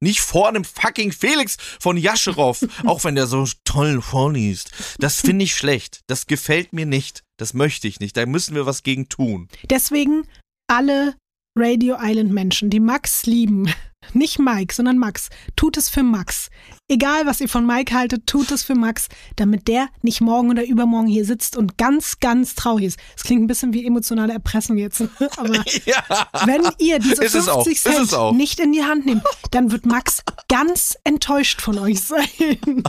Nicht 0.00 0.20
vor 0.20 0.48
einem 0.48 0.64
fucking 0.64 1.12
Felix 1.12 1.56
von 1.80 1.96
Jascherow, 1.96 2.60
auch 2.84 3.04
wenn 3.04 3.14
der 3.14 3.26
so 3.26 3.46
toll 3.64 4.02
vorliest. 4.02 4.70
Das 4.98 5.20
finde 5.20 5.44
ich 5.44 5.54
schlecht. 5.54 6.00
Das 6.06 6.26
gefällt 6.26 6.72
mir 6.72 6.86
nicht. 6.86 7.22
Das 7.38 7.54
möchte 7.54 7.88
ich 7.88 8.00
nicht. 8.00 8.16
Da 8.16 8.26
müssen 8.26 8.54
wir 8.54 8.66
was 8.66 8.82
gegen 8.82 9.08
tun. 9.08 9.48
Deswegen 9.70 10.26
alle 10.68 11.14
Radio 11.58 11.96
Island 12.00 12.32
Menschen, 12.32 12.68
die 12.68 12.80
Max 12.80 13.24
lieben, 13.24 13.72
nicht 14.12 14.38
Mike, 14.38 14.74
sondern 14.74 14.98
Max, 14.98 15.28
tut 15.56 15.76
es 15.76 15.88
für 15.88 16.02
Max. 16.02 16.50
Egal, 16.88 17.26
was 17.26 17.40
ihr 17.40 17.48
von 17.48 17.66
Mike 17.66 17.94
haltet, 17.94 18.26
tut 18.26 18.50
es 18.52 18.62
für 18.62 18.74
Max, 18.74 19.08
damit 19.36 19.66
der 19.66 19.88
nicht 20.02 20.20
morgen 20.20 20.50
oder 20.50 20.64
übermorgen 20.64 21.08
hier 21.08 21.24
sitzt 21.24 21.56
und 21.56 21.78
ganz, 21.78 22.20
ganz 22.20 22.54
traurig 22.54 22.86
ist. 22.86 22.98
Es 23.16 23.24
klingt 23.24 23.42
ein 23.42 23.46
bisschen 23.48 23.72
wie 23.72 23.84
emotionale 23.84 24.32
Erpressung 24.32 24.76
jetzt, 24.76 25.00
aber 25.36 25.64
Ja. 25.84 26.04
wenn 26.44 26.62
ihr 26.78 26.98
diese 26.98 27.24
Ist 27.24 27.34
es 27.34 27.48
auch. 27.48 27.64
50 27.64 27.92
Ist 27.92 28.00
es 28.00 28.10
Cent 28.10 28.36
nicht 28.36 28.60
in 28.60 28.72
die 28.72 28.84
Hand 28.84 29.06
nehmt, 29.06 29.22
dann 29.50 29.72
wird 29.72 29.86
Max 29.86 30.22
ganz 30.48 30.96
enttäuscht 31.04 31.60
von 31.60 31.78
euch 31.78 32.00
sein. 32.00 32.26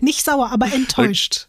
nicht 0.00 0.24
sauer, 0.24 0.50
aber 0.50 0.72
enttäuscht. 0.72 1.48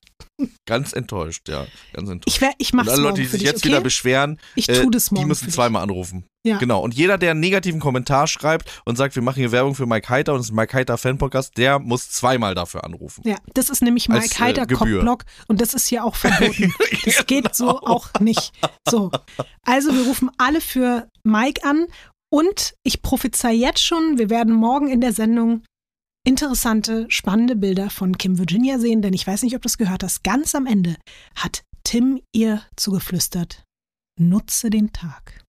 Ganz 0.65 0.93
enttäuscht, 0.93 1.49
ja. 1.49 1.65
Ganz 1.93 2.09
enttäuscht. 2.09 2.35
Ich, 2.35 2.41
wär, 2.41 2.51
ich 2.57 2.71
Und 2.73 2.77
mach's 2.77 2.89
alle 2.89 3.01
Leute, 3.01 3.21
die 3.21 3.27
sich 3.27 3.41
jetzt 3.41 3.57
okay? 3.59 3.69
wieder 3.69 3.81
beschweren, 3.81 4.39
Ich 4.55 4.69
äh, 4.69 4.85
das 4.91 5.11
morgen 5.11 5.23
die 5.23 5.27
müssen 5.27 5.49
zweimal 5.49 5.83
anrufen. 5.83 6.25
Ja. 6.43 6.57
Genau. 6.57 6.81
Und 6.81 6.95
jeder, 6.95 7.17
der 7.19 7.31
einen 7.31 7.39
negativen 7.39 7.79
Kommentar 7.79 8.25
schreibt 8.27 8.81
und 8.85 8.95
sagt, 8.95 9.15
wir 9.15 9.21
machen 9.21 9.35
hier 9.39 9.51
Werbung 9.51 9.75
für 9.75 9.85
Mike 9.85 10.09
Heiter 10.09 10.33
und 10.33 10.39
es 10.39 10.47
ist 10.47 10.51
ein 10.51 10.55
Mike 10.55 10.73
Heiter 10.75 10.97
Fan-Podcast, 10.97 11.55
der 11.57 11.77
muss 11.77 12.09
zweimal 12.09 12.55
dafür 12.55 12.83
anrufen. 12.83 13.21
Ja, 13.25 13.37
das 13.53 13.69
ist 13.69 13.81
nämlich 13.83 14.09
Als, 14.09 14.23
Mike 14.23 14.35
äh, 14.35 14.39
Heiter 14.39 14.65
Gebühr. 14.65 14.97
Cockblock 14.99 15.25
und 15.47 15.61
das 15.61 15.73
ist 15.75 15.87
hier 15.87 16.03
auch 16.03 16.15
verboten. 16.15 16.73
Das 17.05 17.25
geht 17.27 17.55
so 17.55 17.67
Genau. 17.67 17.79
auch 17.85 18.09
nicht. 18.19 18.51
So. 18.89 19.11
Also 19.63 19.93
wir 19.93 20.05
rufen 20.05 20.29
alle 20.37 20.61
für 20.61 21.07
Mike 21.23 21.63
an 21.63 21.85
und 22.33 22.73
ich 22.83 23.01
prophezei 23.01 23.53
jetzt 23.53 23.83
schon, 23.83 24.17
wir 24.17 24.29
werden 24.29 24.53
morgen 24.53 24.87
in 24.89 25.01
der 25.01 25.13
Sendung 25.13 25.63
interessante, 26.23 27.05
spannende 27.09 27.55
Bilder 27.55 27.89
von 27.89 28.17
Kim 28.17 28.37
Virginia 28.37 28.79
sehen, 28.79 29.01
denn 29.01 29.13
ich 29.13 29.25
weiß 29.25 29.43
nicht, 29.43 29.55
ob 29.55 29.61
du 29.61 29.67
das 29.67 29.77
gehört 29.77 30.03
hast. 30.03 30.23
Ganz 30.23 30.55
am 30.55 30.65
Ende 30.65 30.97
hat 31.35 31.63
Tim 31.83 32.21
ihr 32.31 32.61
zugeflüstert, 32.75 33.63
nutze 34.19 34.69
den 34.69 34.93
Tag. 34.93 35.43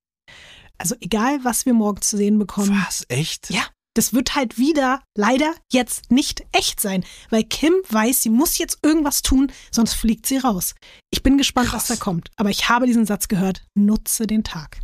Also 0.79 0.97
egal, 1.01 1.45
was 1.45 1.66
wir 1.66 1.75
morgen 1.75 2.03
zu 2.03 2.16
sehen 2.16 2.39
bekommen. 2.39 2.83
Was? 2.85 3.05
Echt? 3.09 3.51
Ja, 3.51 3.66
das 3.95 4.14
wird 4.14 4.35
halt 4.35 4.59
wieder 4.59 5.03
leider 5.16 5.55
jetzt 5.70 6.11
nicht 6.11 6.45
echt 6.53 6.81
sein, 6.81 7.05
weil 7.31 7.45
Kim 7.45 7.75
weiß, 7.91 8.23
sie 8.23 8.31
muss 8.31 8.59
jetzt 8.59 8.79
irgendwas 8.83 9.23
tun, 9.23 9.53
sonst 9.70 9.95
fliegt 9.95 10.27
sie 10.27 10.39
raus. 10.39 10.75
Ich 11.11 11.23
bin 11.23 11.37
gespannt, 11.39 11.73
was 11.73 11.87
da 11.87 11.95
Krass. 11.95 12.01
kommt, 12.01 12.31
aber 12.37 12.51
ich 12.51 12.68
habe 12.68 12.87
diesen 12.87 13.07
Satz 13.07 13.29
gehört, 13.29 13.64
nutze 13.75 14.27
den 14.27 14.45
Tag. 14.45 14.79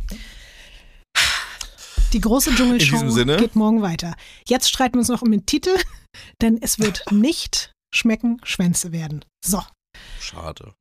Die 2.13 2.21
große 2.21 2.55
Dschungelshow 2.55 3.13
geht 3.37 3.55
morgen 3.55 3.83
weiter. 3.83 4.15
Jetzt 4.47 4.69
streiten 4.69 4.95
wir 4.95 4.99
uns 4.99 5.09
noch 5.09 5.21
um 5.21 5.31
den 5.31 5.45
Titel, 5.45 5.75
denn 6.41 6.57
es 6.61 6.79
wird 6.79 7.03
nicht 7.11 7.73
schmecken 7.93 8.41
Schwänze 8.43 8.91
werden. 8.91 9.23
So, 9.45 9.61
Schade. 10.19 10.73